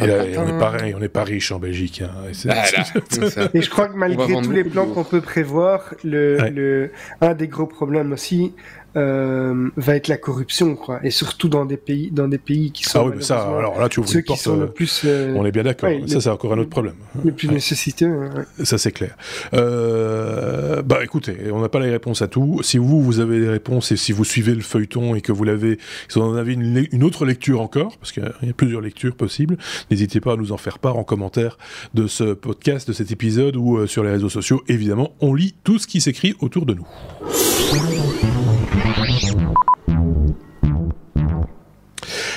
on 0.00 0.48
est 0.48 0.58
pareil, 0.60 0.94
on 0.94 1.00
n'est 1.00 1.08
pas 1.08 1.24
riche 1.24 1.50
en 1.50 1.58
Belgique. 1.58 2.02
Hein, 2.02 2.10
et, 2.30 3.60
je 3.60 3.70
crois 3.70 3.88
que 3.88 3.96
malgré 3.96 4.32
tous 4.42 4.52
les 4.52 4.64
plans 4.64 4.86
qu'on 4.86 5.04
peut 5.04 5.20
prévoir, 5.20 5.94
le, 6.04 6.36
le 6.50 6.90
un 7.20 7.34
des 7.34 7.48
gros 7.48 7.66
problèmes 7.66 8.12
aussi, 8.12 8.52
euh, 8.96 9.68
va 9.76 9.94
être 9.94 10.08
la 10.08 10.16
corruption, 10.16 10.74
quoi. 10.74 11.00
Et 11.04 11.10
surtout 11.10 11.48
dans 11.48 11.66
des 11.66 11.76
pays, 11.76 12.10
dans 12.10 12.28
des 12.28 12.38
pays 12.38 12.70
qui 12.70 12.84
sont. 12.84 13.00
Ah 13.00 13.04
oui, 13.14 13.22
ça, 13.22 13.40
alors 13.42 13.78
là, 13.78 13.88
tu 13.90 14.00
ouvres 14.00 14.08
ceux 14.08 14.22
qui 14.22 14.36
sont 14.36 14.56
le 14.56 14.62
euh, 14.62 14.66
plus. 14.66 15.02
Euh, 15.04 15.34
on 15.36 15.44
est 15.44 15.52
bien 15.52 15.64
d'accord. 15.64 15.90
ça, 16.06 16.20
c'est 16.20 16.30
encore 16.30 16.54
un 16.54 16.58
autre 16.58 16.70
problème. 16.70 16.94
Le 17.22 17.32
plus 17.32 17.48
nécessiteux. 17.48 18.30
Ça, 18.64 18.78
c'est 18.78 18.92
clair. 18.92 19.16
bah, 19.52 20.98
écoutez, 21.02 21.36
on 21.52 21.60
n'a 21.60 21.68
pas 21.68 21.80
les 21.80 21.90
réponses 21.90 22.22
à 22.22 22.28
tout. 22.28 22.60
Si 22.62 22.78
vous, 22.78 23.02
vous 23.02 23.20
avez 23.20 23.40
des 23.40 23.48
réponses 23.48 23.92
et 23.92 23.96
si 23.96 24.12
vous 24.12 24.24
suivez 24.24 24.54
le 24.54 24.62
feuilleton 24.62 25.14
et 25.14 25.20
que 25.20 25.32
vous 25.32 25.44
l'avez, 25.44 25.78
si 26.08 26.18
vous 26.18 26.24
en 26.24 26.34
avez 26.34 26.54
une, 26.54 26.86
une, 26.90 27.02
autre 27.02 27.26
lecture 27.26 27.60
encore, 27.60 27.98
parce 27.98 28.12
qu'il 28.12 28.22
y 28.42 28.50
a 28.50 28.52
plusieurs 28.54 28.80
lectures 28.80 29.14
possibles, 29.14 29.58
n'hésitez 29.90 30.20
pas 30.20 30.32
à 30.32 30.36
nous 30.36 30.52
en 30.52 30.56
faire 30.56 30.78
part 30.78 30.96
en 30.96 31.04
commentaire 31.04 31.58
de 31.92 32.06
ce 32.06 32.32
podcast, 32.32 32.88
de 32.88 32.94
cet 32.94 33.12
épisode 33.12 33.56
ou 33.56 33.86
sur 33.86 34.02
les 34.04 34.10
réseaux 34.10 34.30
sociaux. 34.30 34.62
Évidemment, 34.68 35.12
on 35.20 35.34
lit 35.34 35.54
tout 35.64 35.78
ce 35.78 35.86
qui 35.86 36.00
s'écrit 36.00 36.34
autour 36.40 36.64
de 36.64 36.74
nous. 36.74 36.86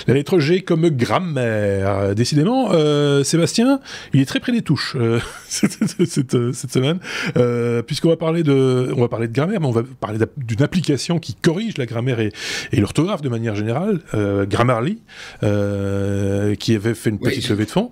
La 0.10 0.16
lettre 0.16 0.40
G 0.40 0.62
comme 0.62 0.90
grammaire. 0.90 2.16
Décidément, 2.16 2.72
euh, 2.72 3.24
Sébastien, 3.24 3.80
il 4.12 4.22
est 4.22 4.26
très 4.26 4.40
près 4.40 4.52
des 4.52 4.64
touches 4.64 4.96
euh, 5.00 5.20
cette, 5.48 6.32
semaine, 6.72 6.98
euh, 7.38 7.84
puisqu'on 7.84 8.10
va 8.10 8.18
parler 8.18 8.42
de, 8.42 8.92
on 8.98 9.02
va 9.02 9.08
parler 9.08 9.28
de 9.28 9.34
grammaire, 9.34 9.60
mais 9.62 9.68
on 9.68 9.72
va 9.72 9.84
parler 10.00 10.18
d'une 10.38 10.64
application 10.64 11.20
qui 11.20 11.36
corrige 11.36 11.78
la 11.78 11.86
grammaire 11.86 12.20
et, 12.20 12.32
l'orthographe 12.74 13.22
de 13.22 13.30
manière 13.30 13.54
générale, 13.54 14.00
Grammarly, 14.50 15.00
qui 15.42 16.76
avait 16.76 16.96
fait 16.96 17.12
une 17.12 17.20
petite 17.20 17.48
levée 17.50 17.66
de 17.66 17.72
fonds. 17.72 17.92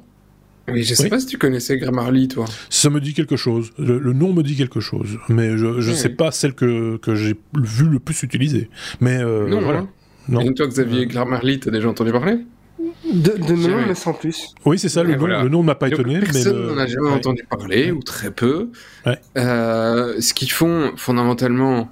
Oui, 0.70 0.84
je 0.84 0.96
sais 0.96 1.10
pas 1.10 1.20
si 1.20 1.28
tu 1.28 1.38
connaissais 1.38 1.78
Grammarly, 1.78 2.28
toi. 2.28 2.46
Ça 2.70 2.90
me 2.90 3.00
dit 3.00 3.14
quelque 3.14 3.38
chose. 3.38 3.72
Le, 3.78 4.00
nom 4.14 4.34
me 4.34 4.44
dit 4.44 4.56
quelque 4.56 4.80
chose, 4.80 5.18
mais 5.30 5.58
je 5.58 5.90
ne 5.90 5.96
sais 5.96 6.10
pas 6.10 6.32
celle 6.32 6.54
que, 6.54 6.98
que 6.98 7.16
j'ai 7.16 7.36
vu 7.54 7.86
le 7.86 8.00
plus 8.00 8.22
utiliser. 8.24 8.70
Mais 9.00 9.18
euh, 9.18 9.48
non, 9.48 9.62
voilà. 9.62 9.80
Hein. 9.80 9.90
Non. 10.30 10.42
Et 10.42 10.54
toi, 10.54 10.68
Xavier, 10.68 11.06
Grammarly, 11.06 11.60
t'as 11.60 11.72
déjà 11.72 11.88
entendu 11.88 12.12
parler? 12.12 12.40
De, 13.12 13.32
de 13.32 13.54
nom, 13.54 13.86
mais 13.88 13.96
sans 13.96 14.14
plus. 14.14 14.54
Oui, 14.66 14.78
c'est 14.78 14.90
ça, 14.90 15.04
le, 15.04 15.16
nom, 15.16 15.26
le 15.26 15.50
nom 15.50 15.62
ne 15.62 15.66
m'a 15.66 15.76
pas 15.76 15.88
étonné. 15.88 16.20
Personne 16.20 16.68
n'en 16.68 16.78
a 16.78 16.86
jamais 16.86 17.10
entendu 17.10 17.44
parler, 17.50 17.92
ou 17.92 18.02
très 18.02 18.32
peu. 18.32 18.70
Euh, 19.38 20.20
ce 20.20 20.34
qu'ils 20.34 20.52
font, 20.52 20.92
fondamentalement, 20.96 21.90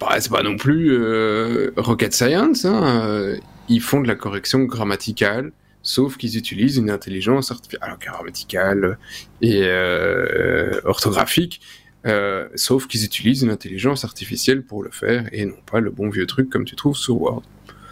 bah, 0.00 0.16
c'est 0.18 0.32
pas 0.32 0.42
non 0.42 0.56
plus 0.56 0.92
euh, 0.92 1.70
rocket 1.76 2.14
science. 2.14 2.64
Hein. 2.64 3.04
Euh, 3.04 3.36
ils 3.68 3.82
font 3.82 4.00
de 4.00 4.08
la 4.08 4.14
correction 4.14 4.60
grammaticale 4.60 5.52
sauf 5.90 6.16
qu'ils 6.16 6.36
utilisent 6.36 6.76
une 6.76 6.90
intelligence 6.90 7.50
artificielle, 7.50 7.96
grammaticale 8.00 8.98
et 9.42 9.62
euh, 9.64 10.80
orthographique, 10.84 11.60
euh, 12.06 12.48
sauf 12.54 12.86
qu'ils 12.86 13.04
utilisent 13.04 13.42
une 13.42 13.50
intelligence 13.50 14.04
artificielle 14.04 14.62
pour 14.62 14.84
le 14.84 14.90
faire 14.90 15.28
et 15.32 15.44
non 15.44 15.60
pas 15.70 15.80
le 15.80 15.90
bon 15.90 16.08
vieux 16.08 16.26
truc 16.26 16.48
comme 16.48 16.64
tu 16.64 16.76
trouves 16.76 16.96
sur 16.96 17.20
Word. 17.20 17.42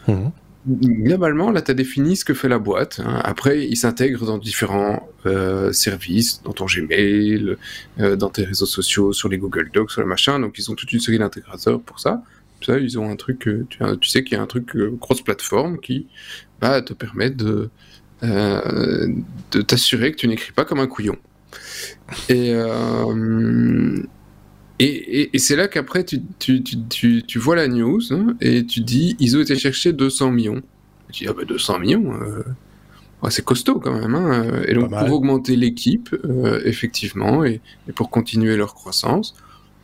Mhm. 0.07 0.31
Globalement, 0.69 1.51
là, 1.51 1.63
tu 1.63 1.71
as 1.71 1.75
défini 1.75 2.17
ce 2.17 2.25
que 2.25 2.35
fait 2.35 2.49
la 2.49 2.59
boîte. 2.59 3.01
Hein. 3.05 3.21
Après, 3.25 3.67
ils 3.67 3.77
s'intègrent 3.77 4.27
dans 4.27 4.39
différents 4.39 5.09
euh, 5.25 5.73
services, 5.73 6.43
dans 6.45 6.53
ton 6.53 6.67
Gmail, 6.67 7.57
dans 7.97 8.29
tes 8.29 8.45
réseaux 8.45 8.67
sociaux, 8.67 9.13
sur 9.13 9.29
les 9.29 9.39
Google 9.39 9.71
Docs, 9.73 9.91
sur 9.91 10.03
le 10.03 10.07
machin. 10.07 10.39
Donc, 10.39 10.59
ils 10.59 10.71
ont 10.71 10.75
toute 10.75 10.93
une 10.93 11.01
série 11.01 11.19
d'intégrateurs 11.19 11.81
pour 11.81 12.01
ça. 12.01 12.23
Ça, 12.61 12.79
ils 12.79 12.99
ont 12.99 13.09
un 13.09 13.17
truc, 13.17 13.39
tu, 13.41 13.79
tu 14.01 14.09
sais 14.09 14.25
qu'il 14.25 14.37
y 14.37 14.41
a 14.41 14.43
un 14.43 14.47
truc 14.47 14.77
cross-platform 15.01 15.79
qui 15.79 16.07
va 16.61 16.83
te 16.83 16.93
permettre 16.93 17.37
de, 17.37 17.71
euh, 18.25 19.07
de 19.53 19.63
t'assurer 19.63 20.11
que 20.11 20.17
tu 20.17 20.27
n'écris 20.27 20.53
pas 20.53 20.65
comme 20.65 20.81
un 20.81 20.89
couillon. 20.89 21.17
Et, 22.29 22.51
euh, 22.53 23.97
et, 24.81 25.31
et, 25.35 25.39
c'est 25.39 25.55
là 25.55 25.69
qu'après, 25.69 26.05
tu, 26.05 26.21
tu, 26.39 26.63
tu, 26.63 27.23
tu, 27.23 27.39
vois 27.39 27.55
la 27.55 27.69
news 27.69 28.01
hein, 28.11 28.37
et 28.41 28.65
tu 28.65 28.81
dis 28.81 29.17
ils 29.21 29.37
ont 29.37 29.41
été 29.41 29.57
chercher 29.57 29.93
200 29.93 30.33
millions. 30.33 30.63
Tu 31.13 31.25
dis 31.25 31.31
ah 31.31 31.33
ben 31.33 31.47
200 31.47 31.79
millions, 31.79 32.13
euh, 32.13 32.43
c'est 33.31 33.45
costaud 33.45 33.79
quand 33.79 33.93
même. 33.93 34.15
Hein. 34.15 34.63
Et 34.67 34.75
donc, 34.75 34.91
pour 34.91 35.13
augmenter 35.13 35.55
l'équipe, 35.55 36.15
effectivement, 36.65 37.45
et, 37.45 37.61
et, 37.89 37.93
pour 37.93 38.11
continuer 38.11 38.57
leur 38.57 38.75
croissance, 38.75 39.35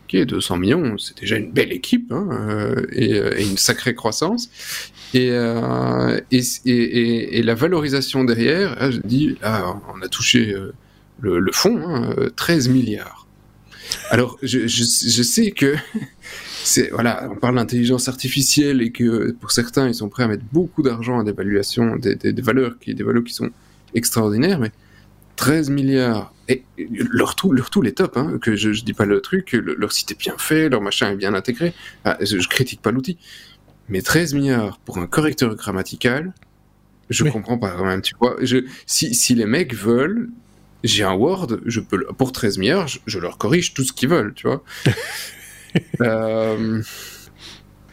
ok, 0.07 0.25
200 0.25 0.57
millions, 0.57 0.99
c'est 0.99 1.19
déjà 1.19 1.37
une 1.37 1.53
belle 1.53 1.73
équipe 1.73 2.11
hein, 2.11 2.75
et, 2.91 3.11
et, 3.13 3.49
une 3.49 3.59
sacrée 3.59 3.95
croissance. 3.95 4.51
Euh, 5.15 6.21
et, 6.31 7.43
la 7.43 7.55
valorisation 7.55 8.25
derrière, 8.25 8.77
hein, 8.81 8.91
je 8.91 9.01
dis, 9.05 9.37
on 9.43 10.03
a 10.03 10.09
touché 10.09 10.53
euh, 10.55 10.73
le, 11.21 11.53
fond, 11.53 12.15
13 12.37 12.69
hein, 12.69 12.73
milliards. 12.73 13.27
Alors, 14.11 14.39
je, 14.43 14.67
sais 14.67 15.51
que 15.51 15.77
voilà, 16.93 17.29
on 17.31 17.37
parle 17.37 17.57
d'intelligence 17.57 18.09
artificielle 18.09 18.83
et 18.83 18.91
que 18.91 19.33
pour 19.33 19.53
certains, 19.53 19.89
ils 19.89 19.95
sont 19.95 20.09
prêts 20.09 20.25
à 20.25 20.29
mettre 20.29 20.45
beaucoup 20.53 20.83
d'argent 20.83 21.21
à 21.21 21.25
des, 21.25 22.15
des, 22.33 22.43
valeurs 22.43 22.79
qui, 22.79 22.95
des 22.95 23.05
valeurs 23.05 23.25
qui 23.25 23.35
sont 23.35 23.51
extraordinaires, 23.95 24.59
mais 24.59 24.73
13 25.37 25.71
milliards. 25.71 26.33
Et 26.47 26.63
leur 26.77 27.37
tout, 27.37 27.53
leur 27.53 27.71
tout 27.71 27.81
les 27.81 27.93
top, 27.93 28.19
hein, 28.19 28.39
que 28.41 28.55
je, 28.55 28.73
je 28.73 28.85
dis 28.85 28.93
pas 28.93 29.07
le 29.07 29.21
truc, 29.23 29.53
leur 29.53 29.93
site 29.93 30.11
est 30.11 30.19
bien 30.19 30.35
fait, 30.37 30.69
leur 30.69 30.83
machin 30.83 31.11
est 31.11 31.17
bien 31.17 31.33
intégré. 31.33 31.73
Ah, 32.05 32.19
je, 32.21 32.39
je, 32.39 32.49
critique 32.49 32.83
pas 32.83 32.91
l'outil. 32.91 33.17
Mais 33.89 34.03
13 34.03 34.35
milliards 34.35 34.79
pour 34.79 34.99
un 34.99 35.07
correcteur 35.07 35.55
grammatical, 35.55 36.33
je 37.11 37.25
comprends 37.25 37.59
pas 37.59 37.73
quand 37.73 37.85
même, 37.85 38.03
tu 38.03 38.15
vois. 38.19 38.37
Je, 38.41 38.59
si, 38.87 39.15
si 39.15 39.35
les 39.35 39.47
mecs 39.47 39.75
veulent, 39.75 40.31
j'ai 40.83 41.05
un 41.05 41.15
Word, 41.15 41.59
je 41.67 41.81
peux, 41.81 42.05
pour 42.17 42.33
13 42.33 42.59
milliards, 42.59 42.89
je, 42.89 42.99
je 43.07 43.19
leur 43.19 43.39
corrige 43.39 43.75
tout 43.75 43.85
ce 43.85 43.93
qu'ils 43.93 44.09
veulent, 44.09 44.35
tu 44.35 44.47
vois. 44.47 44.63
euh, 46.01 46.83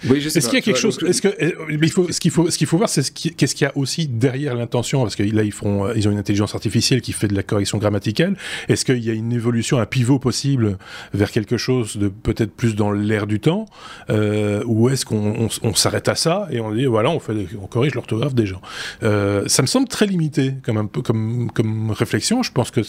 est-ce 0.03 0.47
qu'il 0.47 0.55
y 0.55 0.61
a 0.61 0.61
quelque 0.61 0.79
chose 0.79 0.97
Est-ce 1.05 1.21
que 1.21 1.27
euh, 1.27 1.51
il 1.69 1.91
faut 1.91 2.11
ce 2.11 2.19
qu'il 2.19 2.31
faut 2.31 2.49
ce 2.49 2.57
qu'il 2.57 2.67
faut 2.67 2.77
voir 2.77 2.89
c'est 2.89 3.11
qu'est-ce 3.13 3.55
qu'il 3.55 3.65
y 3.65 3.69
a 3.69 3.77
aussi 3.77 4.07
derrière 4.07 4.55
l'intention 4.55 5.01
parce 5.01 5.15
que 5.15 5.23
là 5.23 5.43
ils 5.43 5.51
font 5.51 5.85
euh, 5.85 5.93
ils 5.95 6.07
ont 6.07 6.11
une 6.11 6.17
intelligence 6.17 6.55
artificielle 6.55 7.01
qui 7.01 7.13
fait 7.13 7.27
de 7.27 7.35
la 7.35 7.43
correction 7.43 7.77
grammaticale. 7.77 8.35
Est-ce 8.67 8.85
qu'il 8.85 9.03
y 9.03 9.09
a 9.09 9.13
une 9.13 9.31
évolution, 9.31 9.79
un 9.79 9.85
pivot 9.85 10.19
possible 10.19 10.77
vers 11.13 11.31
quelque 11.31 11.57
chose 11.57 11.97
de 11.97 12.07
peut-être 12.07 12.51
plus 12.51 12.75
dans 12.75 12.91
l'air 12.91 13.27
du 13.27 13.39
temps 13.39 13.65
euh, 14.09 14.63
ou 14.65 14.89
est-ce 14.89 15.05
qu'on 15.05 15.49
on, 15.61 15.73
s'arrête 15.73 16.07
à 16.07 16.15
ça 16.15 16.47
et 16.51 16.59
on 16.59 16.73
dit 16.73 16.85
voilà 16.85 17.09
on 17.09 17.19
fait 17.19 17.33
on 17.61 17.67
corrige 17.67 17.95
l'orthographe 17.95 18.33
des 18.33 18.45
gens. 18.45 18.61
Euh, 19.03 19.43
ça 19.47 19.61
me 19.61 19.67
semble 19.67 19.87
très 19.87 20.05
limité 20.05 20.55
comme 20.63 20.77
un 20.77 20.85
peu 20.85 21.01
comme 21.01 21.51
comme 21.51 21.91
réflexion. 21.91 22.43
Je 22.43 22.51
pense 22.51 22.71
que 22.71 22.81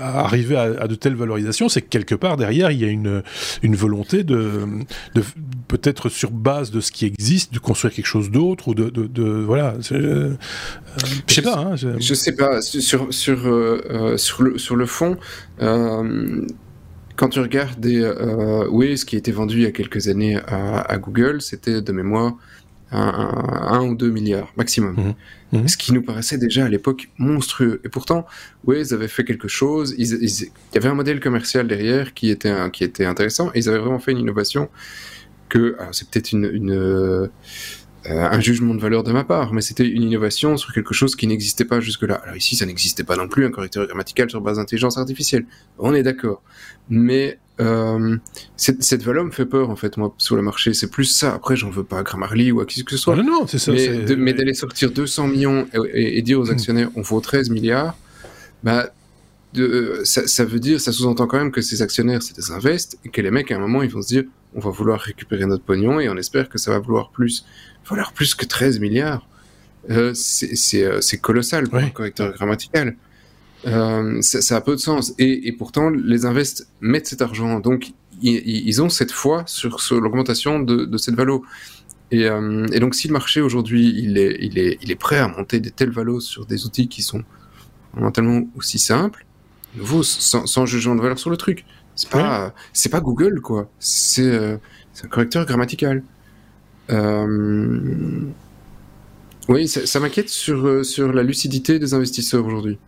arriver 0.00 0.56
à, 0.56 0.62
à 0.82 0.88
de 0.88 0.94
telles 0.94 1.14
valorisations, 1.14 1.68
c'est 1.68 1.82
que 1.82 1.88
quelque 1.88 2.14
part 2.14 2.36
derrière 2.36 2.70
il 2.70 2.80
y 2.80 2.84
a 2.84 2.88
une 2.88 3.22
une 3.62 3.76
volonté 3.76 4.24
de, 4.24 4.66
de 5.14 5.22
peut-être 5.68 6.08
sur 6.08 6.25
base 6.30 6.70
de 6.70 6.80
ce 6.80 6.92
qui 6.92 7.06
existe, 7.06 7.52
de 7.52 7.58
construire 7.58 7.94
quelque 7.94 8.06
chose 8.06 8.30
d'autre 8.30 8.68
ou 8.68 8.74
de, 8.74 8.88
de, 8.90 9.22
voilà. 9.24 9.74
Euh, 9.92 10.34
je 11.26 11.34
sais 11.34 11.42
pas. 11.42 11.58
Hein, 11.58 11.76
je... 11.76 12.14
sais 12.14 12.34
pas 12.34 12.60
sur 12.60 13.12
sur 13.12 13.46
euh, 13.46 13.82
euh, 13.90 14.16
sur 14.16 14.42
le 14.42 14.58
sur 14.58 14.76
le 14.76 14.86
fond. 14.86 15.16
quand 15.58 17.28
tu 17.30 17.40
regardes 17.40 17.80
des, 17.80 18.10
oui, 18.70 18.98
ce 18.98 19.04
qui 19.04 19.16
a 19.16 19.18
été 19.18 19.32
vendu 19.32 19.56
il 19.56 19.62
y 19.62 19.66
a 19.66 19.72
quelques 19.72 20.08
années 20.08 20.36
à, 20.46 20.98
Google, 20.98 21.40
c'était 21.40 21.80
de 21.80 21.92
mémoire 21.92 22.34
un, 22.92 23.82
ou 23.88 23.94
deux 23.94 24.10
milliards 24.10 24.52
maximum. 24.56 24.94
Mmh. 25.52 25.58
Mmh. 25.58 25.68
Ce 25.68 25.76
qui 25.76 25.92
nous 25.92 26.02
paraissait 26.02 26.38
déjà 26.38 26.64
à 26.64 26.68
l'époque 26.68 27.08
monstrueux. 27.18 27.80
Et 27.84 27.88
pourtant, 27.88 28.26
oui, 28.64 28.80
ils 28.80 28.94
avaient 28.94 29.08
fait 29.08 29.24
quelque 29.24 29.48
chose. 29.48 29.94
il 29.96 30.06
y 30.06 30.76
avait 30.76 30.88
un 30.88 30.94
modèle 30.94 31.20
commercial 31.20 31.66
derrière 31.66 32.14
qui 32.14 32.30
était, 32.30 32.54
qui 32.72 32.84
était 32.84 33.06
intéressant. 33.06 33.50
Et 33.54 33.60
ils 33.60 33.68
avaient 33.68 33.78
vraiment 33.78 33.98
fait 33.98 34.12
une 34.12 34.18
innovation 34.18 34.68
que 35.48 35.76
c'est 35.92 36.08
peut-être 36.08 36.32
une, 36.32 36.70
euh, 38.08 38.28
un 38.28 38.40
jugement 38.40 38.74
de 38.74 38.80
valeur 38.80 39.02
de 39.02 39.12
ma 39.12 39.24
part, 39.24 39.52
mais 39.52 39.60
c'était 39.60 39.86
une 39.86 40.02
innovation 40.02 40.56
sur 40.56 40.72
quelque 40.72 40.94
chose 40.94 41.16
qui 41.16 41.26
n'existait 41.26 41.64
pas 41.64 41.80
jusque-là. 41.80 42.20
Alors 42.22 42.36
ici, 42.36 42.54
ça 42.56 42.66
n'existait 42.66 43.04
pas 43.04 43.16
non 43.16 43.28
plus, 43.28 43.44
un 43.44 43.50
correcteur 43.50 43.86
grammatical 43.86 44.30
sur 44.30 44.40
base 44.40 44.58
d'intelligence 44.58 44.96
artificielle. 44.96 45.44
On 45.78 45.94
est 45.94 46.02
d'accord. 46.02 46.42
Mais 46.88 47.38
euh, 47.60 48.16
cette, 48.56 49.02
valeur 49.02 49.24
me 49.24 49.30
fait 49.30 49.46
peur, 49.46 49.70
en 49.70 49.76
fait, 49.76 49.96
moi, 49.96 50.14
sur 50.18 50.36
le 50.36 50.42
marché. 50.42 50.74
C'est 50.74 50.90
plus 50.90 51.04
ça. 51.04 51.34
Après, 51.34 51.56
j'en 51.56 51.70
veux 51.70 51.84
pas 51.84 51.98
à 51.98 52.02
Grammarly 52.02 52.52
ou 52.52 52.60
à 52.60 52.66
qui 52.66 52.84
que 52.84 52.92
ce 52.92 52.96
soit. 52.96 53.16
Non, 53.16 53.24
non, 53.24 53.46
c'est 53.46 53.58
ça. 53.58 53.72
Mais, 53.72 54.34
d'aller 54.34 54.54
sortir 54.54 54.90
200 54.90 55.28
millions 55.28 55.66
et, 55.92 56.22
dire 56.22 56.38
aux 56.38 56.46
hmm. 56.46 56.50
actionnaires, 56.50 56.90
on 56.94 57.02
vaut 57.02 57.20
13 57.20 57.50
milliards, 57.50 57.96
bah, 58.62 58.90
de, 59.54 60.02
ça, 60.04 60.26
ça, 60.26 60.44
veut 60.44 60.60
dire, 60.60 60.80
ça 60.80 60.92
sous-entend 60.92 61.26
quand 61.26 61.38
même 61.38 61.50
que 61.50 61.62
ces 61.62 61.82
actionnaires, 61.82 62.22
c'est 62.22 62.36
des 62.36 62.50
invests, 62.50 62.98
et 63.04 63.08
que 63.08 63.20
les 63.20 63.30
mecs, 63.30 63.50
à 63.50 63.56
un 63.56 63.60
moment, 63.60 63.82
ils 63.82 63.90
vont 63.90 64.02
se 64.02 64.08
dire, 64.08 64.24
on 64.56 64.60
va 64.60 64.70
vouloir 64.70 64.98
récupérer 64.98 65.44
notre 65.44 65.62
pognon 65.62 66.00
et 66.00 66.08
on 66.08 66.16
espère 66.16 66.48
que 66.48 66.58
ça 66.58 66.72
va 66.72 66.78
vouloir 66.78 67.10
plus, 67.10 67.44
valoir 67.88 68.12
plus 68.12 68.34
que 68.34 68.46
13 68.46 68.80
milliards. 68.80 69.28
Euh, 69.90 70.14
euh, 70.74 71.00
c'est 71.00 71.18
colossal 71.18 71.68
pour 71.68 71.78
un 71.78 71.90
correcteur 71.90 72.32
grammatical. 72.32 72.96
Euh, 73.66 74.20
ça, 74.22 74.56
a 74.56 74.60
peu 74.62 74.72
de 74.72 74.80
sens. 74.80 75.12
Et, 75.18 75.52
pourtant, 75.52 75.90
les 75.90 76.24
invests 76.24 76.68
mettent 76.80 77.06
cet 77.06 77.20
argent. 77.20 77.60
Donc, 77.60 77.92
ils, 78.22 78.82
ont 78.82 78.88
cette 78.88 79.12
foi 79.12 79.44
sur, 79.46 79.78
l'augmentation 79.90 80.58
de, 80.58 80.96
cette 80.96 81.14
valeur. 81.14 81.40
Et, 82.10 82.28
donc, 82.80 82.94
si 82.94 83.08
le 83.08 83.12
marché 83.12 83.42
aujourd'hui, 83.42 83.94
il 83.94 84.16
est, 84.16 84.38
il, 84.40 84.58
est, 84.58 84.78
il 84.80 84.90
est 84.90 84.96
prêt 84.96 85.18
à 85.18 85.28
monter 85.28 85.60
des 85.60 85.70
telles 85.70 85.90
valos 85.90 86.20
sur 86.20 86.46
des 86.46 86.64
outils 86.64 86.88
qui 86.88 87.02
sont 87.02 87.22
tellement 88.14 88.48
aussi 88.56 88.78
simples, 88.78 89.26
nouveau, 89.74 90.02
sans, 90.02 90.46
sans 90.46 90.64
jugement 90.64 90.94
de 90.94 91.02
valeur 91.02 91.18
sur 91.18 91.30
le 91.30 91.36
truc, 91.36 91.64
c'est 91.96 92.10
pas, 92.10 92.54
c'est 92.72 92.90
pas 92.90 93.00
Google, 93.00 93.40
quoi. 93.40 93.68
C'est 93.78 94.22
euh, 94.22 94.56
un 95.02 95.08
correcteur 95.08 95.46
grammatical. 95.46 96.02
Euh... 96.90 98.20
Oui, 99.48 99.68
ça, 99.68 99.86
ça 99.86 100.00
m'inquiète 100.00 100.28
sur, 100.28 100.66
euh, 100.66 100.82
sur 100.82 101.12
la 101.12 101.22
lucidité 101.22 101.78
des 101.78 101.94
investisseurs 101.94 102.44
aujourd'hui. 102.44 102.78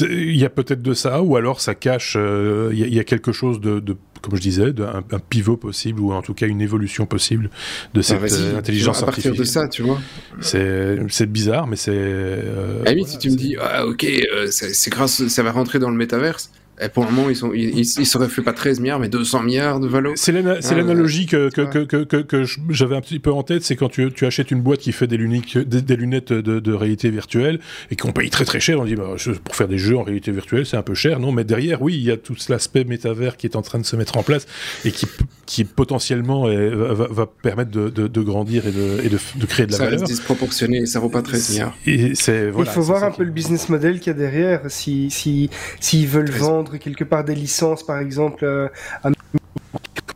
Il 0.00 0.36
y 0.36 0.44
a 0.44 0.50
peut-être 0.50 0.82
de 0.82 0.94
ça, 0.94 1.22
ou 1.22 1.36
alors 1.36 1.60
ça 1.60 1.74
cache, 1.74 2.16
euh, 2.18 2.70
il 2.72 2.94
y, 2.94 2.98
a 2.98 3.04
quelque 3.04 3.30
chose 3.30 3.60
de, 3.60 3.78
de 3.78 3.94
comme 4.22 4.34
je 4.34 4.40
disais, 4.40 4.64
un, 4.80 5.04
un, 5.10 5.18
pivot 5.18 5.58
possible, 5.58 6.00
ou 6.00 6.12
en 6.12 6.22
tout 6.22 6.34
cas 6.34 6.46
une 6.46 6.62
évolution 6.62 7.06
possible 7.06 7.50
de 7.92 8.00
cette 8.00 8.18
ah, 8.22 8.58
intelligence 8.58 9.02
artificielle. 9.02 9.34
À 9.34 9.36
partir 9.36 9.44
de 9.44 9.44
ça, 9.44 9.68
tu 9.68 9.82
vois. 9.82 10.00
C'est 10.40 11.30
bizarre, 11.30 11.66
mais 11.66 11.76
c'est... 11.76 11.92
Euh, 11.94 12.82
ah 12.86 12.90
si 13.06 13.18
tu 13.18 13.30
me 13.30 13.36
dis, 13.36 13.56
ah, 13.60 13.86
ok, 13.86 14.06
c'est 14.50 14.90
grâce, 14.90 15.28
ça 15.28 15.42
va 15.42 15.52
rentrer 15.52 15.78
dans 15.78 15.90
le 15.90 15.96
métaverse, 15.96 16.50
et 16.80 16.88
pour 16.90 17.04
le 17.04 17.10
moment, 17.10 17.30
ils, 17.30 17.36
sont, 17.36 17.52
ils, 17.54 17.78
ils, 17.78 17.86
se 17.86 18.28
fait 18.28 18.42
pas 18.42 18.52
13 18.52 18.80
milliards, 18.80 18.98
mais 18.98 19.08
200 19.08 19.42
milliards 19.42 19.80
de 19.80 19.88
valo. 19.88 20.12
C'est 20.16 20.34
ah, 20.36 20.74
l'analogie 20.74 21.24
que, 21.24 21.48
que, 21.48 21.62
que, 21.84 22.04
que, 22.04 22.16
que 22.16 22.44
j'avais 22.68 22.96
un 22.96 23.00
petit 23.00 23.18
peu 23.18 23.32
en 23.32 23.42
tête, 23.42 23.64
c'est 23.64 23.76
quand 23.76 23.88
tu, 23.88 24.12
tu, 24.12 24.26
achètes 24.26 24.50
une 24.50 24.60
boîte 24.60 24.80
qui 24.80 24.92
fait 24.92 25.06
des, 25.06 25.16
lunettes, 25.16 25.56
des, 25.56 25.96
lunettes 25.96 26.32
de, 26.32 26.60
de, 26.60 26.72
réalité 26.72 27.10
virtuelle 27.10 27.60
et 27.90 27.96
qu'on 27.96 28.12
paye 28.12 28.28
très 28.28 28.44
très 28.44 28.60
cher, 28.60 28.78
on 28.78 28.84
dit 28.84 28.94
bah, 28.94 29.14
pour 29.44 29.56
faire 29.56 29.68
des 29.68 29.78
jeux 29.78 29.96
en 29.96 30.02
réalité 30.02 30.32
virtuelle, 30.32 30.66
c'est 30.66 30.76
un 30.76 30.82
peu 30.82 30.94
cher. 30.94 31.18
Non, 31.18 31.32
mais 31.32 31.44
derrière, 31.44 31.80
oui, 31.80 31.94
il 31.94 32.02
y 32.02 32.10
a 32.10 32.18
tout 32.18 32.36
l'aspect 32.50 32.84
métavers 32.84 33.38
qui 33.38 33.46
est 33.46 33.56
en 33.56 33.62
train 33.62 33.78
de 33.78 33.86
se 33.86 33.96
mettre 33.96 34.18
en 34.18 34.22
place 34.22 34.46
et 34.84 34.90
qui, 34.90 35.06
qui 35.46 35.64
potentiellement 35.64 36.46
va, 36.46 37.06
va, 37.08 37.26
permettre 37.26 37.70
de, 37.70 37.88
de, 37.88 38.06
de, 38.06 38.20
grandir 38.20 38.66
et 38.66 38.72
de, 38.72 39.00
et 39.02 39.08
de, 39.08 39.46
créer 39.46 39.66
de 39.66 39.72
la 39.72 39.78
ça 39.78 39.84
valeur. 39.84 40.00
Ça 40.00 40.04
reste 40.04 40.12
disproportionné, 40.12 40.84
ça 40.84 41.00
vaut 41.00 41.08
pas 41.08 41.22
13 41.22 41.50
milliards. 41.50 41.76
Et 41.86 42.12
voilà, 42.50 42.70
il 42.70 42.74
faut 42.74 42.82
voir 42.82 43.04
un 43.04 43.10
peu 43.10 43.24
le 43.24 43.30
business 43.30 43.68
model 43.68 43.98
qu'il 43.98 44.08
y 44.08 44.16
a 44.16 44.18
derrière, 44.18 44.62
s'ils 44.70 45.10
si, 45.10 45.50
si, 45.80 46.04
veulent 46.06 46.30
vendre 46.30 46.65
quelque 46.70 47.04
part 47.04 47.24
des 47.24 47.34
licences, 47.34 47.84
par 47.84 47.98
exemple, 47.98 48.44
euh, 48.44 48.68
à 49.02 49.10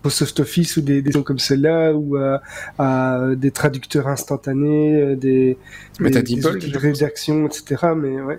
Microsoft 0.03 0.41
Office 0.41 0.77
ou 0.79 0.81
des, 0.81 1.03
des 1.03 1.13
comme 1.23 1.39
celle-là, 1.39 1.93
ou 1.93 2.17
à, 2.79 3.35
des 3.37 3.51
traducteurs 3.51 4.09
instantanés, 4.09 4.97
euh, 4.97 5.17
des, 5.17 5.59
mais 5.99 6.11
des, 6.11 6.23
de 6.23 6.79
rédaction, 6.79 7.47
etc. 7.47 7.89
Mais 7.97 8.21
ouais, 8.21 8.39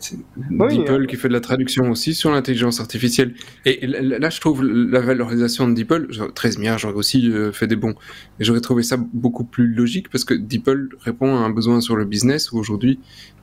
DeepL 0.50 1.08
qui 1.08 1.16
fait 1.18 1.28
de 1.28 1.34
la 1.34 1.40
traduction 1.40 1.92
aussi 1.92 2.16
sur 2.16 2.32
l'intelligence 2.32 2.80
artificielle. 2.80 3.34
Et 3.66 3.86
là, 3.86 4.30
je 4.30 4.40
trouve 4.40 4.64
la 4.64 5.00
valorisation 5.00 5.68
de 5.68 5.76
DeepL, 5.76 6.08
13 6.34 6.58
milliards, 6.58 6.80
j'aurais 6.80 6.96
aussi 6.96 7.30
euh, 7.30 7.52
fait 7.52 7.68
des 7.68 7.76
bons. 7.76 7.96
Et 8.40 8.44
j'aurais 8.44 8.62
trouvé 8.62 8.82
ça 8.82 8.98
beaucoup 8.98 9.44
plus 9.44 9.68
logique 9.68 10.10
parce 10.10 10.26
que 10.26 10.34
DeepL 10.34 10.90
répond 11.00 11.36
à 11.36 11.40
un 11.40 11.50
besoin 11.52 11.82
sur 11.82 11.96
le 11.96 12.06
business 12.06 12.52
où 12.52 12.58
aujourd'hui, 12.58 13.00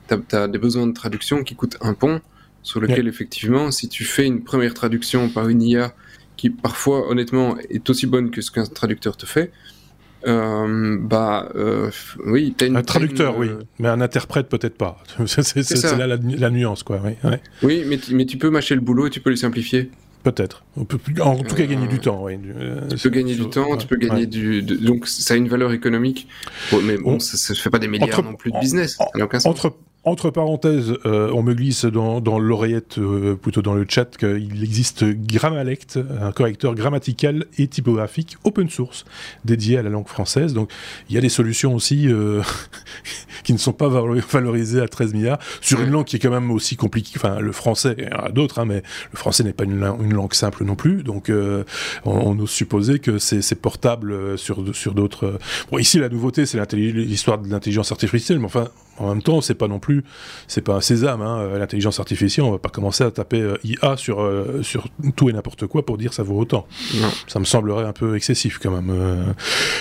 tu 0.09 0.15
as, 0.15 0.43
as, 0.43 0.47
des 0.47 0.59
besoins 0.59 0.87
de 0.87 0.93
traduction 0.93 1.43
qui 1.43 1.55
coûtent 1.55 1.77
un 1.81 1.93
pont 1.93 2.19
sur 2.63 2.79
lequel 2.79 3.07
effectivement, 3.07 3.71
si 3.71 3.89
tu 3.89 4.03
fais 4.03 4.25
une 4.25 4.43
première 4.43 4.73
traduction 4.73 5.29
par 5.29 5.49
une 5.49 5.61
IA 5.61 5.93
qui 6.37 6.49
parfois 6.49 7.09
honnêtement 7.09 7.57
est 7.69 7.89
aussi 7.89 8.07
bonne 8.07 8.31
que 8.31 8.41
ce 8.41 8.51
qu'un 8.51 8.65
traducteur 8.65 9.17
te 9.17 9.25
fait, 9.25 9.51
euh, 10.27 10.97
bah 10.99 11.49
euh, 11.55 11.89
oui, 12.25 12.53
as 12.59 12.65
une, 12.65 12.75
un 12.75 12.83
traducteur, 12.83 13.37
oui, 13.37 13.47
euh, 13.49 13.63
mais 13.79 13.87
un 13.87 14.01
interprète 14.01 14.49
peut-être 14.49 14.75
pas. 14.75 15.01
c'est 15.25 15.97
là 15.97 16.07
la, 16.07 16.49
nuance, 16.49 16.83
quoi. 16.83 17.01
Oui, 17.03 17.13
oui 17.63 17.83
mais, 17.87 17.99
mais 18.11 18.25
tu 18.25 18.37
peux 18.37 18.49
mâcher 18.49 18.75
le 18.75 18.81
boulot 18.81 19.07
et 19.07 19.09
tu 19.09 19.21
peux 19.21 19.29
le 19.29 19.37
simplifier. 19.37 19.91
Peut-être. 20.23 20.65
On 20.75 20.83
peut 20.83 20.99
en 21.21 21.37
tout 21.37 21.55
cas 21.55 21.65
gagner 21.65 21.87
du 21.87 21.99
temps. 21.99 22.23
Oui. 22.25 22.37
Tu 22.89 22.97
peux 22.97 23.09
gagner 23.09 23.35
du 23.35 23.49
temps, 23.49 23.77
tu 23.77 23.87
peux 23.87 23.95
gagner 23.95 24.25
du. 24.25 24.61
donc 24.61 25.07
ça 25.07 25.33
a 25.33 25.37
une 25.37 25.47
valeur 25.47 25.71
économique. 25.71 26.27
mais 26.83 26.97
bon, 26.97 27.19
ça 27.19 27.53
ne 27.53 27.57
fait 27.57 27.69
pas 27.69 27.79
des 27.79 27.87
milliards 27.87 28.23
non 28.23 28.35
plus 28.35 28.51
de 28.51 28.59
business. 28.59 28.97
entre, 29.45 29.75
entre 30.05 30.29
parenthèses, 30.29 30.93
euh, 31.05 31.29
on 31.33 31.43
me 31.43 31.53
glisse 31.53 31.83
dans, 31.83 32.39
l'oreillette, 32.39 32.97
euh, 32.97 33.35
plutôt 33.35 33.61
dans 33.61 33.73
le 33.73 33.85
chat, 33.87 34.17
qu'il 34.17 34.63
existe 34.63 35.03
Grammalect, 35.03 35.99
un 36.21 36.31
correcteur 36.31 36.73
grammatical 36.73 37.45
et 37.57 37.67
typographique 37.67 38.37
open 38.45 38.69
source 38.69 39.03
dédié 39.43 39.77
à 39.77 39.83
la 39.83 39.89
langue 39.89 40.07
française. 40.07 40.53
Donc 40.53 40.71
il 41.09 41.15
y 41.15 41.17
a 41.17 41.21
des 41.21 41.29
solutions 41.29 41.75
aussi 41.75 42.07
euh, 42.07 42.41
qui 43.43 43.51
ne 43.51 43.57
sont 43.57 43.73
pas 43.73 43.89
valorisées 43.89 44.79
à 44.79 44.87
13 44.87 45.13
milliards 45.13 45.39
sur 45.59 45.81
une 45.81 45.89
langue 45.89 46.05
qui 46.05 46.15
est 46.15 46.19
quand 46.19 46.31
même 46.31 46.49
aussi 46.51 46.77
compliquée. 46.77 47.13
Enfin, 47.17 47.39
le 47.41 47.51
français, 47.51 47.95
il 47.97 48.05
y 48.05 48.13
en 48.13 48.25
a 48.25 48.29
d'autres, 48.29 48.59
hein, 48.59 48.65
mais 48.65 48.83
le 49.11 49.17
français 49.17 49.43
n'est 49.43 49.53
pas 49.53 49.65
une, 49.65 49.79
langue 50.13 50.33
simple 50.33 50.63
non 50.63 50.75
plus. 50.75 51.03
Donc 51.03 51.29
on, 51.29 51.65
on, 52.05 52.39
ose 52.39 52.49
supposer 52.49 52.99
que 52.99 53.19
c'est 53.19 53.61
portable 53.61 54.37
sur, 54.37 54.73
sur 54.73 54.93
d'autres. 54.93 55.39
Bon, 55.71 55.77
ici 55.77 55.99
la 55.99 56.07
nouveauté, 56.07 56.45
c'est 56.45 56.73
l'histoire 56.73 57.37
de 57.37 57.49
l'intelligence 57.49 57.91
artificielle, 57.91 58.39
mais 58.39 58.45
enfin, 58.45 58.69
en 58.99 59.09
même 59.09 59.21
temps, 59.21 59.39
c'est 59.39 59.55
pas 59.55 59.67
non 59.67 59.79
plus 59.79 59.88
plus, 59.89 60.03
c'est 60.47 60.61
pas 60.61 60.75
un 60.75 60.81
sésame, 60.81 61.21
hein, 61.21 61.57
l'intelligence 61.57 61.99
artificielle, 61.99 62.45
on 62.45 62.51
va 62.51 62.59
pas 62.59 62.69
commencer 62.69 63.03
à 63.03 63.09
taper 63.09 63.53
IA 63.63 63.97
sur, 63.97 64.17
sur 64.61 64.87
tout 65.15 65.29
et 65.29 65.33
n'importe 65.33 65.65
quoi 65.65 65.85
pour 65.85 65.97
dire 65.97 66.13
ça 66.13 66.21
vaut 66.21 66.37
autant. 66.37 66.67
Ça 67.27 67.39
me 67.39 67.45
semblerait 67.45 67.85
un 67.85 67.93
peu 67.93 68.15
excessif 68.15 68.59
quand 68.61 68.71
même. 68.71 68.93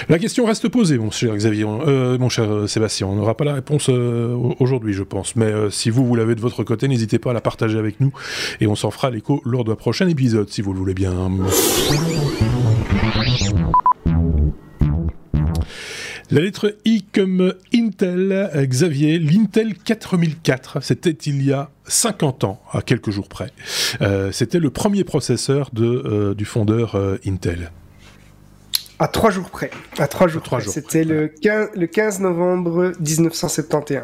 La 0.08 0.18
question 0.18 0.46
reste 0.46 0.68
posée, 0.68 0.96
mon 0.98 1.10
cher 1.10 1.34
Xavier, 1.36 1.64
mon 1.64 2.28
cher 2.28 2.68
Sébastien. 2.68 3.06
On 3.06 3.16
n'aura 3.16 3.36
pas 3.36 3.44
la 3.44 3.54
réponse 3.54 3.88
aujourd'hui, 3.88 4.94
je 4.94 5.02
pense. 5.02 5.36
Mais 5.36 5.52
si 5.70 5.90
vous, 5.90 6.06
vous 6.06 6.14
l'avez 6.14 6.34
de 6.34 6.40
votre 6.40 6.64
côté, 6.64 6.88
n'hésitez 6.88 7.18
pas 7.18 7.30
à 7.30 7.34
la 7.34 7.40
partager 7.40 7.78
avec 7.78 8.00
nous 8.00 8.12
et 8.60 8.66
on 8.66 8.76
s'en 8.76 8.90
fera 8.90 9.10
l'écho 9.10 9.42
lors 9.44 9.64
d'un 9.64 9.76
prochain 9.76 10.08
épisode, 10.08 10.48
si 10.48 10.62
vous 10.62 10.72
le 10.72 10.78
voulez 10.78 10.94
bien. 10.94 11.30
La 16.30 16.42
lettre 16.42 16.76
I 16.84 17.04
comme 17.10 17.54
Intel, 17.72 18.50
Xavier, 18.54 19.18
l'Intel 19.18 19.74
4004, 19.74 20.82
c'était 20.82 21.10
il 21.10 21.42
y 21.42 21.54
a 21.54 21.70
50 21.86 22.44
ans, 22.44 22.60
à 22.70 22.82
quelques 22.82 23.10
jours 23.10 23.28
près. 23.28 23.50
Euh, 24.02 24.30
c'était 24.30 24.58
le 24.58 24.68
premier 24.68 25.04
processeur 25.04 25.70
euh, 25.78 26.34
du 26.34 26.44
fondeur 26.44 26.96
euh, 26.96 27.16
Intel. 27.26 27.70
À 29.00 29.06
trois 29.06 29.30
jours 29.30 29.48
près. 29.50 29.70
À 29.98 30.08
trois 30.08 30.26
jours 30.26 30.42
près. 30.42 30.60
C'était 30.60 31.04
le 31.04 31.28
15, 31.28 31.68
le 31.76 31.86
15 31.86 32.18
novembre 32.18 32.92
1971. 32.98 34.00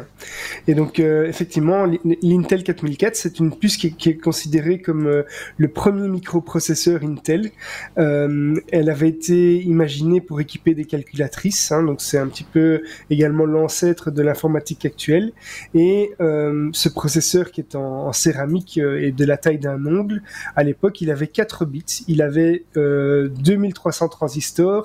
Et 0.69 0.73
donc, 0.73 1.01
euh, 1.01 1.27
effectivement, 1.27 1.85
l'Intel 2.21 2.63
4004, 2.63 3.17
c'est 3.17 3.39
une 3.39 3.53
puce 3.53 3.75
qui, 3.75 3.93
qui, 3.93 4.09
est 4.09 4.17
considérée 4.17 4.81
comme 4.81 5.07
euh, 5.07 5.23
le 5.57 5.67
premier 5.67 6.07
microprocesseur 6.07 7.03
Intel. 7.03 7.51
Euh, 7.97 8.55
elle 8.71 8.89
avait 8.89 9.09
été 9.09 9.61
imaginée 9.63 10.21
pour 10.21 10.39
équiper 10.39 10.73
des 10.73 10.85
calculatrices. 10.85 11.73
Hein, 11.73 11.83
donc, 11.83 11.99
c'est 11.99 12.17
un 12.17 12.27
petit 12.27 12.45
peu 12.45 12.81
également 13.09 13.45
l'ancêtre 13.45 14.11
de 14.11 14.21
l'informatique 14.21 14.85
actuelle. 14.85 15.33
Et 15.73 16.13
euh, 16.21 16.69
ce 16.71 16.87
processeur 16.87 17.51
qui 17.51 17.59
est 17.59 17.75
en, 17.75 18.07
en 18.07 18.13
céramique 18.13 18.77
et 18.77 19.11
de 19.11 19.25
la 19.25 19.35
taille 19.35 19.59
d'un 19.59 19.85
ongle, 19.85 20.23
à 20.55 20.63
l'époque, 20.63 21.01
il 21.01 21.11
avait 21.11 21.27
4 21.27 21.65
bits. 21.65 22.05
Il 22.07 22.21
avait 22.21 22.63
2300 22.75 24.07
transistors 24.07 24.84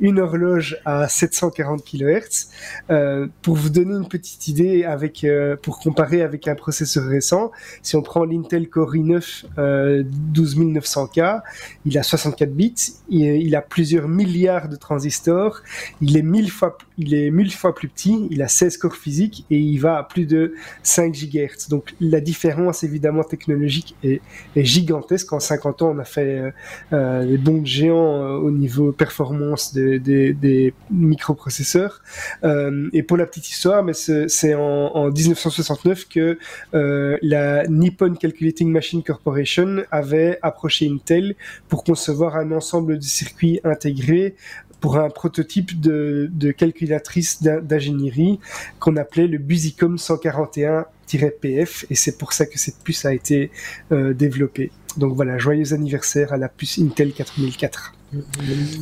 une 0.00 0.20
horloge 0.20 0.78
à 0.84 1.08
740 1.08 1.84
kHz. 1.84 2.48
Euh, 2.90 3.26
pour 3.42 3.56
vous 3.56 3.70
donner 3.70 3.94
une 3.94 4.08
petite 4.08 4.48
idée, 4.48 4.84
avec, 4.84 5.24
euh, 5.24 5.56
pour 5.56 5.78
comparer 5.78 6.22
avec 6.22 6.48
un 6.48 6.54
processeur 6.54 7.04
récent, 7.04 7.50
si 7.82 7.96
on 7.96 8.02
prend 8.02 8.24
l'Intel 8.24 8.68
Core 8.68 8.94
i9 8.94 9.44
euh, 9.58 10.04
12900K, 10.32 11.42
il 11.84 11.98
a 11.98 12.02
64 12.02 12.52
bits, 12.54 12.74
il, 13.08 13.54
a 13.54 13.62
plusieurs 13.62 14.08
milliards 14.08 14.68
de 14.68 14.76
transistors, 14.76 15.62
il 16.00 16.16
est 16.16 16.22
mille 16.22 16.50
fois, 16.50 16.76
il 16.98 17.14
est 17.14 17.30
fois 17.50 17.74
plus 17.74 17.88
petit, 17.88 18.26
il 18.30 18.42
a 18.42 18.48
16 18.48 18.76
corps 18.78 18.96
physiques 18.96 19.44
et 19.50 19.58
il 19.58 19.78
va 19.78 19.98
à 19.98 20.02
plus 20.02 20.26
de 20.26 20.54
5 20.82 21.12
GHz. 21.14 21.68
Donc 21.68 21.94
la 22.00 22.20
différence 22.20 22.82
évidemment 22.82 23.22
technologique 23.22 23.96
est, 24.02 24.20
est 24.56 24.64
gigantesque. 24.64 25.32
En 25.32 25.40
50 25.40 25.82
ans, 25.82 25.92
on 25.94 25.98
a 25.98 26.04
fait 26.04 26.52
euh, 26.92 27.26
des 27.26 27.38
bons 27.38 27.64
géants 27.64 28.34
au 28.36 28.50
niveau 28.50 28.92
performance 28.92 29.35
des, 29.72 30.74
microprocesseurs. 30.90 32.02
Euh, 32.44 32.88
et 32.92 33.02
pour 33.02 33.16
la 33.16 33.26
petite 33.26 33.48
histoire, 33.48 33.82
mais 33.82 33.92
c'est 33.94 34.54
en, 34.54 35.10
1969 35.10 36.08
que 36.08 36.38
euh, 36.74 37.18
la 37.22 37.66
Nippon 37.66 38.14
Calculating 38.14 38.70
Machine 38.70 39.02
Corporation 39.02 39.82
avait 39.90 40.38
approché 40.42 40.88
Intel 40.88 41.34
pour 41.68 41.84
concevoir 41.84 42.36
un 42.36 42.52
ensemble 42.52 42.98
de 42.98 43.04
circuits 43.04 43.60
intégrés 43.64 44.36
pour 44.80 44.98
un 44.98 45.10
prototype 45.10 45.80
de, 45.80 46.30
calculatrice 46.56 47.42
d'ingénierie 47.42 48.38
qu'on 48.78 48.96
appelait 48.96 49.26
le 49.26 49.38
Busicom 49.38 49.96
141-PF 49.96 51.86
et 51.90 51.94
c'est 51.94 52.18
pour 52.18 52.32
ça 52.32 52.46
que 52.46 52.58
cette 52.58 52.78
puce 52.84 53.04
a 53.04 53.12
été 53.14 53.50
euh, 53.92 54.12
développée. 54.12 54.70
Donc 54.96 55.14
voilà, 55.14 55.38
joyeux 55.38 55.72
anniversaire 55.72 56.32
à 56.32 56.36
la 56.36 56.48
puce 56.48 56.78
Intel 56.78 57.12
4004. 57.12 57.95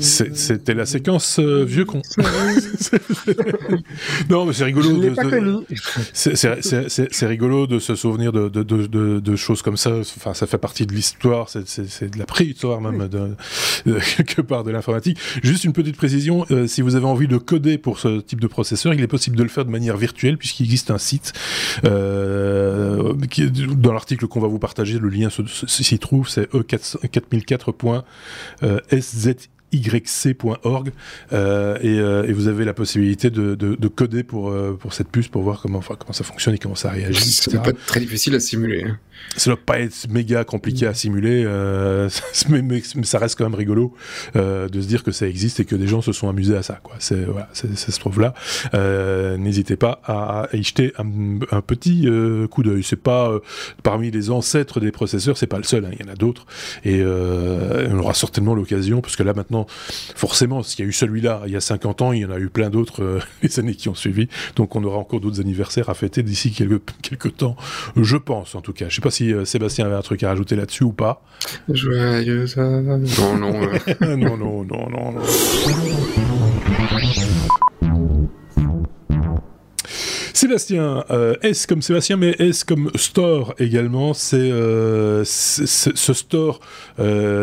C'était 0.01 0.75
la 0.75 0.85
séquence 0.85 1.39
euh, 1.39 1.65
vieux 1.65 1.87
con. 1.87 2.03
non, 4.29 4.45
mais 4.45 4.53
c'est 4.53 4.65
rigolo. 4.65 5.65
C'est 6.13 7.27
rigolo 7.27 7.67
de 7.67 7.79
se 7.79 7.95
souvenir 7.95 8.33
de, 8.33 9.37
choses 9.37 9.63
comme 9.63 9.79
ça. 9.79 9.93
Enfin, 9.99 10.35
ça 10.35 10.47
fait 10.47 10.59
partie 10.59 10.85
de 10.87 10.93
l'histoire. 10.93 11.49
C'est 11.49 12.11
de 12.11 12.19
la 12.19 12.27
préhistoire 12.27 12.83
même 12.83 13.09
quelque 13.85 14.43
part 14.43 14.63
de 14.63 14.71
l'informatique. 14.71 15.19
Juste 15.43 15.65
une 15.65 15.73
petite 15.73 15.97
précision. 15.97 16.45
Euh, 16.51 16.67
si 16.67 16.83
vous 16.83 16.95
avez 16.95 17.07
envie 17.07 17.29
de 17.29 17.39
coder 17.39 17.79
pour 17.79 17.99
ce 17.99 18.21
type 18.21 18.41
de 18.41 18.47
processeur, 18.47 18.93
il 18.93 19.01
est 19.03 19.09
possible 19.09 19.37
de 19.37 19.43
le 19.43 19.49
faire 19.49 19.65
de 19.65 19.71
manière 19.71 19.97
virtuelle 19.97 20.37
puisqu'il 20.37 20.65
existe 20.65 20.91
un 20.91 20.99
site 20.99 21.33
euh, 21.85 23.15
qui, 23.31 23.51
dans 23.51 23.95
l'article 23.95 24.27
qu'on 24.27 24.41
va 24.41 24.49
vous 24.49 24.59
partager. 24.59 24.99
Le 24.99 25.09
lien 25.09 25.31
s'y 25.31 25.99
trouve. 25.99 26.29
C'est 26.29 26.53
e4004.s 26.53 29.14
vous 29.15 29.29
zyc.org 29.79 30.93
euh, 31.33 31.79
et, 31.81 31.99
euh, 31.99 32.27
et, 32.27 32.33
vous 32.33 32.49
avez 32.49 32.65
la 32.65 32.75
possibilité 32.75 33.31
de, 33.31 33.55
de, 33.55 33.75
de 33.75 33.89
coder 33.89 34.23
pour, 34.23 34.51
euh, 34.51 34.77
pour 34.79 34.93
cette 34.93 35.09
puce 35.09 35.29
pour 35.29 35.43
voir 35.43 35.61
comment, 35.61 35.79
enfin, 35.79 35.97
comment 35.99 36.13
ça 36.13 36.25
fonctionne 36.25 36.55
et 36.55 36.59
comment 36.59 36.75
ça 36.75 36.91
réagit. 36.91 37.31
Ça 37.31 37.51
ne 37.51 37.59
pas 37.59 37.71
être 37.71 37.87
très 37.87 38.01
difficile 38.01 38.35
à 38.35 38.41
simuler. 38.41 38.85
Hein. 38.85 38.99
Ça 39.37 39.51
ne 39.51 39.57
doit 39.57 39.65
pas 39.65 39.81
être 39.81 40.09
méga 40.11 40.45
compliqué 40.45 40.87
à 40.87 40.95
simuler, 40.95 41.45
euh, 41.45 42.09
mais, 42.49 42.63
mais, 42.63 42.83
ça 43.03 43.19
reste 43.19 43.37
quand 43.37 43.45
même 43.45 43.55
rigolo 43.55 43.95
euh, 44.37 44.69
de 44.69 44.81
se 44.81 44.87
dire 44.87 45.03
que 45.03 45.13
ça 45.13 45.27
existe 45.27 45.61
et 45.61 45.65
que 45.65 45.75
des 45.75 45.87
gens 45.87 46.03
se 46.03 46.13
sont 46.13 46.29
amusés 46.29 46.57
à 46.57 46.63
ça. 46.63 46.79
Quoi. 46.83 46.95
C'est, 46.99 47.25
voilà, 47.25 47.49
ça 47.53 47.75
se 47.75 47.99
trouve 47.99 48.21
là. 48.21 48.35
Euh, 48.75 49.37
n'hésitez 49.37 49.77
pas 49.77 50.01
à, 50.05 50.49
y 50.53 50.63
jeter 50.63 50.93
un, 50.99 51.39
un 51.51 51.61
petit 51.61 52.07
coup 52.51 52.63
d'œil. 52.63 52.83
C'est 52.83 52.97
pas 52.97 53.33
parmi 53.83 54.11
les 54.11 54.31
ancêtres 54.31 54.79
des 54.79 54.93
processeurs, 54.93 55.37
c'est 55.37 55.47
pas 55.47 55.59
le 55.59 55.65
seul. 55.65 55.85
Hein, 55.85 55.91
il 55.99 56.07
y 56.07 56.09
en 56.09 56.13
a 56.13 56.17
d'autres 56.17 56.47
et 56.85 57.03
on 57.05 57.99
aura 57.99 58.15
certainement 58.15 58.55
l'occasion, 58.55 59.01
parce 59.01 59.17
que 59.17 59.23
là 59.23 59.35
maintenant 59.35 59.64
forcément, 59.69 60.63
s'il 60.63 60.81
y 60.81 60.83
a 60.87 60.89
eu 60.89 60.93
celui-là 60.93 61.43
il 61.47 61.53
y 61.53 61.57
a 61.57 61.61
50 61.61 62.03
ans, 62.03 62.13
il 62.13 62.21
y 62.21 62.25
en 62.25 62.31
a 62.31 62.39
eu 62.39 62.49
plein 62.49 62.71
d'autres 62.71 63.03
euh, 63.03 63.21
les 63.43 63.59
années 63.59 63.75
qui 63.75 63.89
ont 63.89 63.95
suivi. 63.95 64.29
Donc 64.57 64.77
on 64.77 64.85
aura 64.85 64.99
encore 64.99 65.21
d'autres 65.21 65.41
anniversaires 65.41 65.89
à 65.89 65.95
fêter 65.95 66.23
d'ici 66.23 66.53
quelques, 66.53 66.83
quelques 67.03 67.37
temps, 67.37 67.57
je 67.97 68.17
pense 68.17 68.55
en 68.55 68.61
tout 68.61 68.73
cas. 68.73 68.87
Je 68.89 68.97
sais 68.97 69.03
pas 69.03 69.11
si 69.11 69.33
euh, 69.33 69.45
Sébastien 69.45 69.87
avait 69.87 69.97
un 69.97 70.03
truc 70.03 70.23
à 70.23 70.29
rajouter 70.29 70.57
là-dessus 70.57 70.85
ou 70.85 70.93
pas. 70.93 71.23
Joyeux 71.69 72.47
Non, 72.57 72.83
non. 73.39 73.53
non, 74.01 74.37
non, 74.37 74.65
non, 74.65 74.65
non, 74.65 75.13
non. 75.13 75.23
Sébastien, 80.33 81.05
euh, 81.11 81.37
S 81.43 81.67
comme 81.67 81.81
Sébastien, 81.81 82.17
mais 82.17 82.35
S 82.39 82.65
comme 82.65 82.91
store 82.97 83.55
également, 83.59 84.15
c'est 84.15 84.51
ce 85.25 86.13
store, 86.13 86.61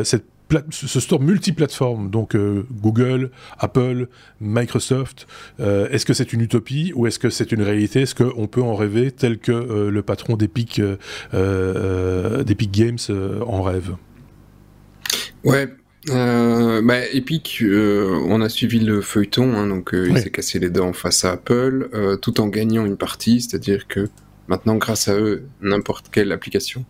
cette 0.04 0.31
ce 0.70 1.00
store 1.00 1.22
multiplateforme, 1.22 2.10
donc 2.10 2.36
euh, 2.36 2.66
Google, 2.72 3.32
Apple, 3.60 4.08
Microsoft, 4.40 5.28
euh, 5.60 5.90
est-ce 5.90 6.06
que 6.06 6.14
c'est 6.14 6.34
une 6.34 6.42
utopie 6.42 6.92
ou 6.96 7.08
est-ce 7.08 7.20
que 7.20 7.30
c'est 7.30 7.52
une 7.52 7.62
réalité? 7.62 8.02
Est-ce 8.02 8.16
qu'on 8.16 8.48
peut 8.48 8.62
en 8.62 8.76
rêver 8.76 9.12
tel 9.12 9.38
que 9.38 9.52
euh, 9.52 9.92
le 9.92 10.02
patron 10.02 10.38
d'Epic, 10.38 10.82
d'Epic 11.32 12.72
Games 12.72 12.98
en 13.46 13.62
rêve? 13.62 13.96
Ouais, 15.44 15.68
bah, 16.08 17.06
Epic, 17.14 17.64
on 17.64 18.42
a 18.42 18.50
suivi 18.50 18.80
le 18.80 19.02
feuilleton, 19.02 19.54
hein, 19.56 19.68
donc 19.68 19.92
il 19.94 20.18
s'est 20.18 20.30
cassé 20.30 20.60
les 20.60 20.70
dents 20.70 20.94
face 20.94 21.26
à 21.26 21.32
Apple, 21.32 21.90
tout 22.22 22.42
en 22.42 22.48
gagnant 22.48 22.86
une 22.86 22.98
partie, 22.98 23.42
c'est-à-dire 23.42 23.88
que 23.88 24.08
maintenant, 24.48 24.76
grâce 24.76 25.08
à 25.08 25.16
eux, 25.16 25.44
n'importe 25.62 26.10
quelle 26.12 26.32
application 26.32 26.86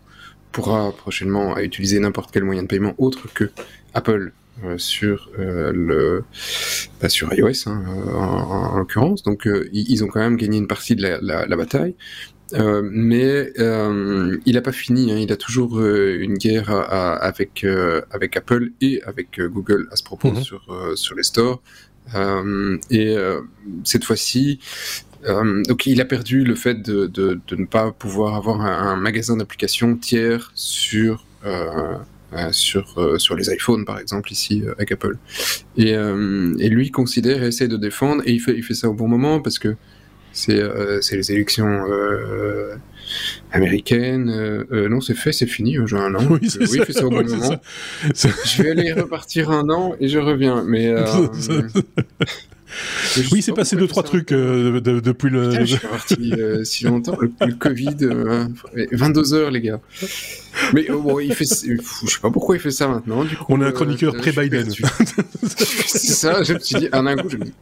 pourra 0.51 0.91
prochainement 0.91 1.57
utiliser 1.57 1.99
n'importe 1.99 2.31
quel 2.31 2.43
moyen 2.43 2.63
de 2.63 2.67
paiement 2.67 2.93
autre 2.97 3.27
que 3.33 3.51
Apple 3.93 4.33
euh, 4.63 4.77
sur 4.77 5.29
euh, 5.39 5.71
le 5.73 6.23
bah, 7.01 7.09
sur 7.09 7.33
iOS 7.33 7.67
hein, 7.67 7.83
euh, 7.87 8.11
en, 8.13 8.77
l'occurrence. 8.77 9.23
Donc 9.23 9.47
ils 9.71 10.03
ont 10.03 10.07
quand 10.07 10.19
même 10.19 10.35
gagné 10.35 10.57
une 10.57 10.67
partie 10.67 10.95
de 10.95 11.01
la, 11.01 11.55
bataille. 11.55 11.95
mais 12.83 13.51
il 13.57 14.53
n'a 14.53 14.61
pas 14.61 14.71
fini. 14.71 15.11
Hein. 15.11 15.17
il 15.17 15.31
a 15.31 15.37
toujours 15.37 15.81
une 15.81 16.35
guerre 16.35 16.69
avec 16.69 17.65
avec 18.11 18.37
Apple 18.37 18.71
et 18.81 19.01
avec 19.03 19.39
Google 19.39 19.87
à 19.91 19.95
ce 19.95 20.03
propos 20.03 20.31
mhm. 20.31 20.43
sur 20.43 20.91
sur 20.95 21.15
les 21.15 21.23
stores. 21.23 21.61
et 22.91 23.15
cette 23.83 24.03
fois-ci, 24.03 24.59
euh, 25.25 25.61
donc 25.63 25.85
il 25.85 26.01
a 26.01 26.05
perdu 26.05 26.43
le 26.43 26.55
fait 26.55 26.81
de, 26.81 27.07
de, 27.07 27.39
de 27.47 27.55
ne 27.55 27.65
pas 27.65 27.91
pouvoir 27.91 28.35
avoir 28.35 28.61
un, 28.61 28.95
magasin 28.95 29.37
d'applications 29.37 29.95
tiers 29.95 30.51
sur 30.55 31.25
euh, 31.45 31.95
euh 32.33 32.51
sur 32.51 32.97
euh, 32.97 33.17
sur 33.17 33.35
les 33.35 33.53
iPhones 33.53 33.83
par 33.83 33.99
exemple 33.99 34.31
ici 34.31 34.63
avec 34.77 34.91
Apple. 34.91 35.17
Et, 35.77 35.91
et 35.91 36.69
lui 36.69 36.91
considère 36.91 37.43
et 37.43 37.47
essaie 37.47 37.67
de 37.67 37.77
défendre 37.77 38.23
et 38.25 38.31
il 38.31 38.39
fait 38.39 38.55
il 38.55 38.63
fait 38.63 38.73
ça 38.73 38.89
au 38.89 38.93
bon 38.93 39.07
moment 39.07 39.41
parce 39.41 39.59
que 39.59 39.75
c'est 40.33 40.55
les 41.11 41.31
élections 41.31 41.85
américaines. 43.51 44.65
non, 44.71 45.01
c'est 45.01 45.13
fait, 45.13 45.33
c'est 45.33 45.45
fini. 45.45 45.75
J'ai 45.85 45.97
un 45.97 46.15
an. 46.15 46.25
Oui, 46.29 46.49
c'est 46.49 46.69
oui, 46.69 46.79
ça. 46.89 47.05
au 47.05 47.09
bon 47.09 47.27
moment. 47.27 47.59
Je 48.13 48.63
vais 48.63 48.69
aller 48.69 48.93
repartir 48.93 49.51
un 49.51 49.69
an 49.69 49.93
et 49.99 50.07
je 50.07 50.19
reviens. 50.19 50.63
Mais 50.65 50.89
oui, 53.31 53.41
c'est 53.41 53.53
passé 53.53 53.75
deux 53.75 53.87
trois 53.87 54.03
trucs 54.03 54.31
euh, 54.31 54.79
depuis 54.81 55.29
le. 55.29 55.65
je 55.65 55.77
suis 55.77 55.87
parti 55.87 56.33
euh, 56.33 56.63
si 56.63 56.85
longtemps. 56.85 57.17
Le, 57.19 57.53
Covid, 57.53 57.95
22 58.91 59.33
euh, 59.33 59.37
heures, 59.37 59.51
les 59.51 59.61
gars. 59.61 59.79
Mais 60.73 60.87
bon, 60.89 61.19
il 61.19 61.33
fait. 61.33 61.45
Je 61.45 62.11
sais 62.11 62.19
pas 62.21 62.31
pourquoi 62.31 62.55
il 62.55 62.61
fait 62.61 62.71
ça 62.71 62.87
maintenant. 62.87 63.23
Du 63.23 63.35
coup, 63.35 63.45
On 63.49 63.61
a 63.61 63.67
un 63.67 63.71
chroniqueur 63.71 64.15
pré-Biden. 64.15 64.69
c'est 65.41 65.99
ça. 65.99 66.43
Je 66.43 66.53
me 66.53 66.59
suis 66.59 66.75
dit, 66.77 66.89
un 66.91 67.15
coup, 67.15 67.29
je 67.29 67.37
me 67.37 67.45
dis, 67.45 67.53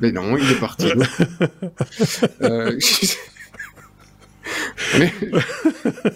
mais 0.00 0.12
non, 0.12 0.36
il 0.36 0.50
est 0.50 0.60
parti. 0.60 0.86
Mais... 4.98 5.12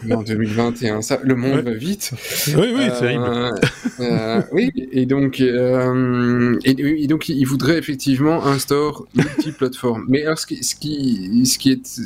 en 0.14 0.22
2021, 0.22 1.03
ça, 1.03 1.20
le 1.22 1.35
monde 1.35 1.61
va 1.61 1.72
vite. 1.72 2.12
Oui, 2.57 2.72
oui, 2.75 2.85
c'est 2.93 3.01
terrible. 3.01 3.25
Euh, 3.25 3.51
euh, 4.01 4.43
oui, 4.53 4.70
et 4.93 5.07
donc, 5.07 5.41
euh, 5.41 6.59
et, 6.64 7.07
donc, 7.07 7.29
il 7.29 7.45
voudrait 7.45 7.79
effectivement 7.79 8.45
un 8.45 8.59
store 8.59 9.07
multiplateforme. 9.14 10.05
Mais 10.09 10.25
alors, 10.25 10.39
ce 10.39 10.47
qui, 10.47 10.62
ce 10.62 10.75
qui, 10.75 11.47
ce 11.47 11.59
qui 11.59 11.72
est, 11.72 12.01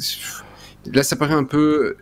là, 0.92 1.02
ça 1.02 1.16
paraît 1.16 1.34
un 1.34 1.44
peu 1.44 1.96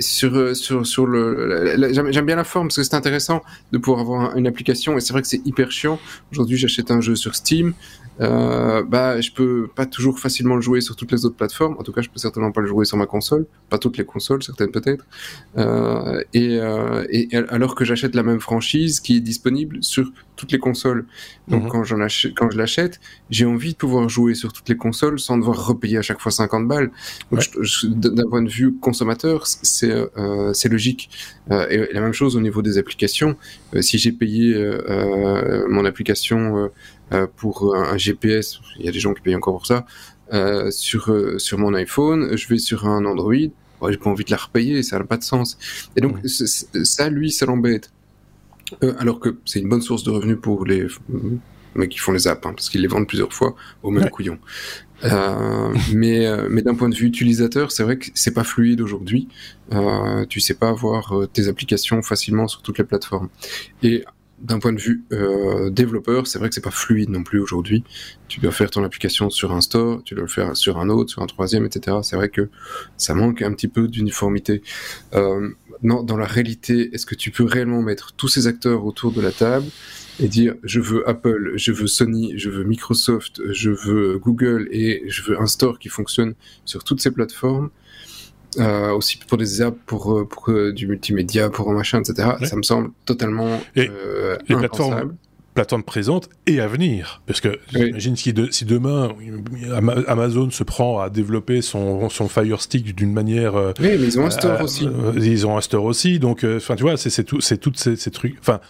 sur, 0.00 0.54
sur, 0.54 0.86
sur 0.86 1.06
le, 1.06 1.90
j'aime 1.92 2.26
bien 2.26 2.36
la 2.36 2.44
forme 2.44 2.68
parce 2.68 2.76
que 2.76 2.82
c'est 2.82 2.94
intéressant 2.94 3.42
de 3.72 3.78
pouvoir 3.78 4.00
avoir 4.00 4.36
une 4.36 4.46
application 4.46 4.96
et 4.98 5.00
c'est 5.00 5.12
vrai 5.12 5.22
que 5.22 5.28
c'est 5.28 5.44
hyper 5.46 5.70
chiant. 5.70 5.98
Aujourd'hui, 6.32 6.58
j'achète 6.58 6.90
un 6.90 7.00
jeu 7.00 7.16
sur 7.16 7.34
Steam, 7.34 7.72
euh, 8.20 8.82
bah, 8.82 9.20
je 9.20 9.30
peux 9.32 9.68
pas 9.74 9.86
toujours 9.86 10.18
facilement 10.18 10.54
le 10.54 10.60
jouer 10.60 10.80
sur 10.80 10.96
toutes 10.96 11.12
les 11.12 11.24
autres 11.24 11.36
plateformes. 11.36 11.76
En 11.78 11.82
tout 11.82 11.92
cas, 11.92 12.02
je 12.02 12.08
peux 12.08 12.18
certainement 12.18 12.52
pas 12.52 12.60
le 12.60 12.66
jouer 12.66 12.84
sur 12.84 12.96
ma 12.96 13.06
console, 13.06 13.46
pas 13.70 13.78
toutes 13.78 13.96
les 13.98 14.04
consoles, 14.04 14.42
certaines 14.42 14.70
peut-être. 14.70 15.04
Euh, 15.58 16.22
euh, 16.36 17.06
et, 17.10 17.28
alors 17.48 17.74
que 17.74 17.84
j'achète 17.84 18.14
la 18.14 18.22
même 18.22 18.40
franchise 18.40 19.00
qui 19.00 19.16
est 19.16 19.20
disponible 19.20 19.78
sur 19.82 20.10
toutes 20.36 20.52
les 20.52 20.58
consoles. 20.58 21.06
Donc, 21.48 21.64
mhm. 21.64 21.68
quand, 21.68 21.84
j'en 21.84 22.00
achète, 22.00 22.34
quand 22.34 22.50
je 22.50 22.58
l'achète, 22.58 23.00
j'ai 23.30 23.44
envie 23.44 23.72
de 23.72 23.78
pouvoir 23.78 24.08
jouer 24.08 24.34
sur 24.34 24.52
toutes 24.52 24.68
les 24.68 24.76
consoles 24.76 25.18
sans 25.18 25.36
devoir 25.38 25.66
repayer 25.66 25.98
à 25.98 26.02
chaque 26.02 26.20
fois 26.20 26.32
50 26.32 26.66
balles. 26.66 26.90
D'un 27.30 28.28
point 28.28 28.42
de 28.42 28.50
vue 28.50 28.74
consommateur, 28.74 29.46
c'est 29.46 29.90
euh, 29.90 30.52
c'est 30.52 30.68
logique. 30.68 31.10
Euh, 31.50 31.66
et 31.68 31.92
la 31.92 32.00
même 32.00 32.12
chose 32.12 32.36
au 32.36 32.40
niveau 32.40 32.62
des 32.62 32.78
applications. 32.78 33.36
Euh, 33.74 33.82
si 33.82 33.98
j'ai 33.98 34.12
payé 34.12 34.54
mon 35.68 35.84
application 35.84 36.70
euh, 37.12 37.26
pour 37.36 37.76
un, 37.76 37.98
GPS, 37.98 38.60
il 38.78 38.86
y 38.86 38.88
a 38.88 38.92
des 38.92 38.98
gens 38.98 39.12
qui 39.12 39.20
payent 39.20 39.36
encore 39.36 39.54
pour 39.54 39.66
ça, 39.66 39.84
euh, 40.32 40.70
sur, 40.70 41.10
euh, 41.10 41.38
sur 41.38 41.58
mon 41.58 41.74
iPhone, 41.74 42.36
je 42.36 42.48
vais 42.48 42.58
sur 42.58 42.86
un 42.86 43.04
Android, 43.04 43.32
ouais, 43.32 43.52
j'ai 43.90 43.98
pas 43.98 44.10
envie 44.10 44.24
de 44.24 44.30
la 44.30 44.38
repayer, 44.38 44.82
ça 44.82 44.98
n'a 44.98 45.04
pas 45.04 45.18
de 45.18 45.22
sens. 45.22 45.58
Et 45.96 46.00
donc, 46.00 46.16
ça, 46.26 47.10
lui, 47.10 47.30
ça 47.30 47.46
l'embête. 47.46 47.92
Alors 48.98 49.20
que 49.20 49.36
c'est 49.44 49.60
une 49.60 49.68
bonne 49.68 49.82
source 49.82 50.02
de 50.04 50.10
revenus 50.10 50.38
pour 50.40 50.64
les 50.64 50.86
mecs 51.74 51.90
qui 51.90 51.98
font 51.98 52.12
les 52.12 52.28
apps, 52.28 52.46
hein, 52.46 52.52
parce 52.54 52.68
qu'ils 52.68 52.82
les 52.82 52.88
vendent 52.88 53.08
plusieurs 53.08 53.32
fois 53.32 53.54
au 53.82 53.90
même 53.90 54.08
couillon. 54.10 54.38
mais 55.92 56.26
mais 56.48 56.62
d'un 56.62 56.74
point 56.74 56.88
de 56.88 56.94
vue 56.94 57.06
utilisateur, 57.06 57.72
c'est 57.72 57.82
vrai 57.82 57.98
que 57.98 58.06
c'est 58.14 58.34
pas 58.34 58.44
fluide 58.44 58.80
aujourd'hui. 58.80 59.28
Euh, 59.72 60.24
tu 60.26 60.40
sais 60.40 60.54
pas 60.54 60.68
avoir 60.68 61.12
tes 61.32 61.48
applications 61.48 62.02
facilement 62.02 62.48
sur 62.48 62.62
toutes 62.62 62.78
les 62.78 62.84
plateformes. 62.84 63.28
Et 63.82 64.04
d'un 64.44 64.58
point 64.58 64.72
de 64.72 64.80
vue 64.80 65.04
euh, 65.12 65.70
développeur, 65.70 66.26
c'est 66.26 66.38
vrai 66.38 66.48
que 66.48 66.54
c'est 66.54 66.60
pas 66.60 66.70
fluide 66.70 67.08
non 67.08 67.22
plus 67.22 67.40
aujourd'hui. 67.40 67.82
Tu 68.28 68.40
dois 68.40 68.52
faire 68.52 68.70
ton 68.70 68.84
application 68.84 69.30
sur 69.30 69.52
un 69.52 69.60
store, 69.60 70.02
tu 70.04 70.14
dois 70.14 70.24
le 70.24 70.28
faire 70.28 70.56
sur 70.56 70.78
un 70.78 70.90
autre, 70.90 71.10
sur 71.10 71.22
un 71.22 71.26
troisième, 71.26 71.64
etc. 71.64 71.98
C'est 72.02 72.16
vrai 72.16 72.28
que 72.28 72.50
ça 72.96 73.14
manque 73.14 73.42
un 73.42 73.52
petit 73.52 73.68
peu 73.68 73.88
d'uniformité. 73.88 74.62
Euh, 75.14 75.50
dans 75.82 76.16
la 76.16 76.26
réalité, 76.26 76.94
est-ce 76.94 77.06
que 77.06 77.14
tu 77.14 77.30
peux 77.30 77.44
réellement 77.44 77.82
mettre 77.82 78.12
tous 78.12 78.28
ces 78.28 78.46
acteurs 78.46 78.84
autour 78.84 79.12
de 79.12 79.20
la 79.20 79.32
table 79.32 79.66
et 80.20 80.28
dire 80.28 80.54
je 80.62 80.80
veux 80.80 81.08
Apple, 81.08 81.52
je 81.56 81.72
veux 81.72 81.86
Sony, 81.86 82.34
je 82.36 82.50
veux 82.50 82.64
Microsoft, 82.64 83.42
je 83.50 83.70
veux 83.70 84.18
Google 84.18 84.68
et 84.70 85.04
je 85.08 85.22
veux 85.22 85.40
un 85.40 85.46
store 85.46 85.78
qui 85.78 85.88
fonctionne 85.88 86.34
sur 86.64 86.84
toutes 86.84 87.00
ces 87.00 87.10
plateformes 87.10 87.70
euh, 88.58 88.92
aussi 88.92 89.18
pour 89.18 89.36
des 89.36 89.62
apps, 89.62 89.78
pour, 89.86 90.16
euh, 90.16 90.28
pour 90.28 90.48
euh, 90.50 90.72
du 90.72 90.86
multimédia, 90.86 91.50
pour 91.50 91.70
un 91.70 91.74
machin, 91.74 92.00
etc. 92.00 92.30
Ça 92.44 92.56
me 92.56 92.62
semble 92.62 92.90
totalement 93.04 93.60
et 93.74 93.90
les 94.48 94.56
plateformes, 94.56 95.16
plateformes 95.54 95.84
présentes 95.84 96.28
et 96.46 96.60
à 96.60 96.66
venir. 96.66 97.22
Parce 97.26 97.40
que 97.40 97.58
j'imagine 97.72 98.16
si, 98.16 98.34
si, 98.50 98.64
demain 98.64 99.14
Amazon 100.06 100.50
se 100.50 100.64
prend 100.64 101.00
à 101.00 101.10
développer 101.10 101.62
son, 101.62 102.08
son 102.10 102.28
Fire 102.28 102.60
Stick 102.60 102.94
d'une 102.94 103.12
manière. 103.12 103.54
oui, 103.54 103.72
mais 103.80 104.04
ils 104.04 104.18
ont 104.18 104.26
un 104.26 104.30
store 104.30 104.60
aussi. 104.60 104.88
ils 105.16 105.46
ont 105.46 105.56
un 105.56 105.60
store 105.60 105.84
aussi, 105.84 106.18
donc 106.18 106.44
enfin 106.44 106.76
tu 106.76 106.82
vois, 106.82 106.96
c'est 106.96 107.24
tout, 107.24 107.40
c'est 107.40 107.58
toutes 107.58 107.78
ces, 107.78 107.96
ces 107.96 108.10
trucs. 108.10 108.36
Enfin, 108.40 108.60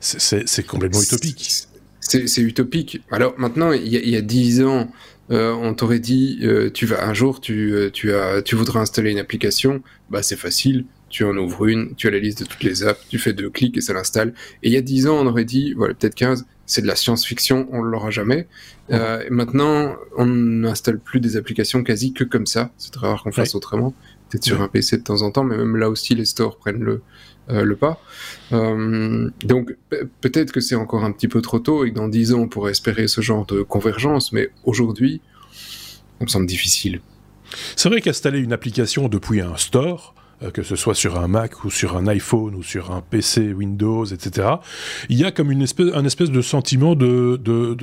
c'est 0.00 0.66
complètement 0.66 1.02
utopique. 1.02 1.66
C'est 2.00 2.42
utopique. 2.42 3.00
Alors 3.10 3.34
maintenant, 3.38 3.72
il 3.72 3.86
y, 3.86 4.10
y, 4.10 4.16
a 4.16 4.20
dix 4.20 4.62
ans, 4.62 4.88
euh, 5.30 5.52
on 5.52 5.72
t'aurait 5.72 6.00
dit, 6.00 6.40
euh, 6.42 6.70
tu 6.70 6.84
vas 6.84 7.06
un 7.06 7.14
jour, 7.14 7.40
tu, 7.40 7.72
euh, 7.72 7.90
tu, 7.90 8.12
as, 8.12 8.42
tu 8.42 8.56
voudrais 8.56 8.80
installer 8.80 9.12
une 9.12 9.18
application, 9.18 9.82
bah 10.10 10.22
c'est 10.22 10.36
facile, 10.36 10.84
tu 11.12 11.24
en 11.24 11.36
ouvres 11.36 11.66
une, 11.66 11.94
tu 11.94 12.08
as 12.08 12.10
la 12.10 12.18
liste 12.18 12.42
de 12.42 12.44
toutes 12.46 12.64
les 12.64 12.82
apps, 12.82 13.00
tu 13.08 13.18
fais 13.18 13.32
deux 13.32 13.50
clics 13.50 13.76
et 13.76 13.80
ça 13.80 13.92
l'installe. 13.92 14.34
Et 14.62 14.68
il 14.68 14.72
y 14.72 14.76
a 14.76 14.80
10 14.80 15.06
ans, 15.06 15.18
on 15.20 15.26
aurait 15.26 15.44
dit, 15.44 15.74
voilà, 15.74 15.94
peut-être 15.94 16.16
15, 16.16 16.46
c'est 16.66 16.82
de 16.82 16.86
la 16.88 16.96
science-fiction, 16.96 17.68
on 17.70 17.82
l'aura 17.82 18.10
jamais. 18.10 18.48
maintenant, 19.30 19.94
on 20.16 20.26
n'installe 20.26 20.98
plus 20.98 21.20
des 21.20 21.36
applications 21.36 21.84
quasi 21.84 22.12
que 22.12 22.24
comme 22.24 22.46
ça. 22.46 22.72
C'est 22.78 22.92
très 22.92 23.06
rare 23.06 23.22
qu'on 23.22 23.32
fasse 23.32 23.54
autrement. 23.54 23.94
Peut-être 24.28 24.44
sur 24.44 24.62
un 24.62 24.68
PC 24.68 24.96
de 24.96 25.02
temps 25.02 25.22
en 25.22 25.30
temps, 25.30 25.44
mais 25.44 25.56
même 25.56 25.76
là 25.76 25.90
aussi, 25.90 26.14
les 26.14 26.24
stores 26.24 26.56
prennent 26.56 26.82
le, 26.82 27.02
euh, 27.50 27.64
le 27.64 27.74
pas. 27.74 28.00
Euh, 28.52 29.28
donc 29.44 29.76
peut-être 30.20 30.52
que 30.52 30.60
c'est 30.60 30.76
encore 30.76 31.04
un 31.04 31.10
petit 31.10 31.26
peu 31.26 31.42
trop 31.42 31.58
tôt 31.58 31.84
et 31.84 31.90
que 31.90 31.96
dans 31.96 32.06
10 32.06 32.34
ans 32.34 32.40
on 32.40 32.48
pourrait 32.48 32.70
espérer 32.70 33.08
ce 33.08 33.20
genre 33.20 33.44
de 33.46 33.62
convergence, 33.62 34.32
mais 34.32 34.50
aujourd'hui, 34.64 35.20
ça 35.52 36.24
me 36.24 36.28
semble 36.28 36.46
difficile. 36.46 37.00
C'est 37.74 37.88
vrai 37.88 38.00
qu'installer 38.00 38.38
une 38.38 38.52
application 38.52 39.08
depuis 39.08 39.40
un 39.40 39.56
store, 39.56 40.14
euh, 40.16 40.21
que 40.52 40.62
ce 40.62 40.76
soit 40.76 40.94
sur 40.94 41.18
un 41.18 41.28
Mac 41.28 41.64
ou 41.64 41.70
sur 41.70 41.96
un 41.96 42.06
iPhone 42.06 42.54
ou 42.54 42.62
sur 42.62 42.92
un 42.92 43.00
PC 43.00 43.52
Windows, 43.52 44.04
etc. 44.04 44.48
Il 45.08 45.18
y 45.18 45.24
a 45.24 45.30
comme 45.30 45.50
une 45.50 45.62
espèce, 45.62 45.92
un 45.94 46.04
espèce 46.04 46.30
de 46.30 46.42
sentiment 46.42 46.94
de, 46.94 47.36
de, 47.42 47.76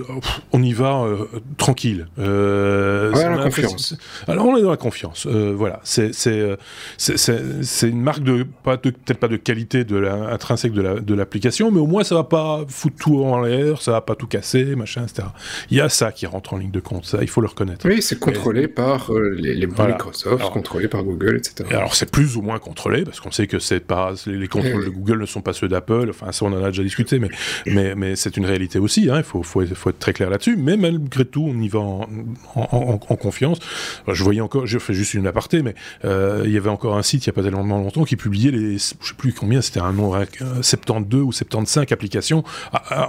on 0.52 0.64
y 0.64 0.74
va 0.74 1.04
euh, 1.04 1.26
tranquille. 1.58 2.08
Euh, 2.20 3.14
ouais, 3.14 3.30
la 3.30 3.44
confiance. 3.44 3.96
Alors 4.28 4.48
on 4.48 4.58
est 4.58 4.62
dans 4.62 4.72
la 4.72 4.78
confiance. 4.78 5.28
Euh, 5.30 5.54
voilà, 5.56 5.80
c'est 5.84 6.12
c'est 6.14 7.90
une 7.90 8.02
marque 8.02 8.24
de 8.24 8.46
pas 8.64 8.78
peut-être 8.78 9.20
pas 9.20 9.28
de 9.28 9.38
qualité 9.38 9.84
de 9.84 9.98
la, 9.98 10.14
intrinsèque 10.32 10.74
de 10.74 11.14
l'application, 11.14 11.72
mais 11.72 11.80
au 11.80 11.88
moins 11.88 12.04
ça 12.04 12.16
va 12.16 12.24
pas 12.24 12.66
foutre 12.68 12.98
tout 13.00 13.24
en 13.24 13.42
l'air, 13.42 13.82
ça 13.82 13.92
va 13.92 14.02
pas 14.02 14.16
tout 14.16 14.28
casser, 14.28 14.76
machin, 14.76 15.04
etc. 15.04 15.28
Il 15.70 15.78
y 15.78 15.82
a 15.82 15.90
ça 15.90 16.12
qui 16.12 16.26
rentre 16.26 16.54
en 16.54 16.58
ligne 16.58 16.72
de 16.72 16.80
compte, 16.80 17.06
ça 17.06 17.20
il 17.22 17.30
faut 17.30 17.42
le 17.42 17.48
reconnaître. 17.48 17.88
Oui, 17.88 18.02
c'est 18.02 18.20
contrôlé 18.20 18.68
par 18.68 19.12
les, 19.14 19.56
les 19.56 19.68
Microsoft, 19.68 20.50
contrôlé 20.52 20.88
par 20.88 21.04
Google, 21.04 21.38
etc. 21.38 21.70
alors 21.72 21.96
c'est 21.96 22.10
plus 22.10 22.36
ou 22.36 22.42
moins 22.42 22.49
contrôlé, 22.58 23.04
parce 23.04 23.20
qu'on 23.20 23.30
sait 23.30 23.46
que 23.46 23.60
c'est 23.60 23.80
pas 23.80 24.14
les 24.26 24.48
contrôles 24.48 24.86
de 24.86 24.90
Google 24.90 25.20
ne 25.20 25.26
sont 25.28 25.42
pas 25.42 25.54
ceux 25.54 25.68
d'Apple. 25.68 26.08
Enfin, 26.10 26.32
ça 26.32 26.46
on 26.46 26.54
en 26.54 26.64
a 26.64 26.68
déjà 26.72 26.82
discuté, 26.82 27.20
mais 27.20 27.30
mais, 27.68 27.94
mais 27.94 28.16
c'est 28.16 28.38
une 28.38 28.46
réalité 28.46 28.80
aussi. 28.80 29.10
Hein, 29.12 29.18
il 29.18 29.24
faut, 29.24 29.44
faut, 29.44 29.64
faut 29.76 29.90
être 29.92 30.00
très 30.00 30.14
clair 30.14 30.32
là-dessus. 30.32 30.58
Mais 30.58 30.78
malgré 30.78 31.26
tout, 31.26 31.46
on 31.48 31.62
y 31.62 31.68
va 31.68 31.80
en, 31.80 32.08
en, 32.56 32.98
confiance. 32.98 33.60
Je 34.08 34.24
voyais 34.24 34.42
encore, 34.42 34.66
je 34.66 34.80
fais 34.80 34.94
juste 34.94 35.14
une 35.14 35.28
aparté, 35.28 35.62
mais 35.62 35.76
euh, 36.06 36.44
il 36.46 36.52
y 36.52 36.58
avait 36.58 36.70
encore 36.70 36.98
un 36.98 37.04
site 37.04 37.26
il 37.26 37.28
y 37.28 37.30
a 37.30 37.34
pas 37.34 37.44
tellement 37.44 37.64
longtemps 37.64 38.06
qui 38.06 38.16
publiait 38.16 38.52
les, 38.52 38.78
je 38.78 38.78
sais 38.78 38.96
plus 39.18 39.34
combien, 39.34 39.62
c'était 39.62 39.82
un 39.82 39.94
nombre 39.94 40.26
72 40.62 41.22
ou 41.22 41.32
75 41.32 41.86
applications 41.92 42.44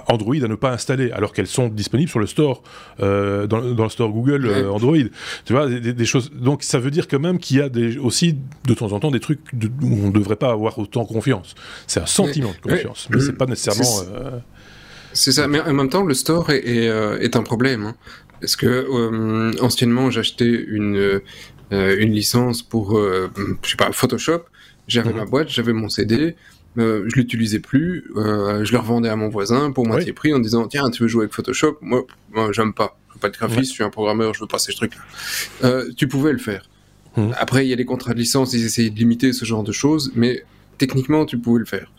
Android 0.07 0.35
à 0.35 0.47
ne 0.47 0.55
pas 0.55 0.71
installer, 0.71 1.11
alors 1.11 1.33
qu'elles 1.33 1.47
sont 1.47 1.69
disponibles 1.69 2.09
sur 2.09 2.19
le 2.19 2.27
store, 2.27 2.63
euh, 2.99 3.47
dans, 3.47 3.61
dans, 3.61 3.83
le 3.83 3.89
store 3.89 4.11
Google 4.11 4.45
euh, 4.45 4.69
Android. 4.69 4.97
Tu 5.45 5.53
vois, 5.53 5.67
des, 5.67 5.93
des, 5.93 6.05
choses. 6.05 6.31
Donc 6.31 6.63
ça 6.63 6.79
veut 6.79 6.91
dire 6.91 7.07
quand 7.07 7.19
même 7.19 7.39
qu'il 7.39 7.57
y 7.57 7.61
a 7.61 7.69
des, 7.69 7.97
aussi 7.97 8.37
de 8.65 8.73
temps 8.73 8.91
en 8.91 8.99
temps 8.99 9.11
des 9.11 9.19
trucs 9.19 9.30
où 9.33 9.85
on 9.85 10.07
ne 10.07 10.11
devrait 10.11 10.35
pas 10.35 10.51
avoir 10.51 10.77
autant 10.79 11.05
confiance. 11.05 11.55
C'est 11.87 11.99
un 11.99 12.05
sentiment 12.05 12.51
de 12.51 12.69
confiance, 12.69 13.07
mais, 13.09 13.19
c'est 13.19 13.33
pas 13.33 13.45
nécessairement. 13.45 14.01
Euh, 14.13 14.39
c'est 15.13 15.31
ça, 15.31 15.47
mais 15.47 15.59
en 15.61 15.73
même 15.73 15.89
temps, 15.89 16.03
le 16.03 16.13
store 16.13 16.49
est, 16.51 16.65
est, 16.65 16.89
euh, 16.89 17.29
un 17.33 17.43
problème. 17.43 17.85
Hein. 17.85 17.95
parce 18.39 18.55
que 18.55 18.65
euh, 18.67 19.51
anciennement, 19.61 20.09
j'achetais 20.09 20.49
une, 20.49 21.21
une 21.71 22.11
licence 22.11 22.61
pour, 22.61 22.99
je 22.99 23.69
sais 23.69 23.77
pas, 23.77 23.91
Photoshop. 23.91 24.43
J'avais 24.87 25.11
mhm. 25.11 25.17
ma 25.17 25.25
boîte, 25.25 25.49
j'avais 25.49 25.73
mon 25.73 25.89
CD. 25.89 26.35
je 26.77 27.15
l'utilisais 27.15 27.59
plus, 27.59 28.05
je 28.15 28.71
le 28.71 28.77
revendais 28.77 29.09
à 29.09 29.15
mon 29.15 29.29
voisin 29.29 29.71
pour 29.71 29.85
moitié 29.85 30.13
prix 30.13 30.33
en 30.33 30.39
disant 30.39 30.67
tiens 30.67 30.89
tu 30.89 31.03
veux 31.03 31.09
jouer 31.09 31.23
avec 31.23 31.33
Photoshop? 31.33 31.77
Moi, 31.81 32.03
moi 32.31 32.51
j'aime 32.51 32.73
pas, 32.73 32.97
je 33.09 33.13
veux 33.15 33.19
pas 33.19 33.29
de 33.29 33.37
graphiste, 33.37 33.69
je 33.69 33.75
suis 33.75 33.83
un 33.83 33.89
programmeur, 33.89 34.33
je 34.33 34.41
veux 34.41 34.47
pas 34.47 34.59
ces 34.59 34.73
trucs 34.73 34.93
là. 34.95 35.83
tu 35.95 36.07
pouvais 36.07 36.31
le 36.31 36.39
faire. 36.39 36.63
Mmh. 37.17 37.31
Après, 37.37 37.65
il 37.65 37.69
y 37.69 37.73
a 37.73 37.75
les 37.75 37.85
contrats 37.85 38.13
de 38.13 38.19
licence, 38.19 38.53
ils 38.53 38.65
essayaient 38.65 38.89
de 38.89 38.97
limiter 38.97 39.33
ce 39.33 39.43
genre 39.45 39.63
de 39.63 39.71
choses, 39.71 40.11
mais 40.15 40.43
techniquement, 40.77 41.25
tu 41.25 41.37
pouvais 41.37 41.59
le 41.59 41.65
faire. 41.65 41.91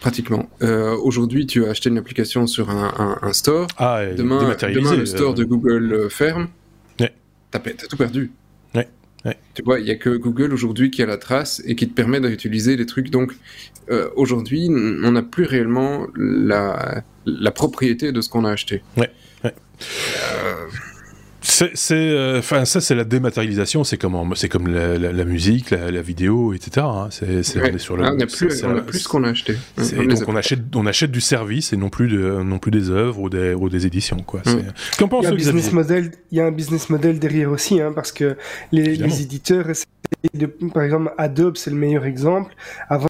Pratiquement. 0.00 0.48
Euh, 0.62 0.96
Aujourd'hui, 0.96 1.46
tu 1.46 1.64
as 1.64 1.70
acheté 1.70 1.88
une 1.88 1.98
application 1.98 2.46
sur 2.46 2.68
un, 2.70 2.92
un, 3.22 3.28
un 3.28 3.32
store. 3.32 3.68
Ah, 3.78 4.04
demain, 4.16 4.56
demain, 4.60 4.96
le 4.96 5.06
store 5.06 5.34
de 5.34 5.44
Google 5.44 5.92
euh, 5.92 6.08
ferme. 6.08 6.48
t'as 7.50 7.60
tout 7.60 7.96
perdu. 7.96 8.32
Ouais. 8.74 8.88
Ouais. 9.24 9.38
Tu 9.54 9.62
vois, 9.62 9.78
il 9.78 9.86
y 9.86 9.90
a 9.90 9.94
que 9.94 10.10
Google 10.10 10.52
aujourd'hui 10.52 10.90
qui 10.90 11.00
a 11.02 11.06
la 11.06 11.16
trace 11.16 11.62
et 11.64 11.76
qui 11.76 11.88
te 11.88 11.94
permet 11.94 12.20
de 12.20 12.26
réutiliser 12.26 12.76
les 12.76 12.86
trucs. 12.86 13.10
Donc 13.10 13.32
euh, 13.90 14.08
aujourd'hui, 14.16 14.66
on 14.68 15.12
n'a 15.12 15.22
plus 15.22 15.44
réellement 15.44 16.08
la, 16.16 17.04
la 17.24 17.50
propriété 17.52 18.10
de 18.10 18.20
ce 18.20 18.28
qu'on 18.28 18.44
a 18.44 18.50
acheté. 18.50 18.82
Ouais. 18.96 19.10
ouais. 19.44 19.54
Euh, 20.34 20.66
c'est, 21.44 21.92
euh, 21.92 22.42
ça, 22.42 22.80
c'est 22.80 22.94
la 22.94 23.04
dématérialisation. 23.04 23.84
C'est 23.84 23.98
comme, 23.98 24.34
c'est 24.34 24.48
comme 24.48 24.66
la, 24.66 24.98
la, 24.98 25.12
la 25.12 25.24
musique, 25.24 25.70
la, 25.70 25.90
la, 25.90 26.02
vidéo, 26.02 26.54
etc. 26.54 26.86
Hein. 26.88 27.08
C'est, 27.10 27.42
c'est 27.42 27.60
ouais. 27.60 27.70
on 27.70 27.76
est 27.76 27.78
sur 27.78 27.96
le. 27.96 28.04
Ah, 28.04 28.12
on 28.12 28.16
n'a 28.16 28.26
plus, 28.26 28.64
on 28.64 28.76
a 28.76 28.80
plus 28.80 29.00
ce 29.00 29.08
qu'on 29.08 29.24
a 29.24 29.28
acheté. 29.28 29.56
On 29.78 30.04
donc 30.04 30.22
on 30.26 30.36
achète, 30.36 30.60
on 30.74 30.86
achète 30.86 31.10
du 31.10 31.20
service 31.20 31.72
et 31.72 31.76
non 31.76 31.90
plus 31.90 32.08
de, 32.08 32.42
non 32.42 32.58
plus 32.58 32.70
des 32.70 32.90
œuvres 32.90 33.20
ou 33.20 33.28
des, 33.28 33.52
ou 33.54 33.68
des 33.68 33.86
éditions, 33.86 34.22
quoi. 34.22 34.40
Mm. 34.46 34.72
Qu'en 34.98 35.08
pense 35.08 35.24
il 35.24 35.26
y 35.26 35.30
a 35.30 35.32
un 35.32 35.36
business 35.36 35.72
model, 35.72 36.12
il 36.30 36.38
y 36.38 36.40
a 36.40 36.46
un 36.46 36.52
business 36.52 36.88
model 36.90 37.18
derrière 37.18 37.50
aussi, 37.50 37.80
hein, 37.80 37.92
parce 37.94 38.12
que 38.12 38.36
les, 38.72 38.96
les 38.96 39.22
éditeurs, 39.22 39.66
de, 40.32 40.46
par 40.46 40.82
exemple, 40.82 41.12
Adobe, 41.18 41.56
c'est 41.56 41.70
le 41.70 41.76
meilleur 41.76 42.04
exemple. 42.04 42.54
Avant 42.88 43.08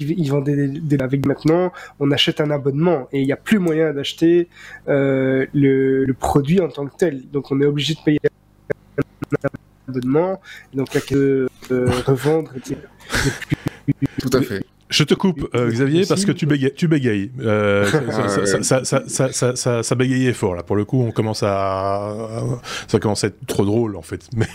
ils 0.00 0.30
vendaient 0.30 0.56
des, 0.56 0.80
des, 0.80 0.98
avec 1.02 1.26
maintenant, 1.26 1.72
on 2.00 2.10
achète 2.10 2.40
un 2.40 2.50
abonnement 2.50 3.08
et 3.12 3.20
il 3.20 3.26
n'y 3.26 3.32
a 3.32 3.36
plus 3.36 3.58
moyen 3.58 3.92
d'acheter 3.92 4.48
euh, 4.88 5.46
le, 5.54 6.04
le, 6.04 6.14
produit 6.14 6.60
en 6.60 6.68
tant 6.68 6.86
que 6.86 6.96
tel. 6.96 7.28
Donc 7.30 7.50
on 7.50 7.60
est 7.60 7.66
obligé 7.66 7.94
de 7.94 8.00
payer 8.00 8.20
un 8.24 9.48
abonnement, 9.88 10.40
donc 10.74 10.88
il 10.94 10.98
n'y 10.98 11.02
a 11.02 11.06
que 11.06 11.48
euh, 11.72 11.90
revendre. 12.06 12.52
Tout 14.20 14.30
à 14.32 14.42
fait. 14.42 14.64
Je 14.88 15.02
te 15.02 15.14
coupe, 15.14 15.48
euh, 15.54 15.68
Xavier, 15.70 16.04
parce 16.06 16.24
que 16.24 16.30
tu 16.30 16.46
bégayes. 16.46 16.72
Tu 16.74 16.86
bégayes. 16.86 17.32
Euh, 17.40 17.86
ça, 17.90 18.00
ouais. 18.00 18.62
ça, 18.62 18.84
ça, 18.84 19.30
ça, 19.32 19.56
ça, 19.56 19.82
ça, 19.82 19.94
bégayait 19.96 20.32
fort 20.32 20.54
là. 20.54 20.62
Pour 20.62 20.76
le 20.76 20.84
coup, 20.84 21.02
on 21.02 21.10
commence 21.10 21.42
à, 21.42 22.42
ça 22.86 23.00
commence 23.00 23.24
à 23.24 23.28
être 23.28 23.46
trop 23.46 23.64
drôle 23.64 23.96
en 23.96 24.02
fait. 24.02 24.28
Mais... 24.36 24.46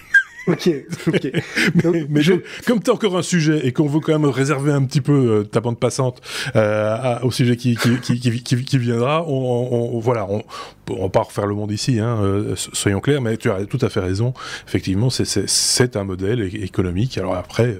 Ok, 0.48 0.70
ok. 1.08 1.32
Donc, 1.84 1.96
mais, 2.10 2.22
je... 2.22 2.34
comme 2.66 2.82
tu 2.82 2.90
as 2.90 2.94
encore 2.94 3.18
un 3.18 3.22
sujet 3.22 3.66
et 3.66 3.72
qu'on 3.72 3.88
veut 3.88 4.00
quand 4.00 4.18
même 4.18 4.30
réserver 4.30 4.72
un 4.72 4.84
petit 4.84 5.02
peu 5.02 5.14
euh, 5.14 5.44
ta 5.44 5.62
bande 5.62 5.80
passante 5.80 6.22
euh, 6.56 6.96
à, 7.00 7.24
au 7.26 7.32
sujet 7.32 7.56
qui, 7.58 7.78
qui, 8.02 8.20
qui, 8.20 8.78
viendra, 8.78 9.24
on, 9.28 9.32
on, 9.32 9.96
on 9.96 10.00
voilà, 10.00 10.26
on, 10.30 10.44
on 10.90 11.04
va 11.04 11.10
pas 11.10 11.22
refaire 11.22 11.46
le 11.46 11.56
monde 11.56 11.72
ici, 11.72 12.00
hein, 12.00 12.18
euh, 12.22 12.56
soyons 12.56 13.00
clairs, 13.00 13.22
mais 13.22 13.38
tu 13.38 13.52
as 13.52 13.66
tout 13.66 13.80
à 13.82 13.90
fait 13.90 14.00
raison. 14.00 14.34
Effectivement, 14.68 15.10
c'est 15.10 15.96
un 15.96 16.04
modèle 16.04 16.42
économique. 16.56 17.18
Alors 17.18 17.36
après. 17.36 17.78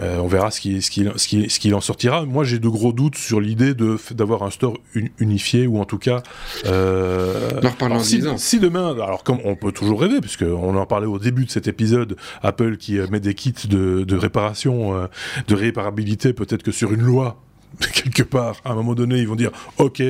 Euh, 0.00 0.18
on 0.18 0.26
verra 0.26 0.50
ce 0.50 0.60
qu'il 0.60 0.82
ce 0.82 0.90
qui, 0.90 1.06
ce 1.16 1.28
qui, 1.28 1.50
ce 1.50 1.58
qui 1.58 1.72
en 1.72 1.80
sortira. 1.80 2.24
Moi, 2.24 2.44
j'ai 2.44 2.58
de 2.58 2.68
gros 2.68 2.92
doutes 2.92 3.16
sur 3.16 3.40
l'idée 3.40 3.74
de 3.74 3.98
d'avoir 4.12 4.42
un 4.42 4.50
store 4.50 4.78
un, 4.94 5.04
unifié 5.18 5.66
ou 5.66 5.80
en 5.80 5.84
tout 5.84 5.98
cas. 5.98 6.22
Euh, 6.66 7.50
alors, 7.80 8.04
si, 8.04 8.22
si, 8.36 8.60
demain, 8.60 8.92
alors 8.92 9.24
comme 9.24 9.38
on 9.44 9.56
peut 9.56 9.72
toujours 9.72 10.00
rêver, 10.00 10.20
puisque 10.20 10.42
on 10.42 10.76
en 10.76 10.86
parlait 10.86 11.06
au 11.06 11.18
début 11.18 11.46
de 11.46 11.50
cet 11.50 11.68
épisode, 11.68 12.16
Apple 12.42 12.76
qui 12.76 12.98
met 13.10 13.20
des 13.20 13.34
kits 13.34 13.68
de, 13.68 14.04
de 14.04 14.16
réparation, 14.16 14.96
euh, 14.96 15.06
de 15.48 15.54
réparabilité, 15.54 16.32
peut-être 16.32 16.62
que 16.62 16.72
sur 16.72 16.92
une 16.92 17.02
loi 17.02 17.36
quelque 17.92 18.22
part, 18.22 18.56
à 18.64 18.72
un 18.72 18.74
moment 18.74 18.94
donné, 18.94 19.18
ils 19.18 19.28
vont 19.28 19.36
dire 19.36 19.50
OK, 19.78 20.02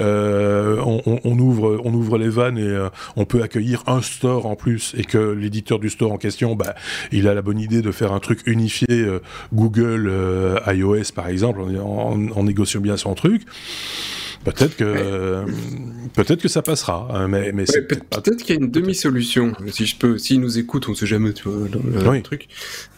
euh, 0.00 0.80
on, 0.84 1.38
ouvre, 1.38 2.18
les 2.18 2.28
vannes 2.28 2.58
et 2.58 2.62
euh, 2.62 2.88
on 3.16 3.24
peut 3.24 3.42
accueillir 3.42 3.82
un 3.86 4.02
store 4.02 4.46
en 4.46 4.56
plus, 4.56 4.94
et 4.96 5.04
que 5.04 5.18
l'éditeur 5.18 5.78
du 5.78 5.90
store 5.90 6.12
en 6.12 6.18
question, 6.18 6.54
bah, 6.54 6.74
il 7.12 7.28
a 7.28 7.34
la 7.34 7.42
bonne 7.42 7.58
idée 7.58 7.82
de 7.82 7.92
faire 7.92 8.12
un 8.12 8.20
truc 8.20 8.40
unifié 8.46 8.86
euh, 8.90 9.20
Google 9.52 10.12
iOS 10.66 11.12
par 11.14 11.28
exemple, 11.28 11.60
en, 11.60 12.42
négociant 12.44 12.80
bien 12.80 12.96
son 12.96 13.14
truc. 13.14 13.42
Peut-être 14.44 14.76
que 14.76 14.84
euh, 14.84 15.44
peut-être 16.14 16.42
que 16.42 16.48
ça 16.48 16.60
passera, 16.60 17.08
hein, 17.10 17.28
mais, 17.28 17.52
mais 17.52 17.68
ouais, 17.70 17.82
peut-être 17.82 18.22
peut 18.22 18.36
qu'il 18.36 18.54
y 18.54 18.58
a 18.58 18.60
une 18.60 18.70
demi-solution. 18.70 19.54
Si 19.70 19.86
je 19.86 19.96
peux, 19.96 20.18
s'ils 20.18 20.40
nous 20.40 20.58
écoutent, 20.58 20.88
on 20.88 20.94
sait 20.94 21.06
jamais, 21.06 21.32
tu 21.32 21.48
vois, 21.48 21.66
le, 21.68 22.00
le 22.02 22.08
oui. 22.08 22.22
truc. 22.22 22.48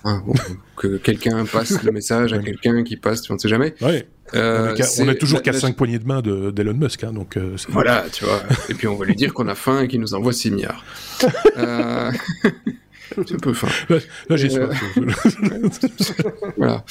Ah, 0.04 0.20
bon, 0.26 0.34
que 0.76 0.96
quelqu'un 0.96 1.44
passe 1.44 1.82
le 1.82 1.92
message 1.92 2.32
à 2.32 2.38
quelqu'un 2.38 2.82
qui 2.82 2.96
passe, 2.96 3.28
on 3.30 3.34
ne 3.34 3.38
sait 3.38 3.48
jamais. 3.48 3.74
Oui. 3.80 4.04
Euh, 4.34 4.74
on, 4.98 5.08
est, 5.08 5.14
toujours 5.14 5.40
qu'à 5.40 5.52
5 5.52 5.76
poignées 5.76 6.00
de 6.00 6.06
main 6.06 6.20
d'Elon 6.20 6.50
de, 6.52 6.72
Musk, 6.72 7.04
hein, 7.04 7.12
donc. 7.12 7.36
Euh, 7.36 7.54
voilà, 7.68 8.06
tu 8.12 8.24
vois. 8.24 8.42
Et 8.68 8.74
puis 8.74 8.88
on 8.88 8.96
va 8.96 9.04
lui 9.04 9.14
dire 9.14 9.32
qu'on 9.32 9.46
a 9.46 9.54
faim 9.54 9.82
et 9.82 9.88
qu'il 9.88 10.00
nous 10.00 10.14
envoie 10.14 10.32
6 10.32 10.50
milliards. 10.50 10.84
euh... 13.18 13.22
C'est 13.26 13.40
peu. 13.40 13.52
Là, 13.88 13.98
là 14.28 14.36
j'ai 14.36 14.50
soif. 14.50 14.96
voilà. 16.56 16.84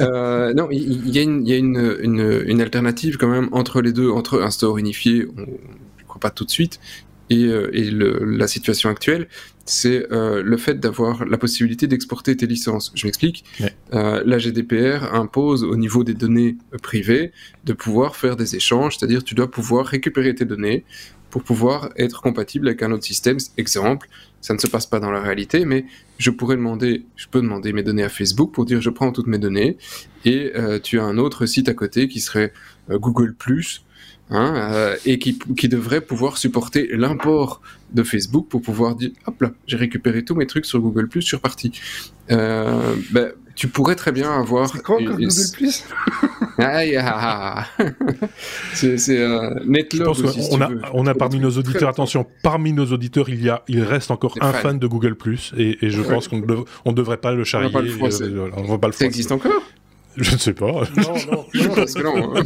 euh, 0.00 0.54
non, 0.54 0.68
il 0.70 1.08
y, 1.08 1.12
y, 1.12 1.18
a, 1.18 1.22
une, 1.22 1.46
y 1.46 1.52
a 1.52 1.56
une, 1.56 1.96
une, 2.00 2.44
une, 2.46 2.60
alternative 2.60 3.16
quand 3.16 3.28
même 3.28 3.48
entre 3.52 3.80
les 3.80 3.92
deux, 3.92 4.10
entre 4.10 4.42
un 4.42 4.50
store 4.50 4.78
unifié, 4.78 5.26
on 5.36 5.40
ne 5.40 6.04
croit 6.06 6.20
pas 6.20 6.30
tout 6.30 6.44
de 6.44 6.50
suite, 6.50 6.80
et, 7.30 7.44
euh, 7.44 7.70
et 7.72 7.90
le, 7.90 8.24
la 8.24 8.46
situation 8.46 8.88
actuelle, 8.88 9.28
c'est 9.64 10.10
euh, 10.12 10.42
le 10.42 10.56
fait 10.56 10.78
d'avoir 10.78 11.24
la 11.24 11.38
possibilité 11.38 11.86
d'exporter 11.88 12.36
tes 12.36 12.46
licences. 12.46 12.92
Je 12.94 13.06
m'explique. 13.06 13.44
Ouais. 13.60 13.74
Euh, 13.94 14.22
la 14.24 14.38
GDPR 14.38 15.12
impose 15.12 15.64
au 15.64 15.76
niveau 15.76 16.04
des 16.04 16.14
données 16.14 16.56
privées 16.82 17.32
de 17.64 17.72
pouvoir 17.72 18.16
faire 18.16 18.36
des 18.36 18.54
échanges, 18.54 18.96
c'est-à-dire 18.96 19.24
tu 19.24 19.34
dois 19.34 19.50
pouvoir 19.50 19.86
récupérer 19.86 20.34
tes 20.34 20.44
données 20.44 20.84
pour 21.30 21.42
pouvoir 21.42 21.90
être 21.96 22.22
compatible 22.22 22.68
avec 22.68 22.82
un 22.82 22.92
autre 22.92 23.04
système. 23.04 23.38
Exemple, 23.56 24.08
ça 24.46 24.54
ne 24.54 24.60
se 24.60 24.68
passe 24.68 24.86
pas 24.86 25.00
dans 25.00 25.10
la 25.10 25.20
réalité, 25.20 25.64
mais 25.64 25.86
je 26.18 26.30
pourrais 26.30 26.54
demander, 26.54 27.04
je 27.16 27.26
peux 27.26 27.40
demander 27.40 27.72
mes 27.72 27.82
données 27.82 28.04
à 28.04 28.08
Facebook 28.08 28.54
pour 28.54 28.64
dire 28.64 28.80
je 28.80 28.90
prends 28.90 29.10
toutes 29.10 29.26
mes 29.26 29.40
données 29.40 29.76
et 30.24 30.52
euh, 30.54 30.78
tu 30.78 31.00
as 31.00 31.02
un 31.02 31.18
autre 31.18 31.46
site 31.46 31.68
à 31.68 31.74
côté 31.74 32.06
qui 32.06 32.20
serait 32.20 32.52
euh, 32.88 32.96
Google 32.96 33.34
Hein, 34.30 34.54
euh, 34.56 34.96
et 35.04 35.20
qui, 35.20 35.38
qui, 35.38 35.68
devrait 35.68 36.00
pouvoir 36.00 36.36
supporter 36.36 36.88
l'import 36.96 37.60
de 37.92 38.02
Facebook 38.02 38.48
pour 38.48 38.60
pouvoir 38.60 38.96
dire 38.96 39.10
hop 39.26 39.40
là, 39.40 39.52
j'ai 39.68 39.76
récupéré 39.76 40.24
tous 40.24 40.34
mes 40.34 40.48
trucs 40.48 40.66
sur 40.66 40.80
Google 40.80 41.08
je 41.12 41.20
suis 41.20 41.36
reparti. 41.36 41.72
Ben, 42.28 43.32
tu 43.56 43.68
pourrais 43.68 43.94
très 43.96 44.12
bien 44.12 44.30
avoir. 44.30 44.68
C'est 44.68 44.82
quoi 44.82 44.98
Google 44.98 45.28
Plus 45.52 45.84
Aïe, 46.58 46.96
ah, 46.98 47.66
c'est 48.74 48.96
euh, 49.10 49.54
Netlog 49.66 50.08
aussi. 50.08 50.42
Si 50.42 50.48
on, 50.52 50.60
a, 50.60 50.70
on 50.92 51.06
a 51.06 51.14
parmi 51.14 51.40
nos 51.40 51.50
auditeurs, 51.50 51.88
attention, 51.88 52.26
parmi 52.42 52.72
nos 52.72 52.86
auditeurs, 52.86 53.28
il 53.28 53.42
y 53.42 53.48
a, 53.48 53.62
il 53.68 53.82
reste 53.82 54.10
encore 54.10 54.34
un 54.40 54.52
fan. 54.52 54.62
fan 54.62 54.78
de 54.78 54.86
Google 54.86 55.16
Plus, 55.16 55.52
et, 55.56 55.84
et 55.84 55.90
je 55.90 56.00
ouais. 56.00 56.08
pense 56.08 56.28
qu'on 56.28 56.38
ne 56.38 56.64
on 56.84 56.92
devrait 56.92 57.16
pas 57.16 57.32
le 57.32 57.44
charrier. 57.44 57.68
On 57.68 57.72
va 57.72 57.80
pas 57.80 57.84
le 57.84 58.22
euh, 58.22 58.50
on 58.56 58.62
va 58.62 58.78
pas 58.78 58.86
le 58.86 58.92
Ça 58.92 59.06
existe 59.06 59.32
encore? 59.32 59.62
Je 60.16 60.32
ne 60.32 60.38
sais 60.38 60.54
pas. 60.54 60.66
Non, 60.66 61.14
non, 61.30 61.46
je 61.52 61.68
pense 61.68 61.94
que 61.94 62.02
non. 62.02 62.36
Hein. 62.36 62.42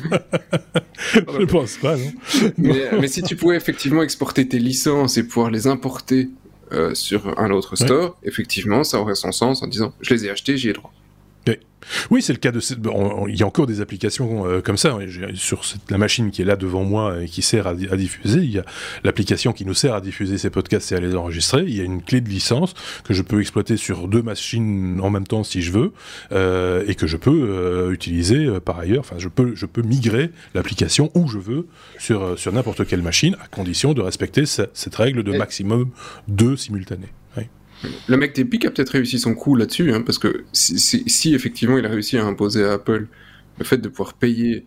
je 1.13 1.39
ne 1.39 1.45
pense 1.45 1.77
pas, 1.77 1.97
non. 1.97 2.13
mais, 2.59 2.91
mais, 3.01 3.09
si 3.09 3.23
tu 3.23 3.37
pouvais 3.37 3.57
effectivement 3.57 4.03
exporter 4.03 4.49
tes 4.49 4.59
licences 4.59 5.19
et 5.19 5.25
pouvoir 5.25 5.51
les 5.51 5.69
importer 5.69 6.31
euh, 6.73 6.95
sur 6.95 7.39
un 7.39 7.51
autre 7.51 7.77
store, 7.77 8.11
ouais. 8.23 8.29
effectivement, 8.29 8.83
ça 8.83 9.01
aurait 9.01 9.15
son 9.17 9.33
sens 9.33 9.63
en 9.63 9.69
disant 9.69 9.93
je 10.01 10.15
les 10.15 10.27
ai 10.27 10.31
achetés, 10.31 10.57
j'y 10.57 10.71
ai 10.71 10.73
droit. 10.73 10.93
Oui, 12.11 12.23
c'est 12.23 12.33
le 12.33 12.39
cas 12.39 12.53
de. 12.53 12.61
Il 13.29 13.37
y 13.39 13.43
a 13.43 13.47
encore 13.47 13.67
des 13.67 13.81
applications 13.81 14.47
euh, 14.47 14.61
comme 14.61 14.77
ça. 14.77 14.99
Sur 15.35 15.65
cette, 15.65 15.91
la 15.91 15.99
machine 15.99 16.31
qui 16.31 16.43
est 16.43 16.45
là 16.45 16.57
devant 16.57 16.85
moi 16.85 17.23
et 17.23 17.27
qui 17.27 17.43
sert 17.43 17.67
à, 17.67 17.71
à 17.71 17.97
diffuser, 17.97 18.41
il 18.41 18.51
y 18.51 18.59
a 18.59 18.65
l'application 19.05 19.53
qui 19.53 19.65
nous 19.65 19.75
sert 19.75 19.95
à 19.95 20.01
diffuser 20.01 20.39
ces 20.39 20.51
podcasts 20.51 20.93
et 20.93 20.97
à 20.97 21.01
les 21.01 21.15
enregistrer. 21.15 21.63
Il 21.63 21.77
y 21.77 21.81
a 21.81 21.85
une 21.85 22.03
clé 22.03 22.21
de 22.21 22.29
licence 22.29 22.75
que 23.05 23.15
je 23.15 23.23
peux 23.23 23.41
exploiter 23.41 23.77
sur 23.77 24.09
deux 24.09 24.23
machines 24.23 25.01
en 25.03 25.11
même 25.11 25.27
temps 25.27 25.45
si 25.45 25.63
je 25.63 25.73
veux 25.73 25.93
euh, 26.33 26.85
et 26.87 26.95
que 26.95 27.07
je 27.07 27.17
peux 27.17 27.31
euh, 27.31 27.93
utiliser 27.93 28.49
par 28.65 28.79
ailleurs. 28.79 29.01
Enfin, 29.01 29.17
je 29.19 29.29
peux, 29.29 29.55
je 29.55 29.67
peux 29.67 29.83
migrer 29.83 30.31
l'application 30.55 31.11
où 31.15 31.29
je 31.29 31.39
veux 31.39 31.67
sur, 31.99 32.39
sur 32.39 32.53
n'importe 32.53 32.87
quelle 32.87 33.03
machine 33.03 33.37
à 33.43 33.47
condition 33.49 33.95
de 33.95 34.01
respecter 34.01 34.45
cette 34.47 34.95
règle 34.95 35.23
de 35.23 35.37
maximum 35.37 35.91
deux 36.29 36.57
simultanés. 36.57 37.09
Le 38.09 38.17
mec 38.17 38.35
d'Epic 38.35 38.65
a 38.65 38.71
peut-être 38.71 38.91
réussi 38.91 39.19
son 39.19 39.35
coup 39.35 39.55
là-dessus, 39.57 39.93
hein, 39.93 40.03
parce 40.03 40.19
que 40.19 40.45
si, 40.53 40.79
si, 40.79 41.03
si, 41.07 41.35
effectivement 41.35 41.79
il 41.79 41.87
a 41.87 41.89
réussi 41.89 42.19
à 42.19 42.25
imposer 42.25 42.65
à 42.65 42.73
Apple 42.73 43.07
le 43.59 43.65
fait 43.65 43.79
de 43.79 43.89
pouvoir 43.89 44.15
payer 44.15 44.67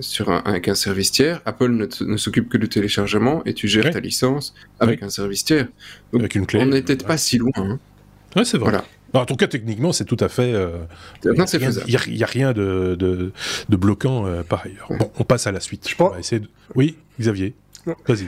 sur 0.00 0.30
un, 0.30 0.38
avec 0.38 0.68
un 0.68 0.74
service 0.74 1.12
tiers, 1.12 1.40
Apple 1.44 1.70
ne, 1.70 1.86
ne 2.04 2.16
s'occupe 2.16 2.48
que 2.48 2.58
du 2.58 2.68
téléchargement 2.68 3.44
et 3.44 3.54
tu 3.54 3.68
gères 3.68 3.84
ouais. 3.84 3.90
ta 3.90 4.00
licence 4.00 4.54
avec 4.78 5.00
ouais. 5.00 5.06
un 5.06 5.10
service 5.10 5.44
tiers. 5.44 5.68
Donc, 6.12 6.22
avec 6.22 6.34
une 6.34 6.46
clé. 6.46 6.60
On 6.60 6.66
n'est 6.66 6.82
peut-être 6.82 7.06
pas 7.06 7.18
si 7.18 7.38
loin. 7.38 7.50
Hein. 7.56 7.78
Ouais, 8.36 8.44
c'est 8.44 8.58
vrai. 8.58 8.70
Voilà. 8.70 8.84
en 9.22 9.26
tout 9.26 9.36
cas, 9.36 9.46
techniquement, 9.46 9.92
c'est 9.92 10.04
tout 10.04 10.16
à 10.20 10.28
fait. 10.28 10.54
Euh, 10.54 10.78
non, 11.24 11.46
c'est 11.46 11.58
faisable. 11.58 11.86
Il 11.88 12.14
n'y 12.14 12.22
a, 12.22 12.26
a, 12.26 12.30
rien 12.30 12.52
de, 12.52 12.96
de, 12.98 13.32
de 13.68 13.76
bloquant 13.76 14.26
euh, 14.26 14.42
par 14.42 14.64
ailleurs. 14.64 14.90
Ouais. 14.90 14.98
Bon, 14.98 15.10
on 15.18 15.24
passe 15.24 15.46
à 15.46 15.52
la 15.52 15.60
suite. 15.60 15.88
Je 15.88 15.94
pense... 15.94 16.30
de... 16.30 16.42
Oui, 16.74 16.96
Xavier. 17.20 17.54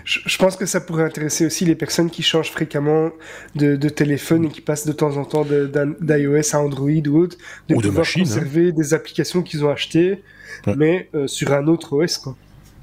Je, 0.05 0.21
je, 0.25 0.39
pense 0.39 0.57
que 0.57 0.67
ça 0.67 0.81
pourrait 0.81 1.05
intéresser 1.05 1.45
aussi 1.47 1.65
les 1.65 1.75
personnes 1.75 2.11
qui 2.11 2.23
changent 2.23 2.51
fréquemment 2.51 3.11
de, 3.55 3.77
de 3.77 3.89
téléphone 3.89 4.47
et 4.47 4.49
qui 4.49 4.61
passent 4.61 4.87
de 4.87 4.93
temps 4.93 5.17
en 5.17 5.25
temps 5.25 5.45
d'iOS 5.45 6.55
à 6.55 6.59
Android 6.59 6.91
ou 7.07 7.19
autre, 7.19 7.37
de 7.69 7.75
ou 7.75 7.81
pouvoir 7.81 7.93
de 7.93 7.99
machine, 7.99 8.23
conserver 8.23 8.69
hein. 8.69 8.73
des 8.75 8.95
applications 8.95 9.43
qu'ils 9.43 9.65
ont 9.65 9.71
achetées, 9.71 10.23
ouais. 10.67 10.75
mais 10.77 11.09
euh, 11.15 11.27
sur 11.27 11.53
un 11.53 11.67
autre 11.67 11.93
OS. 11.97 12.19
Quoi. 12.19 12.37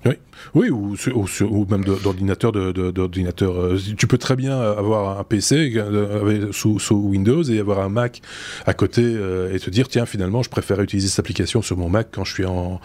Oui, 0.06 0.14
oui 0.56 0.70
ou, 0.70 0.95
ou, 1.16 1.66
même 1.70 1.84
d'ordinateur. 1.84 2.52
d'ordinateur. 2.52 3.60
Euh, 3.60 3.78
tu 3.97 4.08
peux 4.08 4.18
très 4.18 4.36
bien 4.36 4.60
avoir 4.60 5.20
un 5.20 5.24
PC 5.24 5.74
euh, 5.76 6.52
sous, 6.52 6.80
sous, 6.80 6.95
Windows 6.95 7.43
et 7.43 7.60
avoir 7.60 7.80
un 7.80 7.89
Mac 7.89 8.22
à 8.66 8.74
côté 8.74 9.02
euh, 9.04 9.54
et 9.54 9.60
te 9.60 9.70
dire 9.70 9.88
tiens 9.89 10.06
finalement 10.06 10.41
je 10.41 10.50
préfère 10.50 10.80
utiliser 10.82 11.10
cette 11.10 11.20
application 11.20 11.62
sur 11.62 11.78
mon 11.78 11.89
Mac 11.89 12.10
quand 12.12 12.24
je 12.24 12.34
suis 12.34 12.45
en, 12.45 12.80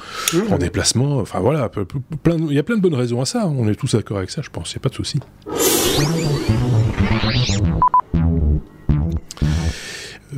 en 0.51 0.59
déplacement. 0.59 1.19
Enfin 1.19 1.39
voilà, 1.41 1.71
il 2.27 2.53
y 2.53 2.59
a 2.59 2.63
plein 2.63 2.77
de 2.77 2.83
bonnes 2.83 2.95
raisons 2.95 3.21
à 3.21 3.27
ça. 3.27 3.47
On 3.47 3.69
est 3.69 3.77
tous 3.77 3.95
d'accord 3.95 4.19
avec 4.19 4.31
ça, 4.31 4.43
je 4.43 4.51
pense. 4.51 4.73
Il 4.73 4.77
n'y 4.77 4.81
a 4.81 4.83
pas 4.83 4.89
de 4.89 4.95
souci. 4.95 5.21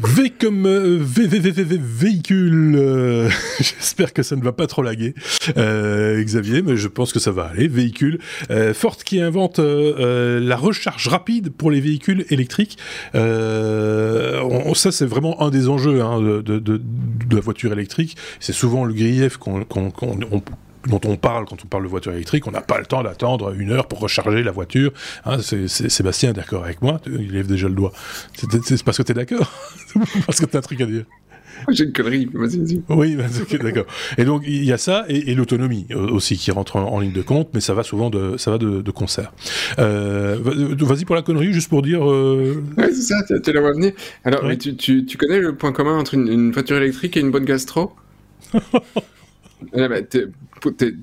V 0.02 0.30
comme 0.30 0.66
euh, 0.66 0.98
v, 1.00 1.26
v, 1.26 1.38
v, 1.38 1.78
véhicule. 1.80 2.76
Euh, 2.76 3.28
j'espère 3.58 4.12
que 4.12 4.22
ça 4.22 4.36
ne 4.36 4.42
va 4.42 4.52
pas 4.52 4.66
trop 4.66 4.82
laguer, 4.82 5.14
euh, 5.56 6.22
Xavier, 6.22 6.62
mais 6.62 6.76
je 6.76 6.88
pense 6.88 7.12
que 7.12 7.18
ça 7.18 7.30
va 7.30 7.44
aller. 7.44 7.68
Véhicule. 7.68 8.18
Ford 8.74 8.96
qui 8.96 9.20
invente 9.20 9.58
la 9.58 10.56
recharge 10.56 11.08
rapide 11.08 11.50
pour 11.50 11.70
les 11.70 11.80
véhicules 11.80 12.24
électriques. 12.30 12.78
ça, 13.14 14.92
c'est 14.92 15.06
vraiment 15.06 15.42
un 15.42 15.50
des 15.50 15.68
enjeux 15.68 16.02
hein, 16.02 16.20
de, 16.20 16.80
la 17.30 17.40
voiture 17.40 17.72
électrique. 17.72 18.16
C'est 18.40 18.52
souvent 18.52 18.84
le 18.84 18.94
grief 18.94 19.36
qu'on 19.36 19.64
dont 20.86 21.00
on 21.04 21.16
parle 21.16 21.44
quand 21.46 21.64
on 21.64 21.66
parle 21.66 21.84
de 21.84 21.88
voiture 21.88 22.12
électrique, 22.12 22.46
on 22.46 22.50
n'a 22.50 22.60
pas 22.60 22.78
le 22.78 22.86
temps 22.86 23.02
d'attendre 23.02 23.52
une 23.52 23.72
heure 23.72 23.88
pour 23.88 24.00
recharger 24.00 24.42
la 24.42 24.52
voiture. 24.52 24.92
Hein, 25.24 25.38
c'est, 25.40 25.68
Sébastien 25.68 26.30
est 26.30 26.34
d'accord 26.34 26.64
avec 26.64 26.82
moi, 26.82 27.00
il 27.06 27.32
lève 27.32 27.46
déjà 27.46 27.68
le 27.68 27.74
doigt. 27.74 27.92
C'est, 28.34 28.82
parce 28.82 28.98
que 28.98 29.02
tu 29.02 29.12
es 29.12 29.14
d'accord 29.14 29.52
Parce 30.26 30.40
que 30.40 30.46
tu 30.46 30.56
as 30.56 30.58
un 30.58 30.62
truc 30.62 30.80
à 30.80 30.86
dire 30.86 31.04
j'ai 31.70 31.84
une 31.84 31.92
connerie, 31.92 32.28
vas-y, 32.32 32.58
vas-y. 32.58 32.82
Oui, 32.90 33.16
d'accord. 33.62 33.86
Et 34.18 34.24
donc 34.24 34.42
il 34.46 34.64
y 34.64 34.72
a 34.72 34.78
ça 34.78 35.04
et, 35.08 35.34
l'autonomie 35.34 35.86
euh, 35.90 36.08
aussi 36.08 36.36
qui 36.36 36.50
rentre 36.50 36.76
en, 36.76 37.00
ligne 37.00 37.12
de 37.12 37.22
compte, 37.22 37.48
mais 37.54 37.60
ça 37.60 37.74
va 37.74 37.82
souvent 37.82 38.10
de, 38.10 38.36
ça 38.36 38.50
va 38.50 38.58
de, 38.58 38.90
concert. 38.90 39.32
Euh, 39.78 40.36
vas-y 40.40 41.04
pour 41.04 41.16
la 41.16 41.22
connerie, 41.22 41.52
juste 41.52 41.68
pour 41.68 41.82
dire. 41.82 42.08
Euh... 42.08 42.62
Oui, 42.76 42.84
c'est 42.88 43.02
ça, 43.02 43.16
tu 43.22 43.52
la 43.52 43.60
vois 43.60 43.72
venir. 43.72 43.92
Alors, 44.24 44.44
tu, 44.58 44.76
tu, 44.76 45.04
tu, 45.04 45.16
connais 45.16 45.38
le 45.38 45.54
point 45.54 45.72
commun 45.72 45.98
entre 45.98 46.14
une, 46.14 46.28
une 46.28 46.52
voiture 46.52 46.76
électrique 46.76 47.16
et 47.16 47.20
une 47.20 47.30
bonne 47.30 47.44
gastro? 47.44 47.92
bah, 49.72 49.88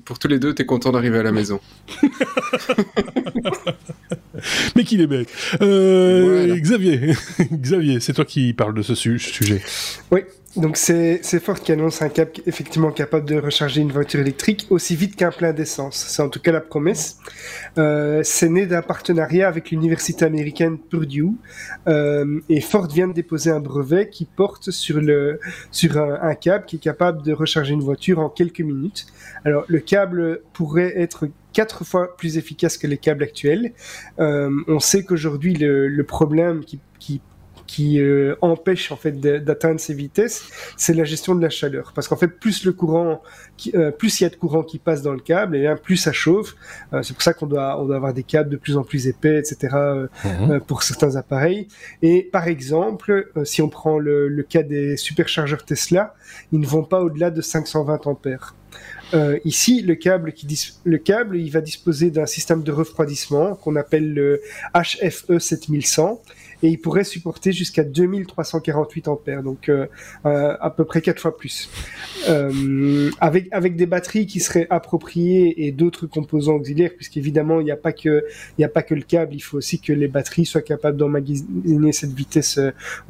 pour, 0.04 0.18
tous 0.18 0.28
les 0.28 0.38
deux, 0.38 0.54
t'es 0.54 0.66
content 0.66 0.92
d'arriver 0.92 1.18
à 1.18 1.22
la 1.22 1.32
maison. 1.32 1.60
Mais 4.76 4.84
qu'il 4.84 5.00
est 5.00 5.06
bête. 5.06 5.28
Euh, 5.60 6.56
Xavier, 6.56 7.14
Xavier, 7.52 8.00
c'est 8.00 8.12
toi 8.12 8.24
qui 8.24 8.52
parles 8.52 8.74
de 8.74 8.82
ce 8.82 8.94
sujet. 8.94 9.62
Oui, 10.10 10.20
donc 10.56 10.76
c'est 10.76 11.20
Ford 11.40 11.58
qui 11.58 11.72
annonce 11.72 12.00
un 12.02 12.08
câble 12.08 12.32
effectivement 12.46 12.92
capable 12.92 13.28
de 13.28 13.36
recharger 13.36 13.80
une 13.80 13.90
voiture 13.90 14.20
électrique 14.20 14.66
aussi 14.70 14.94
vite 14.94 15.16
qu'un 15.16 15.32
plein 15.32 15.52
d'essence. 15.52 15.96
C'est 15.96 16.22
en 16.22 16.28
tout 16.28 16.40
cas 16.40 16.52
la 16.52 16.60
promesse. 16.60 17.18
Euh, 17.76 18.20
c'est 18.22 18.48
né 18.48 18.66
d'un 18.66 18.82
partenariat 18.82 19.48
avec 19.48 19.70
l'université 19.70 20.24
américaine 20.24 20.78
Purdue 20.78 21.32
euh, 21.88 22.40
et 22.48 22.60
Ford 22.60 22.86
vient 22.86 23.08
de 23.08 23.12
déposer 23.12 23.50
un 23.50 23.60
brevet 23.60 24.08
qui 24.08 24.26
porte 24.26 24.70
sur, 24.70 25.00
le, 25.00 25.40
sur 25.72 25.98
un, 25.98 26.34
câble 26.34 26.66
qui 26.66 26.76
est 26.76 26.80
capable 26.80 27.22
de 27.22 27.32
recharger 27.32 27.72
une 27.72 27.82
voiture 27.82 28.20
en 28.20 28.28
quelques 28.28 28.60
minutes. 28.60 29.06
Alors 29.44 29.64
le 29.66 29.80
câble 29.80 30.40
pourrait 30.52 30.92
être 30.96 31.28
quatre 31.52 31.84
fois 31.84 32.16
plus 32.16 32.38
efficace 32.38 32.78
que 32.78 32.86
les 32.86 32.98
câbles 32.98 33.24
actuels. 33.24 33.72
Euh, 34.18 34.50
on 34.68 34.78
sait 34.78 35.04
qu'aujourd'hui 35.04 35.54
le, 35.54 35.88
le 35.88 36.04
problème 36.04 36.64
qui, 36.64 36.80
qui 36.98 37.20
qui 37.66 38.00
euh, 38.00 38.36
empêche 38.40 38.92
en 38.92 38.96
fait 38.96 39.20
d'atteindre 39.20 39.80
ces 39.80 39.94
vitesses, 39.94 40.44
c'est 40.76 40.94
la 40.94 41.04
gestion 41.04 41.34
de 41.34 41.42
la 41.42 41.50
chaleur. 41.50 41.92
Parce 41.94 42.08
qu'en 42.08 42.16
fait, 42.16 42.28
plus 42.28 42.64
le 42.64 42.72
courant, 42.72 43.22
euh, 43.74 43.90
plus 43.90 44.20
il 44.20 44.24
y 44.24 44.26
a 44.26 44.30
de 44.30 44.36
courant 44.36 44.62
qui 44.62 44.78
passe 44.78 45.02
dans 45.02 45.12
le 45.12 45.20
câble, 45.20 45.56
et 45.56 45.60
bien 45.60 45.76
plus 45.76 45.96
ça 45.96 46.12
chauffe. 46.12 46.54
Euh, 46.92 47.02
c'est 47.02 47.14
pour 47.14 47.22
ça 47.22 47.32
qu'on 47.32 47.46
doit, 47.46 47.80
on 47.80 47.86
doit 47.86 47.96
avoir 47.96 48.14
des 48.14 48.22
câbles 48.22 48.50
de 48.50 48.56
plus 48.56 48.76
en 48.76 48.82
plus 48.82 49.06
épais, 49.06 49.38
etc. 49.38 49.76
Mhm. 50.24 50.60
pour 50.60 50.82
certains 50.82 51.16
appareils. 51.16 51.68
Et 52.02 52.22
par 52.22 52.48
exemple, 52.48 53.30
si 53.44 53.62
on 53.62 53.68
prend 53.68 53.98
le, 53.98 54.28
le, 54.28 54.42
cas 54.42 54.62
des 54.62 54.96
superchargeurs 54.96 55.64
Tesla, 55.64 56.14
ils 56.52 56.60
ne 56.60 56.66
vont 56.66 56.84
pas 56.84 57.00
au-delà 57.00 57.30
de 57.30 57.40
520 57.40 58.06
ampères. 58.06 58.54
Euh, 59.12 59.38
ici, 59.44 59.82
le 59.82 59.94
câble, 59.94 60.32
qui 60.32 60.46
le 60.84 60.98
câble, 60.98 61.36
il 61.36 61.50
va 61.50 61.60
disposer 61.60 62.10
d'un 62.10 62.26
système 62.26 62.62
de 62.62 62.72
refroidissement 62.72 63.54
qu'on 63.54 63.76
appelle 63.76 64.12
le 64.12 64.40
HFE 64.74 65.38
7100 65.38 66.20
et 66.64 66.68
il 66.68 66.78
pourrait 66.78 67.04
supporter 67.04 67.52
jusqu'à 67.52 67.84
2348 67.84 69.08
ampères, 69.08 69.42
donc 69.42 69.68
euh, 69.68 69.86
euh, 70.24 70.56
à 70.58 70.70
peu 70.70 70.86
près 70.86 71.02
quatre 71.02 71.20
fois 71.20 71.36
plus. 71.36 71.68
Euh, 72.30 73.10
avec 73.20 73.48
avec 73.52 73.76
des 73.76 73.84
batteries 73.84 74.24
qui 74.24 74.40
seraient 74.40 74.66
appropriées 74.70 75.66
et 75.66 75.72
d'autres 75.72 76.06
composants 76.06 76.54
auxiliaires, 76.54 76.92
puisqu'évidemment 76.96 77.60
il 77.60 77.64
n'y 77.64 77.70
a 77.70 77.76
pas 77.76 77.92
que 77.92 78.24
a 78.62 78.68
pas 78.68 78.82
que 78.82 78.94
le 78.94 79.02
câble, 79.02 79.34
il 79.34 79.40
faut 79.40 79.58
aussi 79.58 79.78
que 79.78 79.92
les 79.92 80.08
batteries 80.08 80.46
soient 80.46 80.62
capables 80.62 80.96
d'emmagasiner 80.96 81.92
cette 81.92 82.14
vitesse 82.14 82.58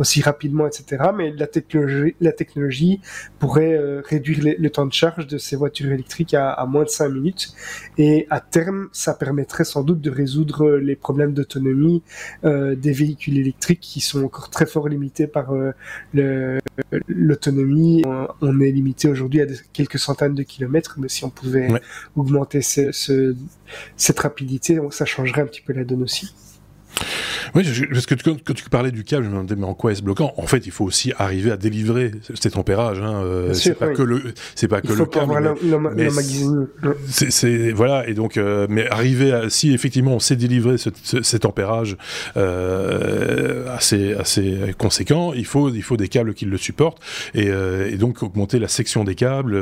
aussi 0.00 0.20
rapidement, 0.20 0.66
etc. 0.66 1.10
Mais 1.16 1.30
la 1.30 1.46
technologie 1.46 2.16
la 2.20 2.32
technologie 2.32 3.00
pourrait 3.38 3.78
réduire 4.04 4.56
le 4.58 4.70
temps 4.70 4.86
de 4.86 4.92
charge 4.92 5.28
de 5.28 5.38
ces 5.38 5.54
voitures 5.54 5.92
électriques 5.92 6.34
à, 6.34 6.50
à 6.50 6.66
moins 6.66 6.82
de 6.82 6.88
5 6.88 7.08
minutes 7.08 7.54
et 7.98 8.26
à 8.30 8.40
terme 8.40 8.88
ça 8.90 9.14
permettrait 9.14 9.64
sans 9.64 9.84
doute 9.84 10.00
de 10.00 10.10
résoudre 10.10 10.70
les 10.70 10.96
problèmes 10.96 11.34
d'autonomie 11.34 12.02
des 12.42 12.92
véhicules 12.92 13.43
électriques 13.44 13.80
qui 13.80 14.00
sont 14.00 14.24
encore 14.24 14.50
très 14.50 14.66
fort 14.66 14.88
limités 14.88 15.26
par 15.26 15.52
euh, 15.52 15.72
l'autonomie. 17.08 18.02
On, 18.40 18.60
est 18.60 18.70
limité 18.70 19.08
aujourd'hui 19.08 19.40
à 19.40 19.46
quelques 19.72 19.98
centaines 19.98 20.34
de 20.34 20.42
kilomètres, 20.42 20.96
mais 20.98 21.08
si 21.08 21.24
on 21.24 21.30
pouvait 21.30 21.68
augmenter 22.16 22.60
cette 22.62 24.18
rapidité, 24.18 24.80
ça 24.90 25.04
changerait 25.04 25.42
un 25.42 25.46
petit 25.46 25.62
peu 25.62 25.72
la 25.72 25.84
donne 25.84 26.02
aussi. 26.02 26.34
Oui, 27.54 27.66
parce 27.92 28.06
que 28.06 28.14
quand 28.14 28.54
tu 28.54 28.68
parlais 28.70 28.90
du 28.90 29.04
câble, 29.04 29.24
je 29.24 29.28
me 29.28 29.34
demandais 29.34 29.56
mais 29.56 29.66
en 29.66 29.74
quoi 29.74 29.92
est-ce 29.92 30.02
bloquant? 30.02 30.32
En 30.36 30.46
fait, 30.46 30.66
il 30.66 30.72
faut 30.72 30.84
aussi 30.84 31.12
arriver 31.18 31.50
à 31.50 31.56
délivrer 31.56 32.12
ces 32.34 32.50
tempérages. 32.50 33.00
Hein. 33.00 33.22
Euh, 33.22 33.52
c'est 33.54 33.74
pas, 33.74 33.88
que 33.88 34.02
le, 34.02 34.34
c'est 34.54 34.68
pas 34.68 34.80
que 34.80 34.92
le 34.92 35.06
câble. 35.06 35.54
C'est 37.08 37.72
voilà 37.72 38.08
et 38.08 38.14
donc 38.14 38.36
euh, 38.36 38.66
mais 38.68 38.88
arriver 38.88 39.32
à 39.32 39.50
si 39.50 39.72
effectivement 39.72 40.14
on 40.14 40.18
sait 40.20 40.36
délivrer 40.36 40.78
ce, 40.78 40.90
ces 41.22 41.38
tempérages 41.38 41.96
euh, 42.36 43.74
assez 43.74 44.14
assez 44.14 44.74
conséquents, 44.78 45.32
il 45.32 45.46
faut 45.46 45.70
il 45.70 45.82
faut 45.82 45.96
des 45.96 46.08
câbles 46.08 46.34
qui 46.34 46.44
le 46.44 46.56
supportent 46.56 47.00
et, 47.34 47.48
et 47.48 47.96
donc 47.96 48.22
augmenter 48.22 48.58
la 48.58 48.68
section 48.68 49.04
des 49.04 49.14
câbles 49.14 49.54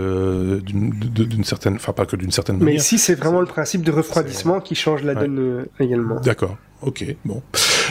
d'une 0.62 1.44
certaine, 1.44 1.74
enfin 1.76 1.92
pas 1.92 2.06
que 2.06 2.16
d'une 2.16 2.30
certaine 2.30 2.56
manière. 2.56 2.74
Mais 2.74 2.80
ici, 2.80 2.98
c'est 2.98 3.14
vraiment 3.14 3.40
le 3.40 3.46
principe 3.46 3.82
de 3.82 3.92
refroidissement 3.92 4.60
qui 4.60 4.74
change 4.74 5.02
la 5.02 5.14
donne 5.14 5.66
également. 5.78 6.20
D'accord. 6.20 6.56
Ok, 6.82 7.04
bon. 7.24 7.42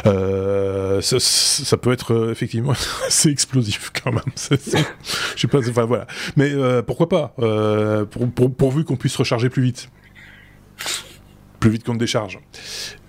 Euh, 0.06 1.02
ça, 1.02 1.18
ça, 1.20 1.78
peut 1.78 1.92
être 1.92 2.14
euh, 2.14 2.32
effectivement 2.32 2.74
assez 3.08 3.30
explosif 3.30 3.92
quand 4.04 4.12
même. 4.12 4.22
Je 4.36 5.42
sais 5.42 5.48
pas, 5.48 5.60
enfin 5.60 5.86
voilà. 5.86 6.08
Mais 6.36 6.52
euh, 6.52 6.82
pourquoi 6.82 7.10
pas 7.10 7.34
euh, 7.40 8.06
pour, 8.06 8.30
pour, 8.30 8.54
Pourvu 8.54 8.84
qu'on 8.84 8.96
puisse 8.96 9.16
recharger 9.16 9.50
plus 9.50 9.64
vite. 9.64 9.90
Plus 11.60 11.70
vite 11.70 11.84
qu'on 11.84 11.94
décharge, 11.94 12.40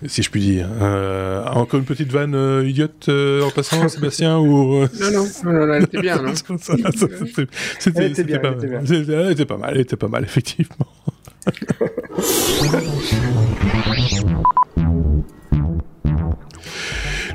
si 0.05 0.21
je 0.21 0.29
puis 0.29 0.41
dire. 0.41 0.69
Euh, 0.79 1.43
encore 1.47 1.79
une 1.79 1.87
petite 1.87 2.11
vanne 2.11 2.35
euh, 2.35 2.63
idiote 2.63 3.09
en 3.09 3.49
passant, 3.49 3.87
Sébastien 3.89 4.37
ou 4.37 4.81
Non, 4.81 4.87
non, 5.11 5.25
non, 5.43 5.65
non, 5.65 5.73
elle 5.73 5.83
était 5.85 6.01
bien, 6.01 6.21
non 6.21 6.33
C'était 6.35 8.37
pas, 8.37 8.51
mal. 8.51 8.69
Elle 8.69 9.31
était 9.31 9.47
pas 9.47 9.57
mal, 9.57 9.71
elle 9.73 9.81
était 9.81 9.95
pas 9.95 10.07
mal, 10.07 10.23
effectivement. 10.23 10.85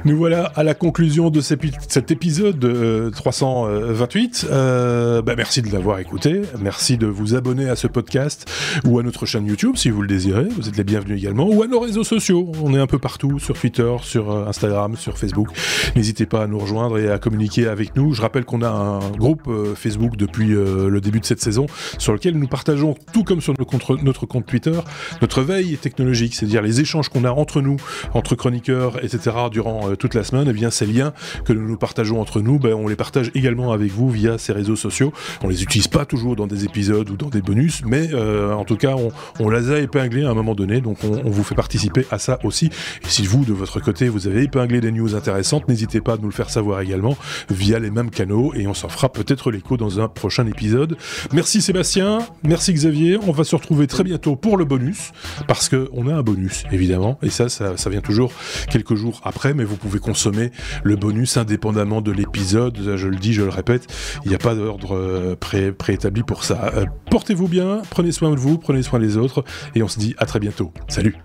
Nous 0.04 0.16
voilà 0.16 0.44
à 0.54 0.62
la 0.62 0.74
conclusion 0.74 1.28
de 1.30 1.40
cet 1.40 2.10
épisode 2.10 3.12
328. 3.12 4.46
Euh, 4.48 4.52
euh, 4.52 5.22
bah 5.22 5.34
merci 5.36 5.60
de 5.60 5.72
l'avoir 5.72 5.98
écouté. 5.98 6.42
Merci 6.60 6.96
de 6.96 7.06
vous 7.06 7.34
abonner 7.34 7.68
à 7.68 7.74
ce 7.74 7.88
podcast 7.88 8.48
ou 8.84 8.98
à 9.00 9.02
notre 9.02 9.26
chaîne 9.26 9.46
YouTube 9.46 9.72
si 9.76 9.90
vous 9.90 10.00
le 10.02 10.08
désirez. 10.08 10.46
Vous 10.56 10.68
êtes 10.68 10.76
les 10.76 10.84
bienvenus 10.84 11.18
également. 11.18 11.48
Ou 11.48 11.62
à 11.62 11.66
nos 11.66 11.80
réseaux 11.80 12.04
sociaux. 12.04 12.52
On 12.62 12.74
est 12.74 12.78
un 12.78 12.86
peu 12.86 12.98
partout 12.98 13.40
sur 13.40 13.58
Twitter, 13.58 13.92
sur 14.02 14.30
euh, 14.30 14.46
Instagram, 14.46 14.96
sur 14.96 15.18
Facebook. 15.18 15.48
N'hésitez 15.96 16.26
pas 16.26 16.44
à 16.44 16.46
nous 16.46 16.58
rejoindre 16.58 16.98
et 16.98 17.10
à 17.10 17.18
communiquer 17.18 17.66
avec 17.66 17.96
nous. 17.96 18.14
Je 18.14 18.22
rappelle 18.22 18.44
qu'on 18.44 18.62
a 18.62 18.70
un 18.70 19.10
groupe 19.10 19.50
Facebook 19.74 20.16
depuis 20.16 20.48
le 20.48 21.00
début 21.00 21.20
de 21.20 21.24
cette 21.24 21.40
saison 21.40 21.66
sur 21.98 22.12
lequel 22.12 22.38
nous 22.38 22.46
partageons, 22.46 22.94
tout 23.12 23.24
comme 23.24 23.40
sur 23.40 23.54
notre 24.02 24.26
compte 24.26 24.46
Twitter, 24.46 24.78
notre 25.20 25.42
veille 25.42 25.76
technologique, 25.76 26.34
c'est-à-dire 26.34 26.62
les 26.62 26.80
échanges 26.80 27.08
qu'on 27.08 27.24
a 27.24 27.30
entre 27.30 27.60
nous, 27.60 27.76
entre 28.14 28.34
chroniqueurs, 28.34 29.02
etc., 29.02 29.30
durant 29.50 29.87
pendant 29.88 29.96
toute 29.96 30.14
la 30.14 30.24
semaine, 30.24 30.46
et 30.46 30.50
eh 30.50 30.52
bien 30.52 30.70
ces 30.70 30.86
liens 30.86 31.12
que 31.44 31.52
nous 31.52 31.76
partageons 31.76 32.20
entre 32.20 32.40
nous, 32.40 32.58
ben, 32.58 32.74
on 32.74 32.88
les 32.88 32.96
partage 32.96 33.30
également 33.34 33.72
avec 33.72 33.90
vous 33.90 34.10
via 34.10 34.38
ces 34.38 34.52
réseaux 34.52 34.76
sociaux. 34.76 35.12
On 35.42 35.48
les 35.48 35.62
utilise 35.62 35.88
pas 35.88 36.04
toujours 36.04 36.36
dans 36.36 36.46
des 36.46 36.64
épisodes 36.64 37.08
ou 37.10 37.16
dans 37.16 37.28
des 37.28 37.42
bonus, 37.42 37.82
mais 37.84 38.12
en 38.14 38.64
tout 38.64 38.76
cas, 38.76 38.94
on, 39.40 39.50
les 39.50 39.70
a 39.70 39.78
épinglés 39.78 40.24
à 40.24 40.30
un 40.30 40.34
moment 40.34 40.54
donné, 40.54 40.80
donc 40.80 40.98
on, 41.04 41.30
vous 41.30 41.42
fait 41.42 41.54
participer 41.54 42.06
à 42.10 42.18
ça 42.18 42.38
aussi. 42.44 42.66
Et 42.66 43.08
si 43.08 43.26
vous, 43.26 43.44
de 43.44 43.52
votre 43.52 43.80
côté, 43.80 44.08
vous 44.08 44.26
avez 44.26 44.42
épinglé 44.42 44.80
des 44.80 44.92
news 44.92 45.14
intéressantes, 45.14 45.68
n'hésitez 45.68 46.00
pas 46.00 46.14
à 46.14 46.16
nous 46.16 46.26
le 46.26 46.32
faire 46.32 46.50
savoir 46.50 46.80
également 46.80 47.16
via 47.50 47.78
les 47.78 47.90
mêmes 47.90 48.10
canaux 48.10 48.52
et 48.54 48.66
on 48.66 48.74
s'en 48.74 48.88
fera 48.88 49.08
peut-être 49.08 49.50
l'écho 49.50 49.76
dans 49.76 50.00
un 50.00 50.08
prochain 50.08 50.46
épisode. 50.46 50.96
Merci 51.32 51.62
Sébastien, 51.62 52.18
merci 52.42 52.72
Xavier. 52.72 53.18
On 53.26 53.32
va 53.32 53.44
se 53.44 53.56
retrouver 53.56 53.86
très 53.86 54.04
bientôt 54.04 54.36
pour 54.36 54.56
le 54.56 54.64
bonus 54.64 55.12
parce 55.46 55.68
que 55.68 55.88
on 55.92 56.08
a 56.08 56.14
un 56.14 56.22
bonus 56.22 56.64
évidemment 56.72 57.18
et 57.22 57.30
ça, 57.30 57.48
ça, 57.48 57.90
vient 57.90 58.00
toujours 58.00 58.32
quelques 58.70 58.94
jours 58.94 59.20
après, 59.24 59.54
mais 59.54 59.64
vous 59.64 59.76
pouvez 59.78 59.98
consommer 59.98 60.50
le 60.82 60.96
bonus 60.96 61.36
indépendamment 61.36 62.00
de 62.00 62.12
l'épisode. 62.12 62.96
Je 62.96 63.08
le 63.08 63.16
dis, 63.16 63.32
je 63.32 63.42
le 63.42 63.50
répète, 63.50 63.86
il 64.24 64.28
n'y 64.28 64.34
a 64.34 64.38
pas 64.38 64.54
d'ordre 64.54 64.96
euh, 64.96 65.36
pré 65.36 65.72
préétabli 65.72 66.22
pour 66.22 66.44
ça. 66.44 66.72
Euh, 66.74 66.86
portez-vous 67.10 67.48
bien, 67.48 67.82
prenez 67.90 68.12
soin 68.12 68.30
de 68.30 68.36
vous, 68.36 68.58
prenez 68.58 68.82
soin 68.82 68.98
des 68.98 69.16
autres 69.16 69.44
et 69.74 69.82
on 69.82 69.88
se 69.88 69.98
dit 69.98 70.14
à 70.18 70.26
très 70.26 70.40
bientôt. 70.40 70.72
Salut 70.88 71.16